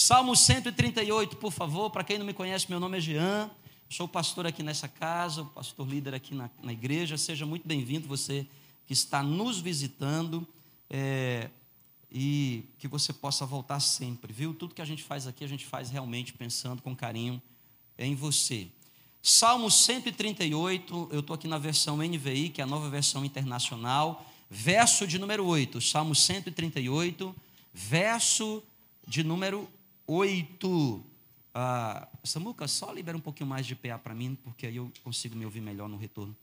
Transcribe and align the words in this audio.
Salmo 0.00 0.36
138, 0.36 1.38
por 1.38 1.50
favor. 1.50 1.90
Para 1.90 2.04
quem 2.04 2.18
não 2.18 2.24
me 2.24 2.32
conhece, 2.32 2.70
meu 2.70 2.78
nome 2.78 2.98
é 2.98 3.00
Jean. 3.00 3.50
Sou 3.90 4.06
pastor 4.06 4.46
aqui 4.46 4.62
nessa 4.62 4.86
casa, 4.86 5.42
pastor 5.46 5.88
líder 5.88 6.14
aqui 6.14 6.36
na, 6.36 6.48
na 6.62 6.72
igreja. 6.72 7.18
Seja 7.18 7.44
muito 7.44 7.66
bem-vindo, 7.66 8.06
você 8.06 8.46
que 8.86 8.92
está 8.92 9.24
nos 9.24 9.58
visitando. 9.58 10.46
É, 10.88 11.50
e 12.12 12.62
que 12.78 12.86
você 12.86 13.12
possa 13.12 13.44
voltar 13.44 13.80
sempre, 13.80 14.32
viu? 14.32 14.54
Tudo 14.54 14.72
que 14.72 14.80
a 14.80 14.84
gente 14.84 15.02
faz 15.02 15.26
aqui, 15.26 15.42
a 15.42 15.48
gente 15.48 15.66
faz 15.66 15.90
realmente 15.90 16.32
pensando 16.32 16.80
com 16.80 16.94
carinho 16.94 17.42
em 17.98 18.14
você. 18.14 18.68
Salmo 19.20 19.68
138, 19.68 21.08
eu 21.10 21.18
estou 21.18 21.34
aqui 21.34 21.48
na 21.48 21.58
versão 21.58 21.96
NVI, 21.96 22.50
que 22.50 22.60
é 22.60 22.64
a 22.64 22.68
nova 22.68 22.88
versão 22.88 23.24
internacional, 23.24 24.24
verso 24.48 25.08
de 25.08 25.18
número 25.18 25.44
8. 25.44 25.80
Salmo 25.80 26.14
138, 26.14 27.34
verso 27.74 28.62
de 29.04 29.24
número 29.24 29.68
8. 30.08 31.04
Ah, 31.54 32.08
Samuca, 32.24 32.66
só 32.66 32.90
libera 32.90 33.16
um 33.16 33.20
pouquinho 33.20 33.48
mais 33.48 33.66
de 33.66 33.76
PA 33.76 33.98
para 33.98 34.14
mim, 34.14 34.36
porque 34.42 34.66
aí 34.66 34.76
eu 34.76 34.90
consigo 35.04 35.36
me 35.36 35.44
ouvir 35.44 35.60
melhor 35.60 35.88
no 35.88 35.98
retorno. 35.98 36.34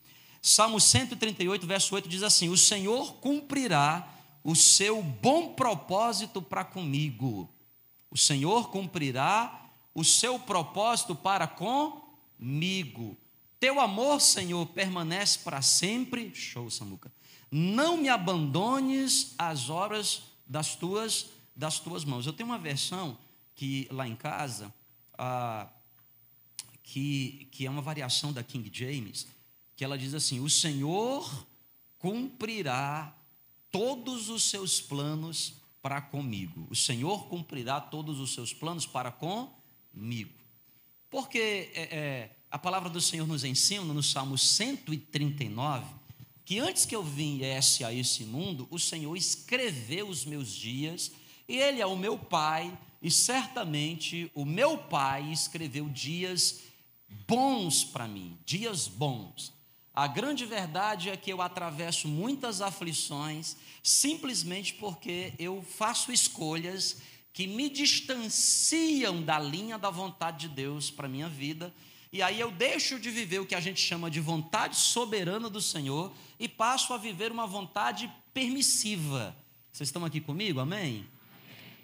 Salmo 0.41 0.79
138, 0.79 1.65
verso 1.65 1.95
8 1.95 2.07
diz 2.07 2.21
assim: 2.21 2.47
O 2.49 2.57
Senhor 2.57 3.15
cumprirá 3.15 4.07
o 4.43 4.55
seu 4.55 5.01
bom 5.01 5.55
propósito 5.55 6.41
para 6.41 6.63
comigo. 6.63 7.49
O 8.11 8.17
Senhor 8.17 8.69
cumprirá 8.69 9.71
o 9.95 10.03
seu 10.03 10.37
propósito 10.37 11.15
para 11.15 11.47
com 11.47 12.05
comigo. 12.37 13.17
Teu 13.59 13.79
amor, 13.79 14.21
Senhor, 14.21 14.67
permanece 14.67 15.39
para 15.39 15.61
sempre. 15.61 16.33
Show, 16.35 16.69
Samuca. 16.69 17.11
Não 17.49 17.97
me 17.97 18.09
abandones 18.09 19.33
as 19.37 19.69
obras 19.69 20.23
das 20.45 20.75
tuas 20.75 21.27
das 21.55 21.79
tuas 21.79 22.03
mãos. 22.03 22.27
Eu 22.27 22.33
tenho 22.33 22.49
uma 22.49 22.57
versão 22.57 23.17
que 23.55 23.87
lá 23.89 24.07
em 24.07 24.15
casa 24.15 24.73
ah, 25.17 25.69
que 26.83 27.47
que 27.51 27.65
é 27.65 27.69
uma 27.69 27.81
variação 27.81 28.31
da 28.31 28.43
King 28.43 28.69
James, 28.71 29.27
que 29.75 29.83
ela 29.83 29.97
diz 29.97 30.13
assim: 30.13 30.39
O 30.39 30.49
Senhor 30.49 31.47
cumprirá 31.97 33.15
todos 33.71 34.29
os 34.29 34.43
seus 34.43 34.79
planos 34.79 35.55
para 35.81 36.01
comigo. 36.01 36.67
O 36.69 36.75
Senhor 36.75 37.27
cumprirá 37.27 37.79
todos 37.79 38.19
os 38.19 38.33
seus 38.33 38.53
planos 38.53 38.85
para 38.85 39.11
comigo. 39.11 40.33
Porque 41.09 41.71
é, 41.73 41.81
é, 41.91 42.35
a 42.49 42.57
palavra 42.57 42.89
do 42.89 43.01
Senhor 43.01 43.27
nos 43.27 43.43
ensina 43.43 43.93
no 43.93 44.03
Salmo 44.03 44.37
139 44.37 45.85
que 46.45 46.59
antes 46.59 46.85
que 46.85 46.95
eu 46.95 47.03
viesse 47.03 47.83
a 47.83 47.91
esse 47.91 48.23
mundo, 48.23 48.67
o 48.69 48.77
Senhor 48.77 49.15
escreveu 49.15 50.07
os 50.07 50.23
meus 50.23 50.53
dias, 50.53 51.11
e 51.47 51.57
Ele 51.57 51.81
é 51.81 51.85
o 51.87 51.97
meu 51.97 52.19
Pai, 52.19 52.71
e 53.05 53.11
certamente 53.11 54.31
o 54.33 54.43
meu 54.43 54.79
Pai 54.79 55.31
escreveu 55.31 55.87
dias 55.87 56.61
bons 57.27 57.83
para 57.83 58.07
mim, 58.07 58.35
dias 58.43 58.87
bons. 58.87 59.53
A 59.93 60.07
grande 60.07 60.43
verdade 60.43 61.11
é 61.11 61.15
que 61.15 61.31
eu 61.31 61.39
atravesso 61.39 62.07
muitas 62.07 62.61
aflições 62.61 63.57
simplesmente 63.83 64.73
porque 64.73 65.33
eu 65.37 65.61
faço 65.61 66.11
escolhas 66.11 66.97
que 67.31 67.45
me 67.45 67.69
distanciam 67.69 69.21
da 69.21 69.37
linha 69.37 69.77
da 69.77 69.91
vontade 69.91 70.47
de 70.47 70.55
Deus 70.55 70.89
para 70.89 71.07
minha 71.07 71.29
vida. 71.29 71.71
E 72.11 72.23
aí 72.23 72.39
eu 72.39 72.49
deixo 72.49 72.99
de 72.99 73.11
viver 73.11 73.37
o 73.37 73.45
que 73.45 73.53
a 73.53 73.61
gente 73.61 73.79
chama 73.79 74.09
de 74.09 74.19
vontade 74.19 74.77
soberana 74.77 75.47
do 75.47 75.61
Senhor 75.61 76.11
e 76.39 76.47
passo 76.47 76.91
a 76.91 76.97
viver 76.97 77.31
uma 77.31 77.45
vontade 77.45 78.11
permissiva. 78.33 79.37
Vocês 79.71 79.89
estão 79.89 80.03
aqui 80.03 80.19
comigo? 80.19 80.59
Amém? 80.59 81.05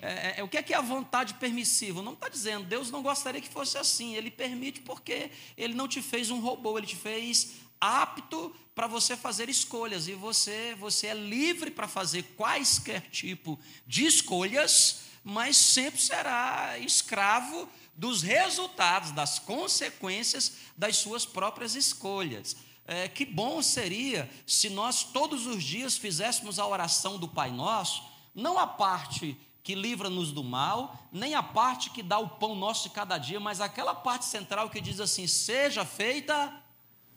É, 0.01 0.11
é, 0.11 0.33
é 0.37 0.43
o 0.43 0.47
que 0.47 0.57
é, 0.57 0.63
que 0.63 0.73
é 0.73 0.77
a 0.77 0.81
vontade 0.81 1.35
permissiva? 1.35 2.01
Não 2.01 2.13
está 2.13 2.27
dizendo, 2.27 2.65
Deus 2.65 2.89
não 2.89 3.01
gostaria 3.01 3.39
que 3.39 3.49
fosse 3.49 3.77
assim. 3.77 4.15
Ele 4.15 4.31
permite 4.31 4.81
porque 4.81 5.29
Ele 5.57 5.73
não 5.73 5.87
te 5.87 6.01
fez 6.01 6.29
um 6.29 6.39
robô, 6.39 6.77
Ele 6.77 6.87
te 6.87 6.95
fez 6.95 7.53
apto 7.79 8.53
para 8.73 8.87
você 8.87 9.15
fazer 9.15 9.49
escolhas. 9.49 10.07
E 10.07 10.13
você, 10.13 10.75
você 10.79 11.07
é 11.07 11.13
livre 11.13 11.71
para 11.71 11.87
fazer 11.87 12.23
quaisquer 12.35 13.01
tipo 13.11 13.59
de 13.85 14.05
escolhas 14.05 15.11
mas 15.23 15.57
sempre 15.57 16.01
será 16.01 16.77
escravo 16.79 17.69
dos 17.95 18.21
resultados, 18.21 19.11
das 19.11 19.37
consequências 19.37 20.53
das 20.75 20.97
suas 20.97 21.25
próprias 21.25 21.75
escolhas. 21.75 22.55
É, 22.85 23.07
que 23.07 23.23
bom 23.23 23.61
seria 23.61 24.29
se 24.45 24.69
nós 24.69 25.03
todos 25.03 25.45
os 25.45 25.63
dias 25.63 25.97
fizéssemos 25.97 26.57
a 26.57 26.65
oração 26.65 27.17
do 27.19 27.27
Pai 27.27 27.51
Nosso, 27.51 28.03
não 28.33 28.57
a 28.57 28.65
parte 28.65 29.37
que 29.63 29.75
livra-nos 29.75 30.31
do 30.31 30.43
mal, 30.43 31.07
nem 31.11 31.35
a 31.35 31.43
parte 31.43 31.89
que 31.89 32.01
dá 32.01 32.17
o 32.17 32.29
pão 32.29 32.55
nosso 32.55 32.83
de 32.83 32.95
cada 32.95 33.17
dia, 33.17 33.39
mas 33.39 33.61
aquela 33.61 33.93
parte 33.93 34.25
central 34.25 34.69
que 34.69 34.81
diz 34.81 34.99
assim: 34.99 35.27
seja 35.27 35.85
feita 35.85 36.53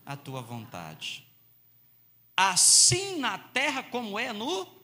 a 0.05 0.17
tua 0.17 0.43
vontade. 0.43 1.27
Assim 2.37 3.19
na 3.19 3.39
terra 3.39 3.83
como 3.83 4.19
é 4.19 4.33
no 4.33 4.75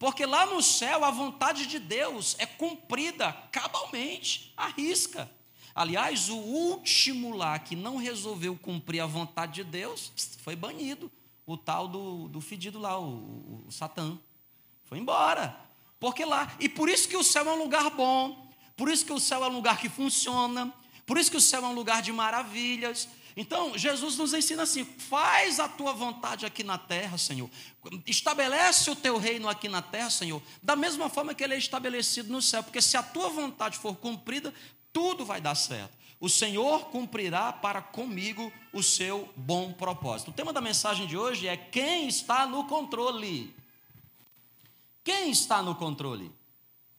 porque 0.00 0.24
lá 0.24 0.46
no 0.46 0.62
céu 0.62 1.04
a 1.04 1.10
vontade 1.10 1.66
de 1.66 1.78
Deus 1.78 2.34
é 2.38 2.46
cumprida 2.46 3.34
cabalmente, 3.52 4.50
à 4.56 4.68
risca. 4.68 5.30
Aliás, 5.74 6.30
o 6.30 6.36
último 6.36 7.36
lá 7.36 7.58
que 7.58 7.76
não 7.76 7.98
resolveu 7.98 8.56
cumprir 8.56 9.00
a 9.00 9.06
vontade 9.06 9.62
de 9.62 9.64
Deus 9.64 10.10
foi 10.38 10.56
banido. 10.56 11.12
O 11.44 11.54
tal 11.54 11.86
do, 11.86 12.28
do 12.28 12.40
fedido 12.40 12.78
lá, 12.78 12.98
o, 12.98 13.04
o, 13.04 13.64
o 13.68 13.70
Satã. 13.70 14.18
Foi 14.84 14.98
embora. 14.98 15.54
Porque 16.00 16.24
lá. 16.24 16.52
E 16.58 16.68
por 16.68 16.88
isso 16.88 17.06
que 17.06 17.16
o 17.16 17.22
céu 17.22 17.48
é 17.48 17.52
um 17.52 17.62
lugar 17.62 17.90
bom. 17.90 18.50
Por 18.76 18.88
isso 18.88 19.04
que 19.04 19.12
o 19.12 19.20
céu 19.20 19.44
é 19.44 19.48
um 19.48 19.52
lugar 19.52 19.78
que 19.78 19.90
funciona. 19.90 20.72
Por 21.04 21.18
isso 21.18 21.30
que 21.30 21.36
o 21.36 21.40
céu 21.40 21.62
é 21.64 21.68
um 21.68 21.74
lugar 21.74 22.00
de 22.00 22.10
maravilhas. 22.10 23.06
Então, 23.36 23.76
Jesus 23.76 24.16
nos 24.16 24.34
ensina 24.34 24.62
assim: 24.62 24.84
faz 24.84 25.60
a 25.60 25.68
tua 25.68 25.92
vontade 25.92 26.46
aqui 26.46 26.64
na 26.64 26.78
terra, 26.78 27.18
Senhor. 27.18 27.48
Estabelece 28.06 28.90
o 28.90 28.96
teu 28.96 29.18
reino 29.18 29.48
aqui 29.48 29.68
na 29.68 29.82
terra, 29.82 30.10
Senhor, 30.10 30.42
da 30.62 30.74
mesma 30.74 31.08
forma 31.08 31.34
que 31.34 31.44
ele 31.44 31.54
é 31.54 31.58
estabelecido 31.58 32.32
no 32.32 32.42
céu, 32.42 32.62
porque 32.62 32.80
se 32.80 32.96
a 32.96 33.02
tua 33.02 33.28
vontade 33.28 33.78
for 33.78 33.94
cumprida, 33.96 34.52
tudo 34.92 35.24
vai 35.24 35.40
dar 35.40 35.54
certo. 35.54 36.00
O 36.18 36.28
Senhor 36.28 36.86
cumprirá 36.86 37.52
para 37.52 37.80
comigo 37.80 38.52
o 38.72 38.82
seu 38.82 39.28
bom 39.34 39.72
propósito. 39.72 40.30
O 40.30 40.34
tema 40.34 40.52
da 40.52 40.60
mensagem 40.60 41.06
de 41.06 41.16
hoje 41.16 41.48
é 41.48 41.56
quem 41.56 42.08
está 42.08 42.46
no 42.46 42.64
controle. 42.64 43.54
Quem 45.10 45.28
está 45.28 45.60
no 45.60 45.74
controle? 45.74 46.30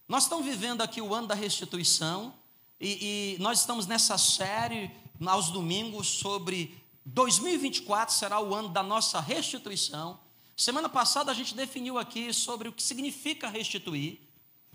Nós 0.05 0.23
estamos 0.23 0.45
vivendo 0.45 0.81
aqui 0.81 0.99
o 1.01 1.15
ano 1.15 1.27
da 1.27 1.33
restituição 1.33 2.33
e, 2.77 3.37
e 3.37 3.41
nós 3.41 3.61
estamos 3.61 3.87
nessa 3.87 4.17
série 4.17 4.91
aos 5.25 5.49
domingos 5.49 6.07
sobre 6.07 6.77
2024 7.05 8.13
será 8.13 8.41
o 8.41 8.53
ano 8.53 8.67
da 8.67 8.83
nossa 8.83 9.21
restituição. 9.21 10.19
Semana 10.57 10.89
passada 10.89 11.31
a 11.31 11.33
gente 11.33 11.55
definiu 11.55 11.97
aqui 11.97 12.33
sobre 12.33 12.67
o 12.67 12.73
que 12.73 12.83
significa 12.83 13.47
restituir. 13.47 14.19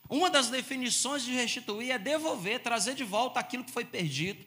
Uma 0.08 0.30
das 0.30 0.48
definições 0.48 1.22
de 1.22 1.32
restituir 1.32 1.90
é 1.90 1.98
devolver, 1.98 2.62
trazer 2.62 2.94
de 2.94 3.04
volta 3.04 3.38
aquilo 3.38 3.64
que 3.64 3.70
foi 3.70 3.84
perdido. 3.84 4.42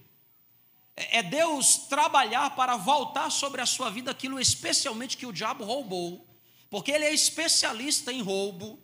É, 0.95 1.19
é 1.19 1.23
Deus 1.23 1.77
trabalhar 1.77 2.56
para 2.56 2.75
voltar 2.75 3.29
sobre 3.29 3.61
a 3.61 3.67
sua 3.67 3.91
vida 3.91 4.09
aquilo 4.09 4.39
especialmente 4.39 5.16
que 5.16 5.27
o 5.27 5.31
diabo 5.31 5.63
roubou, 5.63 6.27
porque 6.69 6.91
ele 6.91 7.06
é 7.06 7.13
especialista 7.13 8.12
em 8.12 8.22
roubo, 8.22 8.80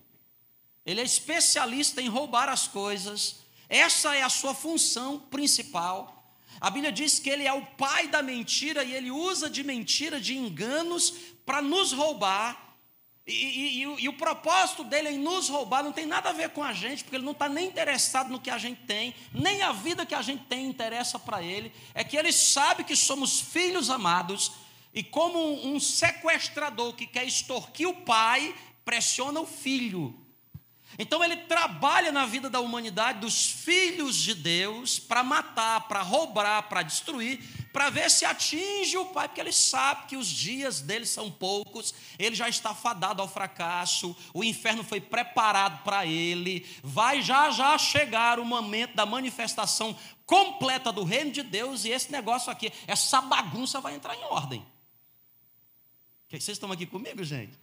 ele 0.85 1.01
é 1.01 1.03
especialista 1.03 2.01
em 2.01 2.07
roubar 2.07 2.49
as 2.49 2.67
coisas. 2.67 3.37
Essa 3.67 4.15
é 4.15 4.21
a 4.21 4.29
sua 4.29 4.53
função 4.53 5.19
principal. 5.19 6.15
A 6.61 6.69
Bíblia 6.69 6.91
diz 6.91 7.19
que 7.19 7.29
ele 7.29 7.45
é 7.45 7.53
o 7.53 7.65
pai 7.65 8.07
da 8.07 8.21
mentira 8.21 8.83
e 8.83 8.93
ele 8.93 9.11
usa 9.11 9.49
de 9.49 9.63
mentira, 9.63 10.19
de 10.19 10.37
enganos, 10.37 11.13
para 11.45 11.61
nos 11.61 11.91
roubar. 11.91 12.63
E, 13.27 13.33
e, 13.33 13.83
e, 13.83 14.03
e, 14.03 14.09
o 14.09 14.13
propósito 14.13 14.83
dele 14.83 15.09
em 15.09 15.17
nos 15.17 15.49
roubar 15.49 15.83
não 15.83 15.91
tem 15.91 16.05
nada 16.05 16.29
a 16.29 16.33
ver 16.33 16.49
com 16.51 16.63
a 16.63 16.71
gente, 16.71 17.03
porque 17.03 17.15
ele 17.15 17.25
não 17.25 17.31
está 17.31 17.49
nem 17.49 17.67
interessado 17.67 18.29
no 18.29 18.39
que 18.39 18.51
a 18.51 18.57
gente 18.59 18.81
tem, 18.83 19.15
nem 19.33 19.63
a 19.63 19.71
vida 19.71 20.05
que 20.05 20.13
a 20.13 20.21
gente 20.21 20.45
tem 20.45 20.67
interessa 20.67 21.17
para 21.17 21.41
ele. 21.41 21.73
É 21.95 22.03
que 22.03 22.15
ele 22.15 22.31
sabe 22.31 22.83
que 22.83 22.95
somos 22.95 23.41
filhos 23.41 23.89
amados, 23.89 24.51
e 24.95 25.03
como 25.03 25.67
um, 25.67 25.77
sequestrador 25.77 26.93
que 26.93 27.05
quer 27.05 27.25
extorquir 27.25 27.87
o 27.87 27.93
pai, 27.93 28.55
pressiona 28.85 29.41
o 29.41 29.45
filho. 29.45 30.17
Então 30.97 31.21
ele 31.21 31.35
trabalha 31.35 32.11
na 32.11 32.25
vida 32.25 32.49
da 32.49 32.61
humanidade, 32.61 33.19
dos 33.19 33.45
filhos 33.45 34.15
de 34.15 34.33
Deus, 34.33 34.97
para 34.97 35.21
matar, 35.21 35.89
para 35.89 36.01
roubar, 36.01 36.63
para 36.69 36.83
destruir, 36.83 37.43
para 37.73 37.89
ver 37.89 38.09
se 38.09 38.23
atinge 38.23 38.97
o 38.97 39.07
Pai, 39.07 39.27
porque 39.27 39.41
ele 39.41 39.51
sabe 39.51 40.05
que 40.07 40.15
os 40.15 40.27
dias 40.27 40.79
dele 40.79 41.05
são 41.05 41.29
poucos, 41.29 41.93
ele 42.17 42.33
já 42.33 42.47
está 42.47 42.73
fadado 42.73 43.21
ao 43.21 43.27
fracasso, 43.27 44.15
o 44.33 44.45
inferno 44.45 44.81
foi 44.81 45.01
preparado 45.01 45.83
para 45.83 46.05
ele, 46.05 46.65
vai 46.81 47.21
já 47.21 47.51
já 47.51 47.77
chegar 47.77 48.39
o 48.39 48.45
momento 48.45 48.95
da 48.95 49.05
manifestação 49.05 49.93
completa 50.25 50.93
do 50.93 51.03
reino 51.03 51.31
de 51.31 51.43
Deus, 51.43 51.83
e 51.83 51.89
esse 51.89 52.09
negócio 52.09 52.49
aqui, 52.49 52.71
essa 52.87 53.19
bagunça 53.19 53.81
vai 53.81 53.95
entrar 53.95 54.15
em 54.15 54.23
ordem. 54.23 54.65
Vocês 56.39 56.55
estão 56.55 56.71
aqui 56.71 56.85
comigo, 56.85 57.23
gente? 57.23 57.57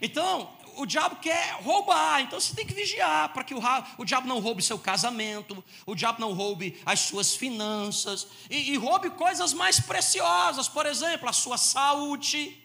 Então, 0.00 0.52
o, 0.76 0.84
diabo 0.84 1.16
quer 1.16 1.54
roubar, 1.62 2.20
então 2.20 2.38
você 2.38 2.54
tem 2.54 2.66
que 2.66 2.74
vigiar 2.74 3.32
para 3.32 3.42
que 3.42 3.54
o, 3.54 3.60
o 3.96 4.04
diabo 4.04 4.28
não 4.28 4.40
roube 4.40 4.62
seu 4.62 4.78
casamento, 4.78 5.64
o 5.86 5.94
diabo 5.94 6.20
não 6.20 6.34
roube 6.34 6.78
as 6.84 7.00
suas 7.00 7.34
finanças 7.34 8.28
e, 8.50 8.72
e 8.72 8.76
roube 8.76 9.10
coisas 9.10 9.54
mais 9.54 9.80
preciosas, 9.80 10.68
por 10.68 10.84
exemplo, 10.84 11.28
a 11.28 11.32
sua 11.32 11.56
saúde. 11.56 12.62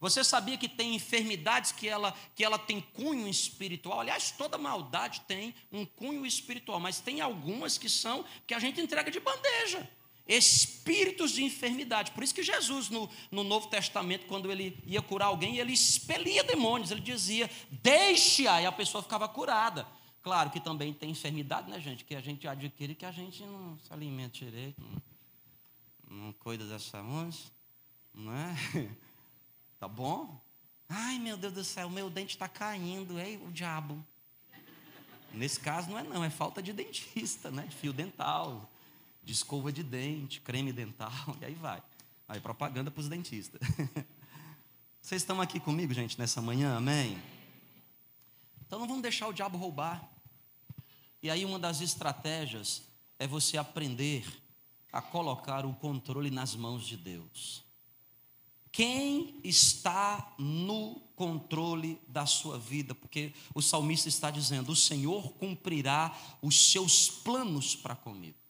Você 0.00 0.22
sabia 0.22 0.56
que 0.56 0.68
tem 0.68 0.94
enfermidades 0.94 1.72
que 1.72 1.88
ela, 1.88 2.14
que 2.34 2.44
ela 2.44 2.58
tem 2.58 2.80
cunho 2.80 3.26
espiritual? 3.28 4.00
Aliás, 4.00 4.30
toda 4.30 4.56
maldade 4.56 5.22
tem 5.22 5.54
um 5.72 5.84
cunho 5.84 6.24
espiritual, 6.24 6.78
mas 6.78 7.00
tem 7.00 7.20
algumas 7.20 7.78
que 7.78 7.88
são 7.88 8.24
que 8.46 8.54
a 8.54 8.58
gente 8.58 8.80
entrega 8.80 9.10
de 9.10 9.18
bandeja 9.20 9.88
espíritos 10.28 11.32
de 11.32 11.42
enfermidade. 11.42 12.12
Por 12.12 12.22
isso 12.22 12.34
que 12.34 12.42
Jesus, 12.42 12.90
no, 12.90 13.08
no 13.30 13.42
Novo 13.42 13.68
Testamento, 13.68 14.26
quando 14.26 14.52
ele 14.52 14.78
ia 14.84 15.00
curar 15.00 15.26
alguém, 15.26 15.56
ele 15.56 15.72
expelia 15.72 16.44
demônios, 16.44 16.90
ele 16.90 17.00
dizia, 17.00 17.50
deixe-a, 17.70 18.60
e 18.60 18.66
a 18.66 18.72
pessoa 18.72 19.02
ficava 19.02 19.26
curada. 19.26 19.86
Claro 20.22 20.50
que 20.50 20.60
também 20.60 20.92
tem 20.92 21.10
enfermidade, 21.10 21.70
né, 21.70 21.80
gente? 21.80 22.04
Que 22.04 22.14
a 22.14 22.20
gente 22.20 22.46
adquire 22.46 22.94
que 22.94 23.06
a 23.06 23.10
gente 23.10 23.42
não 23.42 23.78
se 23.78 23.90
alimenta 23.90 24.38
direito, 24.38 24.78
não, 24.78 26.24
não 26.24 26.32
cuida 26.34 26.66
da 26.66 26.78
saúde, 26.78 27.38
não 28.12 28.32
é? 28.32 28.54
Tá 29.80 29.86
bom? 29.86 30.40
Ai, 30.88 31.20
meu 31.20 31.36
Deus 31.36 31.52
do 31.52 31.62
céu, 31.62 31.88
meu 31.88 32.10
dente 32.10 32.34
está 32.34 32.48
caindo, 32.48 33.16
ei, 33.16 33.36
o 33.36 33.52
diabo. 33.52 34.04
Nesse 35.32 35.60
caso 35.60 35.88
não 35.88 35.96
é 35.96 36.02
não, 36.02 36.24
é 36.24 36.30
falta 36.30 36.60
de 36.60 36.72
dentista, 36.72 37.48
né? 37.48 37.62
De 37.62 37.76
fio 37.76 37.92
dental 37.92 38.68
de 39.28 39.34
escova 39.34 39.70
de 39.70 39.82
dente, 39.82 40.40
creme 40.40 40.72
dental, 40.72 41.12
e 41.38 41.44
aí 41.44 41.54
vai. 41.54 41.82
Aí 42.26 42.40
propaganda 42.40 42.90
para 42.90 43.00
os 43.02 43.08
dentistas. 43.08 43.60
Vocês 45.02 45.20
estão 45.20 45.38
aqui 45.38 45.60
comigo, 45.60 45.92
gente, 45.92 46.18
nessa 46.18 46.40
manhã, 46.40 46.78
amém? 46.78 47.22
Então 48.66 48.78
não 48.78 48.86
vamos 48.86 49.02
deixar 49.02 49.28
o 49.28 49.32
diabo 49.34 49.58
roubar. 49.58 50.10
E 51.22 51.28
aí 51.28 51.44
uma 51.44 51.58
das 51.58 51.82
estratégias 51.82 52.84
é 53.18 53.26
você 53.26 53.58
aprender 53.58 54.24
a 54.90 55.02
colocar 55.02 55.66
o 55.66 55.74
controle 55.74 56.30
nas 56.30 56.56
mãos 56.56 56.86
de 56.86 56.96
Deus. 56.96 57.62
Quem 58.72 59.38
está 59.44 60.34
no 60.38 61.02
controle 61.14 62.00
da 62.08 62.24
sua 62.24 62.58
vida? 62.58 62.94
Porque 62.94 63.34
o 63.54 63.60
salmista 63.60 64.08
está 64.08 64.30
dizendo: 64.30 64.72
O 64.72 64.76
Senhor 64.76 65.32
cumprirá 65.34 66.16
os 66.40 66.70
seus 66.70 67.10
planos 67.10 67.76
para 67.76 67.94
comigo. 67.94 68.47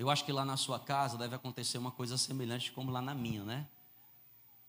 Eu 0.00 0.08
acho 0.08 0.24
que 0.24 0.32
lá 0.32 0.46
na 0.46 0.56
sua 0.56 0.80
casa 0.80 1.18
deve 1.18 1.34
acontecer 1.34 1.76
uma 1.76 1.90
coisa 1.90 2.16
semelhante 2.16 2.72
como 2.72 2.90
lá 2.90 3.02
na 3.02 3.14
minha, 3.14 3.44
né? 3.44 3.68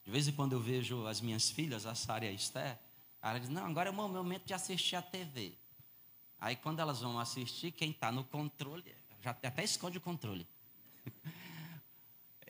De 0.03 0.11
vez 0.11 0.27
em 0.27 0.33
quando 0.33 0.51
eu 0.51 0.59
vejo 0.59 1.07
as 1.07 1.21
minhas 1.21 1.49
filhas, 1.49 1.85
a 1.85 1.95
Sara 1.95 2.25
e 2.25 2.27
a 2.27 2.31
Esther, 2.33 2.77
ela 3.21 3.39
diz: 3.39 3.47
Não, 3.47 3.65
agora 3.65 3.87
é 3.87 3.91
o 3.91 3.95
momento 3.95 4.43
de 4.43 4.53
assistir 4.53 4.97
a 4.97 5.01
TV. 5.01 5.53
Aí 6.37 6.57
quando 6.57 6.81
elas 6.81 6.99
vão 6.99 7.17
assistir, 7.17 7.71
quem 7.71 7.91
está 7.91 8.11
no 8.11 8.25
controle, 8.25 8.93
já 9.21 9.31
até 9.31 9.63
esconde 9.63 9.97
o 9.97 10.01
controle. 10.01 10.45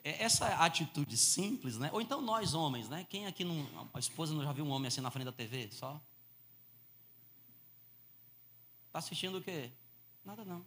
É, 0.04 0.24
essa 0.24 0.48
atitude 0.56 1.16
simples, 1.16 1.78
né? 1.78 1.88
Ou 1.92 2.00
então 2.00 2.20
nós 2.20 2.54
homens, 2.54 2.88
né? 2.88 3.06
Quem 3.08 3.28
aqui 3.28 3.44
não, 3.44 3.88
a 3.94 4.00
esposa 4.00 4.34
não 4.34 4.42
já 4.42 4.50
viu 4.50 4.64
um 4.64 4.70
homem 4.70 4.88
assim 4.88 5.00
na 5.00 5.12
frente 5.12 5.26
da 5.26 5.30
TV, 5.30 5.70
só? 5.70 6.02
Está 8.88 8.98
assistindo 8.98 9.38
o 9.38 9.40
quê? 9.40 9.70
Nada 10.24 10.44
não. 10.44 10.66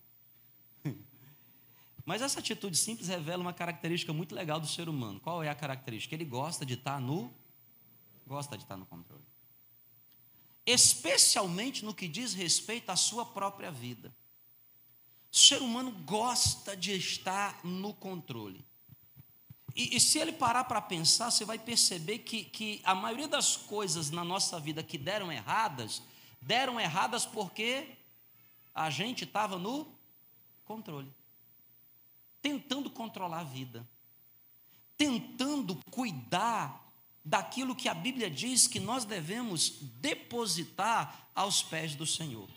Mas 2.06 2.22
essa 2.22 2.40
atitude 2.40 2.78
simples 2.78 3.07
revela 3.07 3.42
uma 3.42 3.54
característica 3.54 4.13
muito 4.13 4.36
legal 4.36 4.60
do 4.60 4.68
ser 4.68 4.88
humano. 4.88 5.19
Qual 5.19 5.42
é 5.42 5.50
a 5.50 5.56
característica? 5.56 6.13
Ele 6.13 6.24
gosta 6.24 6.63
de 6.63 6.75
estar 6.75 7.02
no 7.02 7.34
gosta 8.28 8.57
de 8.57 8.63
estar 8.63 8.78
no 8.78 8.86
controle. 8.86 9.24
Especialmente 10.66 11.86
no 11.86 11.94
que 11.94 12.07
diz 12.07 12.34
respeito 12.34 12.90
à 12.90 12.96
sua 12.96 13.25
própria 13.25 13.72
vida. 13.72 14.16
O 15.31 15.38
ser 15.38 15.62
humano 15.62 15.92
gosta 15.92 16.75
de 16.75 16.94
estar 16.94 17.63
no 17.63 17.94
controle. 17.94 18.66
E, 19.75 19.96
e 19.96 20.00
se 20.00 20.18
ele 20.18 20.31
parar 20.31 20.63
para 20.63 20.81
pensar, 20.81 21.30
você 21.30 21.46
vai 21.46 21.60
perceber 21.60 22.19
que, 22.19 22.46
que 22.46 22.81
a 22.84 22.96
maioria 22.96 23.28
das 23.28 23.56
coisas 23.56 24.10
na 24.10 24.24
nossa 24.24 24.60
vida 24.60 24.81
que 24.81 24.98
deram 24.98 25.31
erradas, 25.31 26.01
deram 26.42 26.80
erradas 26.80 27.28
porque 27.28 27.98
a 28.74 28.90
gente 28.90 29.24
estava 29.24 29.60
no 29.60 29.88
controle 30.63 31.13
tentando 32.45 32.92
controlar 32.92 33.39
a 33.39 33.44
vida, 33.44 33.89
tentando 34.95 35.80
cuidar 35.89 36.94
daquilo 37.24 37.75
que 37.75 37.89
a 37.89 37.94
Bíblia 37.95 38.30
diz 38.30 38.68
que 38.68 38.80
nós 38.80 39.03
devemos 39.03 39.80
depositar 40.00 41.31
aos 41.33 41.63
pés 41.63 41.95
do 41.95 42.06
Senhor. 42.06 42.47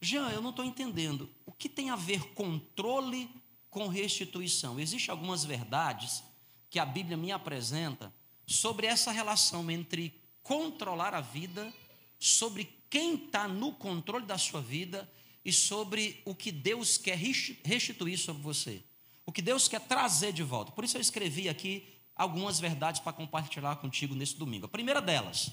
Jean, 0.00 0.28
eu 0.30 0.42
não 0.42 0.50
estou 0.50 0.64
entendendo. 0.64 1.30
O 1.46 1.52
que 1.52 1.68
tem 1.68 1.88
a 1.88 1.94
ver 1.94 2.34
controle 2.34 3.30
com 3.70 3.86
restituição? 3.86 4.80
Existem 4.80 5.12
algumas 5.12 5.44
verdades 5.44 6.24
que 6.68 6.80
a 6.80 6.84
Bíblia 6.84 7.16
me 7.16 7.30
apresenta 7.30 8.12
sobre 8.44 8.88
essa 8.88 9.12
relação 9.12 9.70
entre 9.70 10.20
controlar 10.42 11.14
a 11.14 11.20
vida, 11.20 11.72
sobre 12.18 12.76
quem 12.90 13.14
está 13.14 13.46
no 13.46 13.72
controle 13.72 14.26
da 14.26 14.36
sua 14.36 14.60
vida 14.60 15.08
e 15.44 15.52
sobre 15.52 16.20
o 16.24 16.34
que 16.34 16.50
Deus 16.50 16.98
quer 16.98 17.16
restituir 17.16 18.18
sobre 18.18 18.42
você 18.42 18.82
o 19.28 19.32
que 19.32 19.42
Deus 19.42 19.68
quer 19.68 19.82
trazer 19.82 20.32
de 20.32 20.42
volta. 20.42 20.72
Por 20.72 20.84
isso 20.84 20.96
eu 20.96 21.02
escrevi 21.02 21.50
aqui 21.50 21.86
algumas 22.16 22.58
verdades 22.58 22.98
para 22.98 23.12
compartilhar 23.12 23.76
contigo 23.76 24.14
nesse 24.14 24.38
domingo. 24.38 24.64
A 24.64 24.70
primeira 24.70 25.02
delas, 25.02 25.50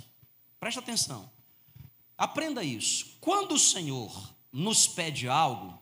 preste 0.58 0.80
atenção, 0.80 1.30
aprenda 2.18 2.64
isso. 2.64 3.18
Quando 3.20 3.56
o 3.56 3.60
Senhor 3.60 4.34
nos 4.50 4.88
pede 4.88 5.28
algo, 5.28 5.78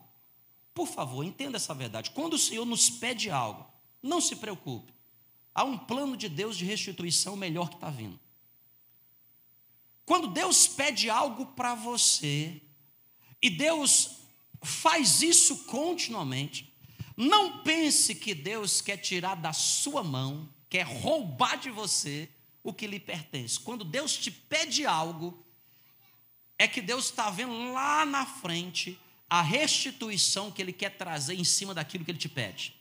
por 0.73 0.87
favor, 0.87 1.23
entenda 1.23 1.57
essa 1.57 1.71
verdade. 1.75 2.09
Quando 2.09 2.33
o 2.33 2.39
Senhor 2.39 2.65
nos 2.65 2.89
pede 2.89 3.29
algo, 3.29 3.63
não 4.01 4.19
se 4.19 4.37
preocupe. 4.37 4.91
Há 5.53 5.63
um 5.63 5.77
plano 5.77 6.17
de 6.17 6.27
Deus 6.27 6.57
de 6.57 6.65
restituição 6.65 7.35
melhor 7.35 7.69
que 7.69 7.75
está 7.75 7.91
vindo. 7.91 8.19
Quando 10.03 10.29
Deus 10.29 10.67
pede 10.67 11.11
algo 11.11 11.45
para 11.45 11.75
você, 11.75 12.59
e 13.39 13.51
Deus 13.51 14.17
faz 14.63 15.21
isso 15.21 15.65
continuamente, 15.65 16.72
não 17.15 17.63
pense 17.63 18.15
que 18.15 18.33
Deus 18.33 18.81
quer 18.81 18.97
tirar 18.97 19.35
da 19.35 19.53
sua 19.53 20.03
mão, 20.03 20.49
quer 20.69 20.83
roubar 20.83 21.57
de 21.57 21.69
você 21.69 22.29
o 22.63 22.73
que 22.73 22.87
lhe 22.87 22.99
pertence. 22.99 23.59
Quando 23.59 23.83
Deus 23.83 24.17
te 24.17 24.31
pede 24.31 24.85
algo, 24.85 25.45
é 26.57 26.67
que 26.67 26.81
Deus 26.81 27.05
está 27.05 27.29
vendo 27.29 27.73
lá 27.73 28.05
na 28.05 28.25
frente 28.25 28.99
a 29.29 29.41
restituição 29.41 30.51
que 30.51 30.61
Ele 30.61 30.73
quer 30.73 30.91
trazer 30.91 31.35
em 31.35 31.43
cima 31.43 31.73
daquilo 31.73 32.05
que 32.05 32.11
Ele 32.11 32.17
te 32.17 32.29
pede. 32.29 32.75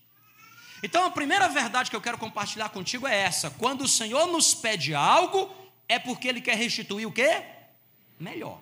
Então, 0.82 1.04
a 1.04 1.10
primeira 1.10 1.48
verdade 1.48 1.90
que 1.90 1.96
eu 1.96 2.00
quero 2.00 2.18
compartilhar 2.18 2.68
contigo 2.70 3.06
é 3.06 3.16
essa: 3.16 3.50
quando 3.50 3.82
o 3.82 3.88
Senhor 3.88 4.26
nos 4.26 4.54
pede 4.54 4.94
algo, 4.94 5.54
é 5.88 5.98
porque 5.98 6.28
Ele 6.28 6.40
quer 6.40 6.56
restituir 6.56 7.06
o 7.06 7.12
quê? 7.12 7.42
Melhor. 8.18 8.60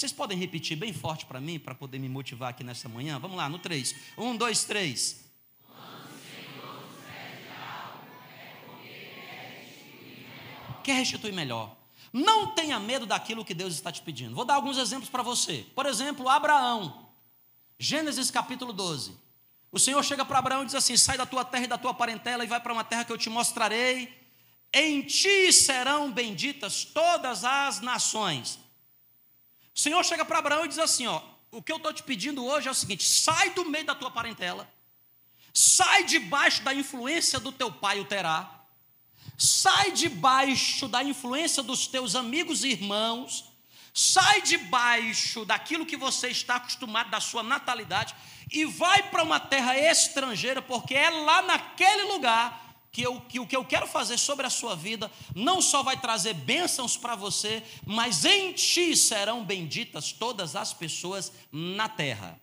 Vocês 0.00 0.12
podem 0.12 0.38
repetir 0.38 0.78
bem 0.78 0.94
forte 0.94 1.26
para 1.26 1.42
mim, 1.42 1.58
para 1.58 1.74
poder 1.74 1.98
me 1.98 2.08
motivar 2.08 2.48
aqui 2.48 2.64
nessa 2.64 2.88
manhã? 2.88 3.18
Vamos 3.18 3.36
lá, 3.36 3.50
no 3.50 3.58
3. 3.58 3.94
1, 4.16 4.34
2, 4.34 4.64
3. 4.64 5.24
Quer 10.82 10.94
restituir 10.94 11.34
melhor. 11.34 11.76
Não 12.10 12.54
tenha 12.54 12.80
medo 12.80 13.04
daquilo 13.04 13.44
que 13.44 13.52
Deus 13.52 13.74
está 13.74 13.92
te 13.92 14.00
pedindo. 14.00 14.34
Vou 14.34 14.46
dar 14.46 14.54
alguns 14.54 14.78
exemplos 14.78 15.10
para 15.10 15.22
você. 15.22 15.66
Por 15.74 15.84
exemplo, 15.84 16.30
Abraão. 16.30 17.10
Gênesis 17.78 18.30
capítulo 18.30 18.72
12. 18.72 19.14
O 19.70 19.78
Senhor 19.78 20.02
chega 20.02 20.24
para 20.24 20.38
Abraão 20.38 20.62
e 20.62 20.64
diz 20.64 20.74
assim: 20.74 20.96
Sai 20.96 21.18
da 21.18 21.26
tua 21.26 21.44
terra 21.44 21.64
e 21.64 21.68
da 21.68 21.76
tua 21.76 21.92
parentela 21.92 22.42
e 22.42 22.46
vai 22.46 22.58
para 22.58 22.72
uma 22.72 22.84
terra 22.84 23.04
que 23.04 23.12
eu 23.12 23.18
te 23.18 23.28
mostrarei. 23.28 24.10
Em 24.72 25.02
ti 25.02 25.52
serão 25.52 26.10
benditas 26.10 26.86
todas 26.86 27.44
as 27.44 27.82
nações. 27.82 28.69
O 29.80 29.82
Senhor 29.82 30.04
chega 30.04 30.26
para 30.26 30.40
Abraão 30.40 30.66
e 30.66 30.68
diz 30.68 30.78
assim: 30.78 31.06
ó, 31.06 31.22
o 31.50 31.62
que 31.62 31.72
eu 31.72 31.78
estou 31.78 31.90
te 31.90 32.02
pedindo 32.02 32.44
hoje 32.44 32.68
é 32.68 32.70
o 32.70 32.74
seguinte: 32.74 33.02
sai 33.02 33.48
do 33.54 33.64
meio 33.64 33.86
da 33.86 33.94
tua 33.94 34.10
parentela, 34.10 34.70
sai 35.54 36.04
debaixo 36.04 36.62
da 36.62 36.74
influência 36.74 37.40
do 37.40 37.50
teu 37.50 37.72
pai, 37.72 37.98
o 37.98 38.04
Terá, 38.04 38.60
sai 39.38 39.90
debaixo 39.92 40.86
da 40.86 41.02
influência 41.02 41.62
dos 41.62 41.86
teus 41.86 42.14
amigos 42.14 42.62
e 42.62 42.68
irmãos, 42.68 43.50
sai 43.94 44.42
debaixo 44.42 45.46
daquilo 45.46 45.86
que 45.86 45.96
você 45.96 46.28
está 46.28 46.56
acostumado, 46.56 47.10
da 47.10 47.18
sua 47.18 47.42
natalidade, 47.42 48.14
e 48.52 48.66
vai 48.66 49.04
para 49.04 49.22
uma 49.22 49.40
terra 49.40 49.78
estrangeira, 49.78 50.60
porque 50.60 50.94
é 50.94 51.08
lá 51.08 51.40
naquele 51.40 52.02
lugar 52.02 52.69
que, 52.92 53.02
eu, 53.02 53.20
que 53.20 53.38
o 53.38 53.46
que 53.46 53.56
eu 53.56 53.64
quero 53.64 53.86
fazer 53.86 54.18
sobre 54.18 54.46
a 54.46 54.50
sua 54.50 54.74
vida 54.74 55.10
não 55.34 55.62
só 55.62 55.82
vai 55.82 56.00
trazer 56.00 56.34
bênçãos 56.34 56.96
para 56.96 57.14
você, 57.14 57.62
mas 57.86 58.24
em 58.24 58.52
ti 58.52 58.96
serão 58.96 59.44
benditas 59.44 60.12
todas 60.12 60.56
as 60.56 60.72
pessoas 60.72 61.32
na 61.52 61.88
terra. 61.88 62.40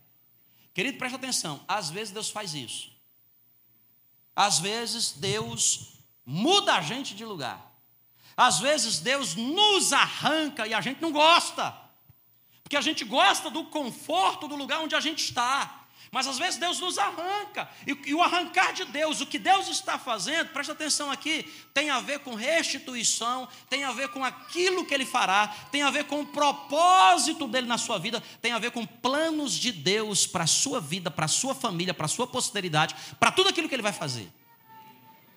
Querido, 0.73 0.97
preste 0.97 1.15
atenção: 1.15 1.59
às 1.67 1.89
vezes 1.89 2.13
Deus 2.13 2.29
faz 2.29 2.53
isso. 2.53 2.91
Às 4.35 4.59
vezes 4.59 5.13
Deus 5.13 5.93
muda 6.25 6.75
a 6.75 6.81
gente 6.81 7.15
de 7.15 7.25
lugar. 7.25 7.67
Às 8.37 8.59
vezes 8.59 8.99
Deus 8.99 9.35
nos 9.35 9.91
arranca 9.91 10.67
e 10.67 10.73
a 10.73 10.79
gente 10.79 11.01
não 11.01 11.11
gosta, 11.11 11.75
porque 12.63 12.77
a 12.77 12.81
gente 12.81 13.03
gosta 13.03 13.49
do 13.49 13.65
conforto 13.65 14.47
do 14.47 14.55
lugar 14.55 14.79
onde 14.79 14.95
a 14.95 14.99
gente 14.99 15.23
está. 15.23 15.76
Mas 16.11 16.27
às 16.27 16.37
vezes 16.37 16.59
Deus 16.59 16.79
nos 16.79 16.97
arranca, 16.97 17.69
e, 17.85 18.13
o 18.13 18.21
arrancar 18.21 18.73
de 18.73 18.85
Deus, 18.85 19.21
o 19.21 19.25
que 19.25 19.37
Deus 19.37 19.67
está 19.67 19.99
fazendo, 19.99 20.49
presta 20.49 20.73
atenção 20.73 21.11
aqui, 21.11 21.43
tem 21.73 21.89
a 21.89 21.99
ver 21.99 22.19
com 22.19 22.33
restituição, 22.33 23.47
tem 23.69 23.83
a 23.83 23.91
ver 23.91 24.09
com 24.09 24.23
aquilo 24.23 24.85
que 24.85 24.93
Ele 24.93 25.05
fará, 25.05 25.47
tem 25.71 25.81
a 25.83 25.91
ver 25.91 26.05
com 26.05 26.21
o 26.21 26.25
propósito 26.25 27.47
dele 27.47 27.67
na 27.67 27.77
sua 27.77 27.97
vida, 27.97 28.21
tem 28.41 28.51
a 28.51 28.59
ver 28.59 28.71
com 28.71 28.85
planos 28.85 29.53
de 29.53 29.71
Deus 29.71 30.25
para 30.25 30.45
a 30.45 30.47
sua 30.47 30.79
vida, 30.79 31.11
para 31.11 31.25
a 31.25 31.29
sua 31.29 31.53
família, 31.53 31.93
para 31.93 32.05
a 32.05 32.09
sua 32.09 32.27
posteridade, 32.27 32.95
para 33.19 33.31
tudo 33.31 33.49
aquilo 33.49 33.67
que 33.67 33.75
Ele 33.75 33.83
vai 33.83 33.93
fazer. 33.93 34.31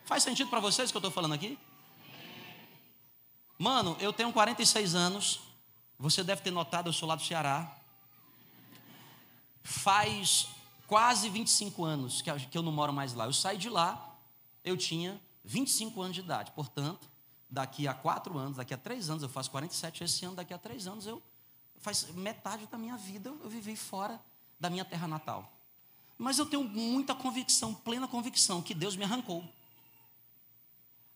Faz 0.05 0.23
sentido 0.23 0.50
para 0.50 0.61
vocês 0.61 0.91
o 0.91 0.93
que 0.93 0.97
eu 0.97 1.00
estou 1.00 1.11
falando 1.12 1.35
aqui? 1.35 1.59
Mano, 3.59 3.97
eu 4.00 4.12
tenho 4.12 4.33
46 4.33 4.95
anos, 4.95 5.41
você 5.99 6.25
deve 6.25 6.41
ter 6.41 6.50
notado, 6.50 6.89
eu 6.89 6.93
sou 6.93 7.07
lá 7.07 7.15
do 7.15 7.23
Ceará. 7.23 7.71
Faz 9.62 10.49
quase 10.90 11.28
25 11.28 11.85
anos 11.85 12.20
que 12.20 12.59
eu 12.59 12.62
não 12.62 12.73
moro 12.73 12.92
mais 12.92 13.14
lá. 13.14 13.26
Eu 13.26 13.32
saí 13.32 13.56
de 13.56 13.68
lá, 13.68 14.18
eu 14.64 14.76
tinha 14.76 15.23
25 15.44 16.02
anos 16.02 16.16
de 16.16 16.20
idade. 16.20 16.50
Portanto, 16.50 17.09
daqui 17.49 17.87
a 17.87 17.94
4 17.94 18.37
anos, 18.37 18.56
daqui 18.56 18.75
a 18.75 18.76
3 18.76 19.09
anos, 19.09 19.23
eu 19.23 19.28
faço 19.28 19.52
47 19.52 20.02
esse 20.02 20.25
ano, 20.25 20.35
daqui 20.35 20.52
a 20.52 20.59
3 20.59 20.88
anos 20.88 21.06
eu 21.06 21.23
faz 21.78 22.11
metade 22.11 22.66
da 22.66 22.76
minha 22.76 22.97
vida 22.97 23.30
eu 23.30 23.49
vivi 23.49 23.75
fora 23.76 24.20
da 24.59 24.68
minha 24.68 24.85
terra 24.85 25.06
natal. 25.06 25.52
Mas 26.18 26.40
eu 26.40 26.44
tenho 26.44 26.64
muita 26.64 27.14
convicção, 27.14 27.73
plena 27.73 28.09
convicção 28.09 28.61
que 28.61 28.75
Deus 28.75 28.97
me 28.97 29.04
arrancou. 29.04 29.44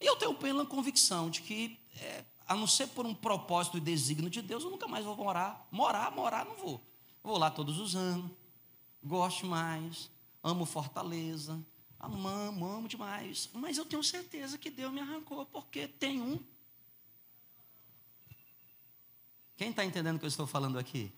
E 0.00 0.06
eu 0.06 0.14
tenho 0.14 0.34
plena 0.34 0.64
convicção 0.64 1.28
de 1.28 1.42
que, 1.42 1.76
é, 2.00 2.24
a 2.46 2.54
não 2.54 2.68
ser 2.68 2.86
por 2.86 3.04
um 3.04 3.14
propósito 3.14 3.76
e 3.76 3.80
desígnio 3.80 4.30
de 4.30 4.40
Deus, 4.40 4.62
eu 4.62 4.70
nunca 4.70 4.86
mais 4.86 5.04
vou 5.04 5.16
morar. 5.16 5.66
Morar, 5.72 6.12
morar, 6.12 6.44
não 6.44 6.54
vou. 6.54 6.80
Vou 7.24 7.36
lá 7.36 7.50
todos 7.50 7.80
os 7.80 7.96
anos 7.96 8.30
gosto 9.04 9.46
mais, 9.46 10.10
amo 10.42 10.64
Fortaleza, 10.64 11.62
amo, 12.00 12.28
amo, 12.28 12.88
demais. 12.88 13.50
Mas 13.52 13.78
eu 13.78 13.84
tenho 13.84 14.02
certeza 14.02 14.58
que 14.58 14.70
Deus 14.70 14.92
me 14.92 15.00
arrancou, 15.00 15.44
porque 15.46 15.86
tem 15.86 16.20
um. 16.20 16.38
Quem 19.56 19.70
está 19.70 19.84
entendendo 19.84 20.16
o 20.16 20.18
que 20.18 20.24
eu 20.24 20.28
estou 20.28 20.46
falando 20.46 20.78
aqui? 20.78 21.12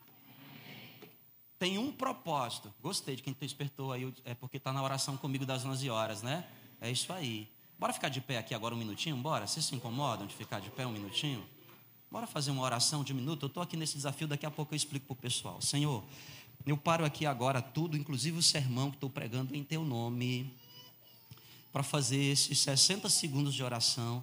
Tem 1.58 1.78
um 1.78 1.90
propósito. 1.90 2.72
Gostei 2.82 3.16
de 3.16 3.22
quem 3.22 3.34
despertou 3.38 3.92
aí, 3.92 4.12
é 4.24 4.34
porque 4.34 4.58
está 4.58 4.72
na 4.72 4.82
oração 4.82 5.16
comigo 5.16 5.46
das 5.46 5.64
11 5.64 5.88
horas, 5.88 6.22
né? 6.22 6.46
É 6.80 6.90
isso 6.90 7.10
aí. 7.12 7.50
Bora 7.78 7.92
ficar 7.92 8.08
de 8.08 8.20
pé 8.20 8.38
aqui 8.38 8.54
agora 8.54 8.74
um 8.74 8.78
minutinho? 8.78 9.16
Bora? 9.16 9.46
Vocês 9.46 9.64
se 9.64 9.74
incomodam 9.74 10.26
de 10.26 10.34
ficar 10.34 10.60
de 10.60 10.70
pé 10.70 10.86
um 10.86 10.92
minutinho? 10.92 11.46
Bora 12.10 12.26
fazer 12.26 12.50
uma 12.50 12.62
oração 12.62 13.02
de 13.02 13.12
minuto? 13.12 13.44
Eu 13.44 13.48
estou 13.48 13.62
aqui 13.62 13.76
nesse 13.76 13.96
desafio, 13.96 14.28
daqui 14.28 14.46
a 14.46 14.50
pouco 14.50 14.74
eu 14.74 14.76
explico 14.76 15.06
para 15.06 15.12
o 15.14 15.16
pessoal. 15.16 15.60
Senhor, 15.60 16.04
eu 16.64 16.76
paro 16.76 17.04
aqui 17.04 17.26
agora 17.26 17.60
tudo, 17.60 17.96
inclusive 17.96 18.38
o 18.38 18.42
sermão 18.42 18.90
que 18.90 18.96
estou 18.96 19.10
pregando 19.10 19.54
em 19.54 19.62
teu 19.62 19.84
nome, 19.84 20.52
para 21.72 21.82
fazer 21.82 22.18
esses 22.18 22.58
60 22.58 23.08
segundos 23.08 23.54
de 23.54 23.62
oração 23.62 24.22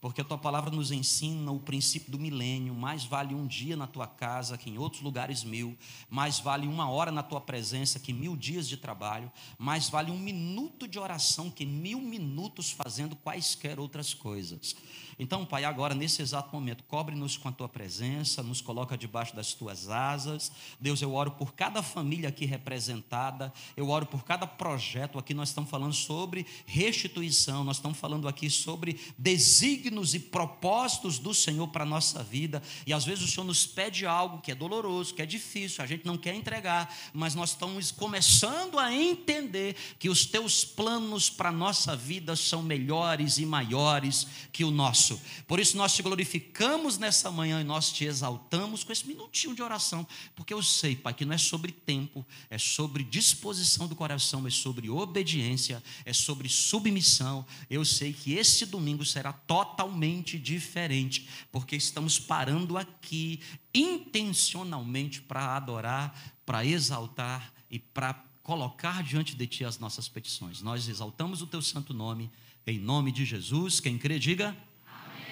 porque 0.00 0.20
a 0.20 0.24
tua 0.24 0.38
palavra 0.38 0.70
nos 0.70 0.92
ensina 0.92 1.50
o 1.50 1.58
princípio 1.58 2.12
do 2.12 2.18
milênio. 2.18 2.72
Mais 2.74 3.04
vale 3.04 3.34
um 3.34 3.46
dia 3.46 3.76
na 3.76 3.86
tua 3.86 4.06
casa 4.06 4.56
que 4.56 4.70
em 4.70 4.78
outros 4.78 5.02
lugares 5.02 5.42
mil. 5.42 5.76
Mais 6.08 6.38
vale 6.38 6.68
uma 6.68 6.88
hora 6.88 7.10
na 7.10 7.22
tua 7.22 7.40
presença 7.40 7.98
que 7.98 8.12
mil 8.12 8.36
dias 8.36 8.68
de 8.68 8.76
trabalho. 8.76 9.30
Mais 9.58 9.88
vale 9.88 10.12
um 10.12 10.18
minuto 10.18 10.86
de 10.86 10.98
oração 10.98 11.50
que 11.50 11.66
mil 11.66 12.00
minutos 12.00 12.70
fazendo 12.70 13.16
quaisquer 13.16 13.80
outras 13.80 14.14
coisas. 14.14 14.76
Então, 15.18 15.44
Pai, 15.44 15.64
agora, 15.64 15.94
nesse 15.94 16.22
exato 16.22 16.54
momento, 16.54 16.84
cobre-nos 16.84 17.36
com 17.36 17.48
a 17.48 17.52
tua 17.52 17.68
presença, 17.68 18.42
nos 18.42 18.60
coloca 18.60 18.96
debaixo 18.96 19.34
das 19.34 19.54
tuas 19.54 19.88
asas. 19.88 20.52
Deus, 20.80 21.02
eu 21.02 21.14
oro 21.14 21.32
por 21.32 21.54
cada 21.54 21.82
família 21.82 22.28
aqui 22.28 22.44
representada. 22.44 23.52
Eu 23.76 23.88
oro 23.88 24.06
por 24.06 24.24
cada 24.24 24.46
projeto. 24.46 25.18
Aqui 25.18 25.34
nós 25.34 25.48
estamos 25.48 25.70
falando 25.70 25.94
sobre 25.94 26.46
restituição, 26.66 27.64
nós 27.64 27.76
estamos 27.76 27.98
falando 27.98 28.28
aqui 28.28 28.50
sobre 28.50 28.98
desígnio 29.18 29.78
desígnios 29.78 30.14
e 30.14 30.18
propósitos 30.18 31.18
do 31.18 31.32
Senhor 31.32 31.68
para 31.68 31.84
a 31.84 31.86
nossa 31.86 32.22
vida. 32.22 32.62
E 32.86 32.92
às 32.92 33.04
vezes 33.04 33.24
o 33.24 33.28
Senhor 33.28 33.44
nos 33.44 33.66
pede 33.66 34.04
algo 34.04 34.40
que 34.40 34.50
é 34.50 34.54
doloroso, 34.54 35.14
que 35.14 35.22
é 35.22 35.26
difícil, 35.26 35.82
a 35.82 35.86
gente 35.86 36.04
não 36.04 36.18
quer 36.18 36.34
entregar, 36.34 36.94
mas 37.12 37.34
nós 37.34 37.50
estamos 37.50 37.90
começando 37.90 38.78
a 38.78 38.92
entender 38.92 39.76
que 39.98 40.08
os 40.08 40.26
teus 40.26 40.64
planos 40.64 41.30
para 41.30 41.50
a 41.50 41.52
nossa 41.52 41.96
vida 41.96 42.34
são 42.34 42.62
melhores 42.62 43.38
e 43.38 43.46
maiores 43.46 44.26
que 44.52 44.64
o 44.64 44.70
nosso. 44.70 45.07
Por 45.46 45.60
isso 45.60 45.76
nós 45.76 45.94
te 45.94 46.02
glorificamos 46.02 46.98
nessa 46.98 47.30
manhã 47.30 47.60
e 47.60 47.64
nós 47.64 47.92
te 47.92 48.04
exaltamos 48.04 48.82
com 48.82 48.92
esse 48.92 49.06
minutinho 49.06 49.54
de 49.54 49.62
oração, 49.62 50.06
porque 50.34 50.52
eu 50.52 50.62
sei, 50.62 50.96
Pai, 50.96 51.14
que 51.14 51.24
não 51.24 51.34
é 51.34 51.38
sobre 51.38 51.72
tempo, 51.72 52.26
é 52.50 52.58
sobre 52.58 53.04
disposição 53.04 53.86
do 53.86 53.94
coração, 53.94 54.46
é 54.46 54.50
sobre 54.50 54.90
obediência, 54.90 55.82
é 56.04 56.12
sobre 56.12 56.48
submissão. 56.48 57.46
Eu 57.70 57.84
sei 57.84 58.12
que 58.12 58.34
esse 58.34 58.66
domingo 58.66 59.04
será 59.04 59.32
totalmente 59.32 60.38
diferente, 60.38 61.28
porque 61.52 61.76
estamos 61.76 62.18
parando 62.18 62.76
aqui 62.76 63.40
intencionalmente 63.74 65.20
para 65.20 65.56
adorar, 65.56 66.36
para 66.44 66.64
exaltar 66.64 67.52
e 67.70 67.78
para 67.78 68.14
colocar 68.42 69.02
diante 69.02 69.36
de 69.36 69.46
Ti 69.46 69.64
as 69.64 69.78
nossas 69.78 70.08
petições. 70.08 70.62
Nós 70.62 70.88
exaltamos 70.88 71.42
o 71.42 71.46
Teu 71.46 71.60
santo 71.60 71.92
nome, 71.92 72.30
em 72.66 72.78
nome 72.78 73.12
de 73.12 73.24
Jesus. 73.24 73.78
Quem 73.78 73.98
crê, 73.98 74.18
diga. 74.18 74.56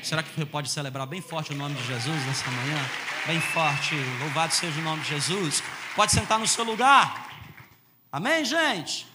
Será 0.02 0.22
que 0.22 0.30
você 0.30 0.46
pode 0.46 0.70
celebrar 0.70 1.06
bem 1.06 1.20
forte 1.20 1.52
o 1.52 1.56
nome 1.56 1.74
de 1.74 1.84
Jesus 1.86 2.26
nessa 2.26 2.50
manhã? 2.50 2.78
Bem 3.26 3.40
forte, 3.40 3.94
louvado 4.20 4.54
seja 4.54 4.78
o 4.80 4.82
nome 4.82 5.02
de 5.02 5.08
Jesus. 5.08 5.62
Pode 5.94 6.12
sentar 6.12 6.38
no 6.38 6.46
seu 6.46 6.64
lugar. 6.64 7.26
Amém, 8.12 8.44
gente? 8.44 9.06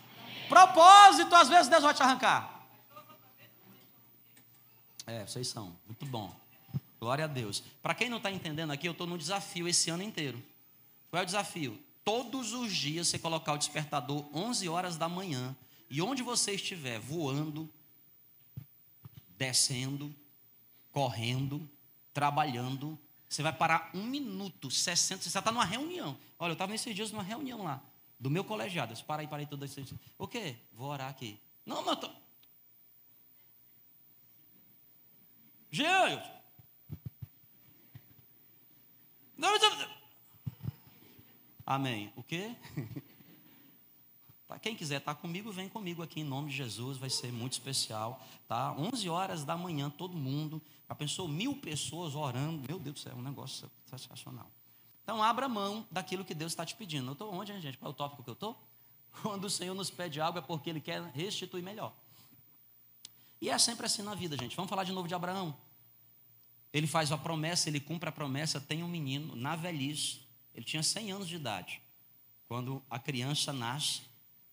Propósito, 0.50 1.34
às 1.34 1.48
vezes 1.48 1.70
Deus 1.70 1.84
vai 1.84 1.94
te 1.94 2.04
arrancar. 2.04 2.68
É, 5.08 5.26
vocês 5.26 5.48
são. 5.48 5.76
Muito 5.88 6.06
bom. 6.06 6.36
Glória 7.00 7.26
a 7.26 7.28
Deus. 7.28 7.64
Para 7.82 7.96
quem 7.96 8.10
não 8.10 8.18
está 8.18 8.30
entendendo 8.30 8.72
aqui, 8.72 8.88
eu 8.88 8.92
estou 8.92 9.08
no 9.08 9.18
desafio 9.18 9.68
esse 9.68 9.90
ano 9.90 10.04
inteiro. 10.04 10.42
Qual 11.10 11.20
é 11.20 11.24
o 11.24 11.26
desafio? 11.26 11.80
Todos 12.04 12.54
os 12.54 12.74
dias 12.74 13.08
você 13.08 13.18
colocar 13.18 13.54
o 13.54 13.58
despertador 13.58 14.26
11 14.34 14.68
horas 14.70 14.98
da 14.98 15.08
manhã 15.08 15.56
e 15.90 16.02
onde 16.02 16.22
você 16.24 16.54
estiver 16.54 17.00
voando, 17.00 17.70
descendo, 19.38 20.14
correndo, 20.92 21.70
trabalhando, 22.14 22.98
você 23.28 23.42
vai 23.42 23.54
parar 23.54 23.90
um 23.94 24.04
minuto, 24.04 24.70
60, 24.70 25.24
você 25.24 25.38
está 25.38 25.52
numa 25.52 25.64
reunião. 25.64 26.18
Olha, 26.38 26.52
eu 26.52 26.54
estava 26.54 26.72
nesses 26.72 26.94
dias 26.94 27.12
numa 27.12 27.24
reunião 27.24 27.64
lá, 27.64 27.82
do 28.20 28.30
meu 28.30 28.44
colegiado. 28.44 28.94
Eu 28.94 29.06
para 29.06 29.22
aí, 29.22 29.28
para 29.28 29.38
aí, 29.38 29.48
isso. 29.78 30.00
O 30.18 30.28
quê? 30.28 30.58
Vou 30.74 30.90
orar 30.90 31.10
aqui. 31.10 31.40
Não, 31.66 31.84
mas 31.84 31.96
eu 31.96 31.96
tô... 31.96 32.10
Jean. 35.72 36.22
Amém. 41.66 42.12
O 42.16 42.24
quê? 42.24 42.54
Tá, 44.52 44.60
quem 44.60 44.76
quiser 44.76 44.98
estar 44.98 45.16
tá 45.16 45.22
comigo, 45.22 45.50
vem 45.50 45.70
comigo 45.70 46.04
aqui 46.04 46.20
em 46.20 46.26
nome 46.26 46.50
de 46.50 46.58
Jesus, 46.58 46.98
vai 46.98 47.10
ser 47.10 47.32
muito 47.32 47.54
especial. 47.54 48.22
Tá? 48.50 48.74
11 48.74 49.08
horas 49.08 49.46
da 49.46 49.56
manhã, 49.56 49.90
todo 49.90 50.14
mundo. 50.14 50.62
Já 50.92 50.96
pensou 50.96 51.26
mil 51.26 51.56
pessoas 51.56 52.16
orando? 52.16 52.68
Meu 52.68 52.78
Deus 52.78 52.96
do 52.96 53.00
céu, 53.00 53.14
é 53.14 53.16
um 53.16 53.22
negócio 53.22 53.72
sensacional. 53.86 54.52
Então, 55.02 55.24
abra 55.24 55.48
mão 55.48 55.88
daquilo 55.90 56.26
que 56.26 56.36
Deus 56.36 56.52
está 56.52 56.66
te 56.66 56.76
pedindo. 56.76 57.08
Eu 57.08 57.14
estou 57.14 57.34
onde, 57.34 57.58
gente? 57.62 57.78
Qual 57.78 57.90
é 57.90 57.94
o 57.94 57.96
tópico 57.96 58.22
que 58.22 58.30
eu 58.30 58.34
estou? 58.34 58.62
Quando 59.24 59.46
o 59.46 59.50
Senhor 59.50 59.74
nos 59.74 59.90
pede 59.90 60.20
algo 60.20 60.38
é 60.38 60.42
porque 60.42 60.70
Ele 60.70 60.82
quer 60.82 61.02
restituir 61.14 61.64
melhor. 61.64 61.94
E 63.40 63.50
é 63.50 63.58
sempre 63.58 63.86
assim 63.86 64.02
na 64.02 64.14
vida, 64.14 64.36
gente. 64.36 64.54
Vamos 64.54 64.70
falar 64.70 64.84
de 64.84 64.92
novo 64.92 65.08
de 65.08 65.16
Abraão. 65.16 65.56
Ele 66.74 66.88
faz 66.88 67.10
a 67.14 67.18
promessa, 67.18 67.70
ele 67.70 67.80
cumpre 67.80 68.10
a 68.10 68.12
promessa, 68.12 68.60
tem 68.60 68.84
um 68.84 68.88
menino 68.90 69.34
na 69.34 69.56
velhice. 69.56 70.20
Ele 70.54 70.66
tinha 70.66 70.84
100 70.84 71.10
anos 71.14 71.28
de 71.30 71.38
idade 71.38 71.82
quando 72.50 72.84
a 72.90 73.00
criança 73.00 73.54
nasce. 73.54 74.02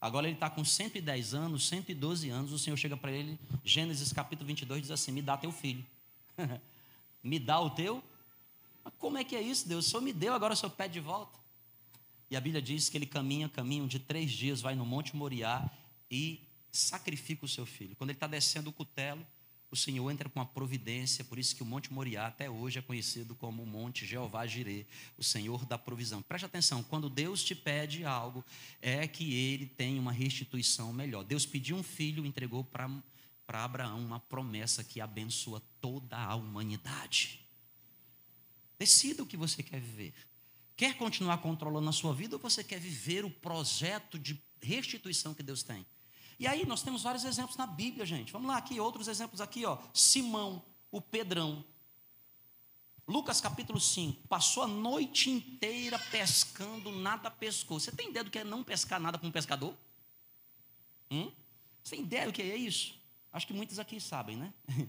Agora 0.00 0.28
ele 0.28 0.36
está 0.36 0.48
com 0.48 0.64
110 0.64 1.34
anos, 1.34 1.66
112 1.66 2.30
anos. 2.30 2.52
O 2.52 2.58
Senhor 2.60 2.76
chega 2.76 2.96
para 2.96 3.10
ele, 3.10 3.36
Gênesis 3.64 4.12
capítulo 4.12 4.46
22, 4.46 4.82
diz 4.82 4.90
assim: 4.92 5.10
Me 5.10 5.20
dá 5.20 5.36
teu 5.36 5.50
filho. 5.50 5.84
Me 7.22 7.38
dá 7.38 7.60
o 7.60 7.70
teu. 7.70 8.02
Mas 8.84 8.94
como 8.98 9.18
é 9.18 9.24
que 9.24 9.36
é 9.36 9.42
isso, 9.42 9.68
Deus? 9.68 9.86
O 9.86 9.90
Senhor 9.90 10.02
me 10.02 10.12
deu, 10.12 10.34
agora 10.34 10.54
o 10.54 10.56
Senhor 10.56 10.72
pede 10.72 10.94
de 10.94 11.00
volta. 11.00 11.38
E 12.30 12.36
a 12.36 12.40
Bíblia 12.40 12.60
diz 12.60 12.88
que 12.88 12.96
ele 12.96 13.06
caminha, 13.06 13.48
caminho 13.48 13.86
de 13.86 13.98
três 13.98 14.30
dias, 14.30 14.60
vai 14.60 14.74
no 14.74 14.84
Monte 14.84 15.16
Moriá 15.16 15.70
e 16.10 16.40
sacrifica 16.70 17.44
o 17.44 17.48
seu 17.48 17.64
filho. 17.64 17.96
Quando 17.96 18.10
ele 18.10 18.16
está 18.16 18.26
descendo 18.26 18.70
o 18.70 18.72
cutelo, 18.72 19.26
o 19.70 19.76
Senhor 19.76 20.10
entra 20.10 20.28
com 20.28 20.40
a 20.40 20.46
providência, 20.46 21.22
por 21.24 21.38
isso 21.38 21.54
que 21.54 21.62
o 21.62 21.66
Monte 21.66 21.92
Moriá 21.92 22.26
até 22.26 22.48
hoje 22.48 22.78
é 22.78 22.82
conhecido 22.82 23.34
como 23.34 23.62
o 23.62 23.66
Monte 23.66 24.06
Jeová 24.06 24.46
Jirê, 24.46 24.86
o 25.18 25.22
Senhor 25.22 25.66
da 25.66 25.76
provisão. 25.76 26.22
Preste 26.22 26.46
atenção, 26.46 26.82
quando 26.82 27.10
Deus 27.10 27.44
te 27.44 27.54
pede 27.54 28.04
algo, 28.04 28.42
é 28.80 29.06
que 29.06 29.34
ele 29.34 29.66
tem 29.66 29.98
uma 29.98 30.12
restituição 30.12 30.92
melhor. 30.92 31.22
Deus 31.22 31.44
pediu 31.44 31.76
um 31.76 31.82
filho, 31.82 32.24
entregou 32.24 32.64
para 32.64 32.90
para 33.48 33.64
Abraão 33.64 33.98
uma 33.98 34.20
promessa 34.20 34.84
que 34.84 35.00
abençoa 35.00 35.62
toda 35.80 36.18
a 36.18 36.34
humanidade. 36.34 37.40
Decida 38.78 39.22
o 39.22 39.26
que 39.26 39.38
você 39.38 39.62
quer 39.62 39.80
viver. 39.80 40.12
Quer 40.76 40.98
continuar 40.98 41.38
controlando 41.38 41.88
a 41.88 41.92
sua 41.92 42.12
vida 42.12 42.36
ou 42.36 42.42
você 42.42 42.62
quer 42.62 42.78
viver 42.78 43.24
o 43.24 43.30
projeto 43.30 44.18
de 44.18 44.38
restituição 44.60 45.32
que 45.32 45.42
Deus 45.42 45.62
tem? 45.62 45.86
E 46.38 46.46
aí 46.46 46.66
nós 46.66 46.82
temos 46.82 47.02
vários 47.02 47.24
exemplos 47.24 47.56
na 47.56 47.66
Bíblia, 47.66 48.04
gente. 48.04 48.30
Vamos 48.30 48.48
lá 48.48 48.58
aqui, 48.58 48.78
outros 48.78 49.08
exemplos 49.08 49.40
aqui, 49.40 49.64
ó. 49.64 49.78
Simão, 49.94 50.62
o 50.90 51.00
Pedrão. 51.00 51.64
Lucas 53.06 53.40
capítulo 53.40 53.80
5, 53.80 54.28
passou 54.28 54.64
a 54.64 54.68
noite 54.68 55.30
inteira 55.30 55.98
pescando, 56.10 56.92
nada 56.92 57.30
pescou. 57.30 57.80
Você 57.80 57.90
tem 57.90 58.10
ideia 58.10 58.24
do 58.24 58.30
que 58.30 58.40
é 58.40 58.44
não 58.44 58.62
pescar 58.62 59.00
nada 59.00 59.16
com 59.16 59.26
um 59.26 59.32
pescador? 59.32 59.74
Hum? 61.10 61.32
Você 61.82 61.96
tem 61.96 62.04
ideia 62.04 62.26
do 62.26 62.32
que 62.34 62.42
é 62.42 62.54
isso? 62.54 62.97
Acho 63.38 63.46
que 63.46 63.54
muitos 63.54 63.78
aqui 63.78 64.00
sabem, 64.00 64.36
né? 64.36 64.52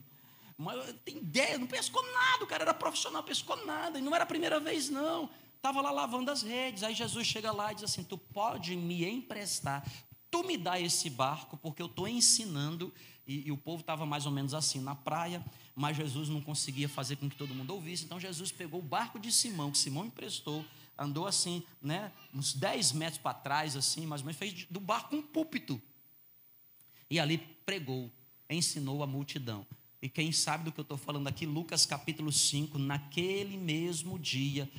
Mas 0.57 0.93
tem 1.05 1.17
ideia, 1.17 1.55
não 1.59 1.67
pescou 1.67 2.03
nada, 2.11 2.43
o 2.43 2.47
cara 2.47 2.63
era 2.63 2.73
profissional, 2.73 3.21
pescou 3.21 3.63
nada, 3.63 3.99
e 3.99 4.01
não 4.01 4.13
era 4.13 4.23
a 4.23 4.27
primeira 4.27 4.59
vez, 4.59 4.89
não. 4.89 5.29
Estava 5.55 5.81
lá 5.81 5.91
lavando 5.91 6.31
as 6.31 6.41
redes. 6.41 6.81
Aí 6.81 6.95
Jesus 6.95 7.27
chega 7.27 7.51
lá 7.51 7.71
e 7.71 7.75
diz 7.75 7.83
assim: 7.83 8.03
Tu 8.03 8.17
pode 8.17 8.75
me 8.75 9.05
emprestar, 9.05 9.87
tu 10.31 10.43
me 10.43 10.57
dá 10.57 10.79
esse 10.79 11.11
barco, 11.11 11.57
porque 11.57 11.81
eu 11.81 11.85
estou 11.85 12.07
ensinando. 12.07 12.91
E, 13.27 13.47
e 13.47 13.51
o 13.51 13.57
povo 13.57 13.81
estava 13.81 14.07
mais 14.07 14.25
ou 14.25 14.31
menos 14.31 14.55
assim 14.55 14.81
na 14.81 14.95
praia, 14.95 15.45
mas 15.75 15.95
Jesus 15.95 16.27
não 16.27 16.41
conseguia 16.41 16.89
fazer 16.89 17.17
com 17.17 17.29
que 17.29 17.35
todo 17.35 17.53
mundo 17.53 17.71
ouvisse. 17.75 18.03
Então 18.03 18.19
Jesus 18.19 18.51
pegou 18.51 18.79
o 18.79 18.83
barco 18.83 19.19
de 19.19 19.31
Simão, 19.31 19.69
que 19.69 19.77
Simão 19.77 20.07
emprestou, 20.07 20.65
andou 20.97 21.27
assim, 21.27 21.63
né, 21.79 22.11
uns 22.33 22.53
10 22.53 22.93
metros 22.93 23.21
para 23.21 23.35
trás, 23.35 23.77
assim, 23.77 24.07
mais 24.07 24.21
ou 24.21 24.25
menos, 24.25 24.39
fez 24.39 24.65
do 24.67 24.79
barco 24.79 25.15
um 25.15 25.21
púlpito. 25.21 25.79
E 27.09 27.19
ali 27.19 27.37
pregou, 27.37 28.11
ensinou 28.49 29.03
a 29.03 29.07
multidão. 29.07 29.65
E 30.01 30.07
quem 30.07 30.31
sabe 30.31 30.63
do 30.63 30.71
que 30.71 30.79
eu 30.79 30.83
estou 30.83 30.97
falando 30.97 31.27
aqui, 31.27 31.45
Lucas 31.45 31.85
capítulo 31.85 32.31
5, 32.31 32.77
naquele 32.77 33.57
mesmo 33.57 34.17
dia, 34.17 34.69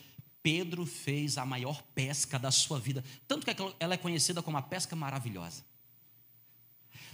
Pedro 0.42 0.86
fez 0.86 1.36
a 1.36 1.44
maior 1.44 1.82
pesca 1.94 2.38
da 2.38 2.50
sua 2.50 2.80
vida. 2.80 3.04
Tanto 3.28 3.44
que 3.44 3.54
ela 3.78 3.94
é 3.94 3.98
conhecida 3.98 4.42
como 4.42 4.56
a 4.56 4.62
pesca 4.62 4.96
maravilhosa. 4.96 5.64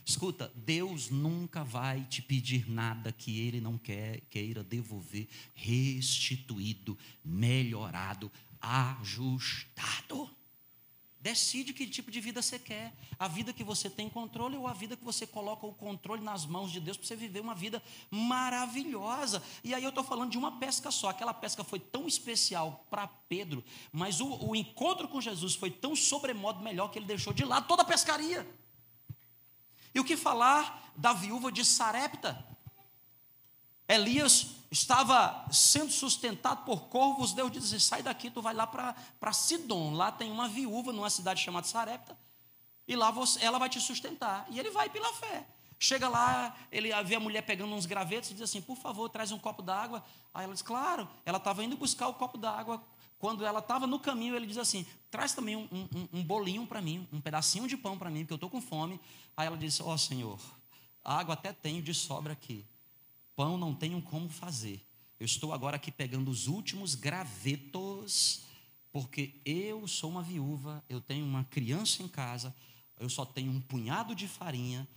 Escuta, 0.04 0.52
Deus 0.54 1.10
nunca 1.10 1.64
vai 1.64 2.04
te 2.04 2.22
pedir 2.22 2.70
nada 2.70 3.10
que 3.10 3.40
Ele 3.40 3.60
não 3.60 3.76
quer, 3.76 4.20
queira 4.30 4.62
devolver 4.62 5.26
restituído, 5.52 6.96
melhorado, 7.25 8.30
ajustado. 8.60 10.30
Decide 11.26 11.73
que 11.73 11.88
tipo 11.88 12.09
de 12.09 12.21
vida 12.21 12.40
você 12.40 12.56
quer. 12.56 12.95
A 13.18 13.26
vida 13.26 13.52
que 13.52 13.64
você 13.64 13.90
tem 13.90 14.09
controle 14.09 14.56
ou 14.56 14.68
a 14.68 14.73
vida 14.73 14.97
que 14.97 15.02
você 15.02 15.26
coloca 15.26 15.66
o 15.66 15.75
controle 15.75 16.23
nas 16.23 16.47
mãos 16.47 16.71
de 16.71 16.78
Deus 16.78 16.97
para 16.97 17.04
você 17.04 17.16
viver 17.16 17.40
uma 17.40 17.52
vida 17.52 17.83
maravilhosa. 18.12 19.42
E 19.64 19.75
aí 19.75 19.83
eu 19.83 19.88
estou 19.88 20.04
falando 20.04 20.30
de 20.30 20.38
uma 20.38 20.52
pesca 20.61 20.88
só. 20.92 21.09
Aquela 21.09 21.35
pesca 21.35 21.64
foi 21.64 21.80
tão 21.80 22.06
especial 22.06 22.87
para 22.88 23.09
Pedro, 23.28 23.64
mas 23.90 24.21
o, 24.21 24.50
o 24.50 24.54
encontro 24.54 25.09
com 25.09 25.21
Jesus 25.21 25.56
foi 25.56 25.68
tão 25.68 25.97
sobremodo 25.97 26.62
melhor 26.62 26.92
que 26.92 26.99
ele 27.00 27.06
deixou 27.06 27.33
de 27.33 27.45
lado 27.45 27.66
toda 27.66 27.83
a 27.83 27.85
pescaria. 27.85 28.49
E 29.92 29.99
o 29.99 30.04
que 30.04 30.16
falar 30.16 30.92
da 30.95 31.12
viúva 31.12 31.50
de 31.50 31.64
Sarepta? 31.64 32.55
Elias 33.88 34.57
estava 34.71 35.47
sendo 35.50 35.90
sustentado 35.93 36.64
por 36.64 36.88
corvos, 36.88 37.33
Deus 37.33 37.50
diz 37.50 37.64
assim: 37.64 37.78
sai 37.78 38.02
daqui, 38.02 38.31
tu 38.31 38.43
vai 38.43 38.55
lá 38.55 38.66
para 38.66 39.33
Sidom. 39.33 39.95
Lá 39.95 40.11
tem 40.11 40.31
uma 40.31 40.49
viúva 40.49 40.93
numa 40.93 41.11
cidade 41.11 41.43
chamada 41.43 41.66
Sarepta, 41.66 42.19
e 42.87 42.97
lá 42.97 43.11
você, 43.11 43.45
ela 43.45 43.59
vai 43.59 43.69
te 43.69 43.81
sustentar. 43.81 44.47
E 44.50 44.59
ele 44.59 44.71
vai 44.71 44.88
pela 44.88 45.12
fé. 45.14 45.47
Chega 45.78 46.09
lá, 46.09 46.57
ele 46.73 46.90
vê 47.05 47.16
a 47.16 47.21
mulher 47.21 47.43
pegando 47.43 47.75
uns 47.75 47.87
gravetos 47.87 48.31
e 48.31 48.35
diz 48.35 48.43
assim: 48.43 48.61
por 48.61 48.76
favor, 48.76 49.09
traz 49.09 49.31
um 49.31 49.38
copo 49.38 49.62
d'água. 49.62 50.05
Aí 50.35 50.45
ela 50.45 50.52
diz: 50.52 50.62
claro, 50.62 51.09
ela 51.25 51.38
estava 51.38 51.62
indo 51.62 51.76
buscar 51.76 52.09
o 52.09 52.14
copo 52.14 52.38
d'água. 52.38 52.83
Quando 53.19 53.47
ela 53.47 53.61
estava 53.61 53.87
no 53.87 53.99
caminho, 53.99 54.35
ele 54.35 54.47
diz 54.47 54.59
assim: 54.59 54.85
traz 55.11 55.33
também 55.33 55.55
um, 55.55 55.69
um, 55.73 56.09
um 56.19 56.25
bolinho 56.25 56.66
para 56.66 56.81
mim, 56.83 57.07
um 57.12 57.21
pedacinho 57.21 57.69
de 57.69 57.76
pão 57.76 57.97
para 57.99 58.11
mim, 58.11 58.21
porque 58.21 58.33
eu 58.33 58.37
estou 58.37 58.50
com 58.50 58.61
fome. 58.61 59.00
Aí 59.37 59.47
ela 59.47 59.57
disse: 59.57 59.83
ó 59.83 59.93
oh, 59.93 59.99
Senhor, 59.99 60.40
água 61.05 61.35
até 61.35 61.53
tenho 61.53 61.83
de 61.83 61.94
sobra 61.94 62.33
aqui 62.33 62.64
pão 63.37 63.59
não 63.59 63.75
tenho 63.75 64.01
como 64.03 64.29
fazer. 64.29 64.83
Eu 65.20 65.27
estou 65.27 65.53
agora 65.53 65.77
aqui 65.77 65.92
pegando 65.92 66.31
os 66.31 66.49
últimos 66.49 66.94
gravetos, 66.94 68.44
porque 68.90 69.35
eu 69.44 69.87
sou 69.87 70.11
uma 70.11 70.22
viúva, 70.22 70.83
eu 70.88 71.01
tenho 71.01 71.25
uma 71.25 71.44
criança 71.44 72.03
em 72.03 72.09
casa, 72.09 72.55
eu 72.99 73.09
só 73.09 73.25
tenho 73.25 73.53
um 73.53 73.61
punhado 73.61 74.14
de 74.14 74.27
farinha, 74.27 74.88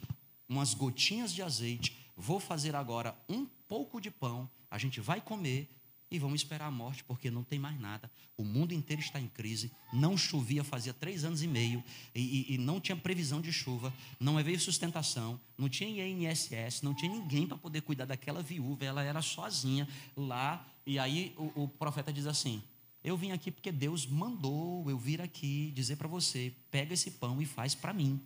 umas 0.47 0.73
gotinhas 0.73 1.33
de 1.33 1.41
azeite. 1.41 1.95
Vou 2.15 2.39
fazer 2.39 2.75
agora 2.75 3.15
um 3.27 3.45
pouco 3.45 3.99
de 3.99 4.09
pão, 4.09 4.49
a 4.71 4.77
gente 4.77 4.99
vai 4.99 5.21
comer 5.21 5.69
e 6.11 6.17
vamos 6.17 6.41
esperar 6.41 6.67
a 6.67 6.71
morte, 6.71 7.03
porque 7.03 7.29
não 7.29 7.43
tem 7.43 7.59
mais 7.59 7.79
nada. 7.79 8.09
O 8.35 8.43
mundo 8.43 8.73
inteiro 8.73 9.01
está 9.01 9.19
em 9.19 9.27
crise, 9.27 9.71
não 9.93 10.17
chovia 10.17 10.63
fazia 10.63 10.93
três 10.93 11.23
anos 11.23 11.43
e 11.43 11.47
meio, 11.47 11.83
e, 12.15 12.21
e, 12.51 12.53
e 12.55 12.57
não 12.57 12.79
tinha 12.79 12.95
previsão 12.95 13.39
de 13.39 13.53
chuva, 13.53 13.93
não 14.19 14.37
havia 14.37 14.57
sustentação, 14.57 15.39
não 15.57 15.69
tinha 15.69 16.07
INSS, 16.07 16.81
não 16.81 16.93
tinha 16.95 17.11
ninguém 17.11 17.47
para 17.47 17.57
poder 17.57 17.81
cuidar 17.81 18.05
daquela 18.05 18.41
viúva, 18.41 18.83
ela 18.85 19.03
era 19.03 19.21
sozinha 19.21 19.87
lá. 20.15 20.65
E 20.85 20.97
aí 20.97 21.33
o, 21.37 21.63
o 21.63 21.67
profeta 21.67 22.11
diz 22.11 22.25
assim: 22.25 22.63
Eu 23.03 23.15
vim 23.15 23.31
aqui 23.31 23.51
porque 23.51 23.71
Deus 23.71 24.07
mandou 24.07 24.89
eu 24.89 24.97
vir 24.97 25.21
aqui 25.21 25.71
dizer 25.75 25.97
para 25.97 26.07
você: 26.07 26.53
pega 26.71 26.93
esse 26.93 27.11
pão 27.11 27.39
e 27.41 27.45
faz 27.45 27.75
para 27.75 27.93
mim. 27.93 28.19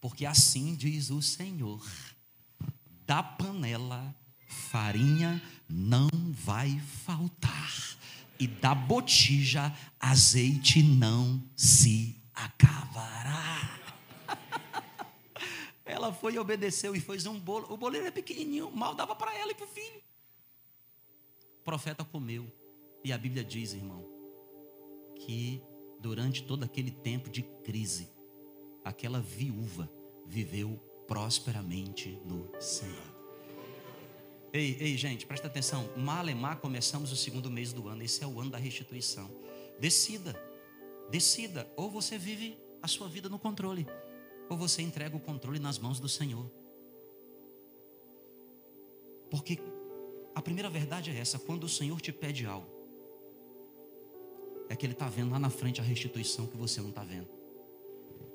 Porque 0.00 0.24
assim 0.24 0.74
diz 0.74 1.10
o 1.10 1.20
Senhor: 1.20 1.86
da 3.06 3.22
panela 3.22 4.14
farinha 4.48 5.40
não 5.68 6.08
vai 6.32 6.80
faltar, 6.80 7.98
e 8.40 8.46
da 8.46 8.74
botija 8.74 9.72
azeite 10.00 10.82
não 10.82 11.42
se 11.54 12.16
acabará. 12.34 13.78
ela 15.84 16.12
foi 16.12 16.34
e 16.34 16.38
obedeceu 16.38 16.96
e 16.96 17.00
fez 17.00 17.26
um 17.26 17.38
bolo. 17.38 17.72
O 17.72 17.76
bolo 17.76 17.96
era 17.96 18.10
pequenininho, 18.10 18.70
mal 18.70 18.94
dava 18.94 19.14
para 19.14 19.36
ela 19.36 19.52
e 19.52 19.54
para 19.54 19.66
o 19.66 19.68
filho. 19.68 20.02
O 21.60 21.64
profeta 21.64 22.04
comeu. 22.04 22.50
E 23.04 23.12
a 23.12 23.18
Bíblia 23.18 23.44
diz, 23.44 23.74
irmão, 23.74 24.04
que 25.16 25.62
durante 26.00 26.42
todo 26.42 26.64
aquele 26.64 26.90
tempo 26.90 27.30
de 27.30 27.42
crise, 27.42 28.10
aquela 28.84 29.20
viúva 29.20 29.90
viveu 30.26 30.76
prosperamente 31.06 32.20
no 32.24 32.50
Senhor. 32.60 33.17
Ei, 34.52 34.76
ei, 34.80 34.96
gente, 34.96 35.26
presta 35.26 35.46
atenção. 35.46 35.88
Malemar, 35.96 36.58
começamos 36.58 37.12
o 37.12 37.16
segundo 37.16 37.50
mês 37.50 37.72
do 37.72 37.86
ano. 37.88 38.02
Esse 38.02 38.24
é 38.24 38.26
o 38.26 38.40
ano 38.40 38.50
da 38.50 38.58
restituição. 38.58 39.30
Decida, 39.78 40.34
decida. 41.10 41.70
Ou 41.76 41.90
você 41.90 42.16
vive 42.16 42.58
a 42.82 42.88
sua 42.88 43.08
vida 43.08 43.28
no 43.28 43.38
controle, 43.38 43.86
ou 44.48 44.56
você 44.56 44.80
entrega 44.80 45.16
o 45.16 45.20
controle 45.20 45.58
nas 45.58 45.78
mãos 45.78 46.00
do 46.00 46.08
Senhor. 46.08 46.50
Porque 49.30 49.58
a 50.34 50.40
primeira 50.40 50.70
verdade 50.70 51.10
é 51.10 51.18
essa: 51.18 51.38
quando 51.38 51.64
o 51.64 51.68
Senhor 51.68 52.00
te 52.00 52.12
pede 52.12 52.46
algo, 52.46 52.68
é 54.70 54.76
que 54.76 54.86
Ele 54.86 54.94
está 54.94 55.08
vendo 55.08 55.32
lá 55.32 55.38
na 55.38 55.50
frente 55.50 55.80
a 55.80 55.84
restituição 55.84 56.46
que 56.46 56.56
você 56.56 56.80
não 56.80 56.88
está 56.88 57.04
vendo. 57.04 57.28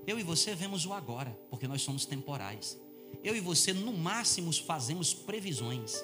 Eu 0.06 0.20
e 0.20 0.24
você 0.24 0.54
vemos 0.54 0.86
o 0.86 0.94
agora, 0.94 1.32
porque 1.50 1.68
nós 1.68 1.82
somos 1.82 2.06
temporais. 2.06 2.80
Eu 3.24 3.36
e 3.36 3.40
você, 3.40 3.74
no 3.74 3.92
máximo, 3.92 4.52
fazemos 4.54 5.14
previsões. 5.14 6.04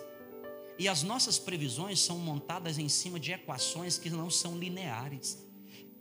E 0.78 0.88
as 0.88 1.04
nossas 1.04 1.38
previsões 1.38 2.00
são 2.00 2.17
montadas 2.17 2.78
em 2.78 2.88
cima 2.88 3.19
de 3.19 3.32
equações 3.32 3.98
que 3.98 4.10
não 4.10 4.30
são 4.30 4.58
lineares. 4.58 5.45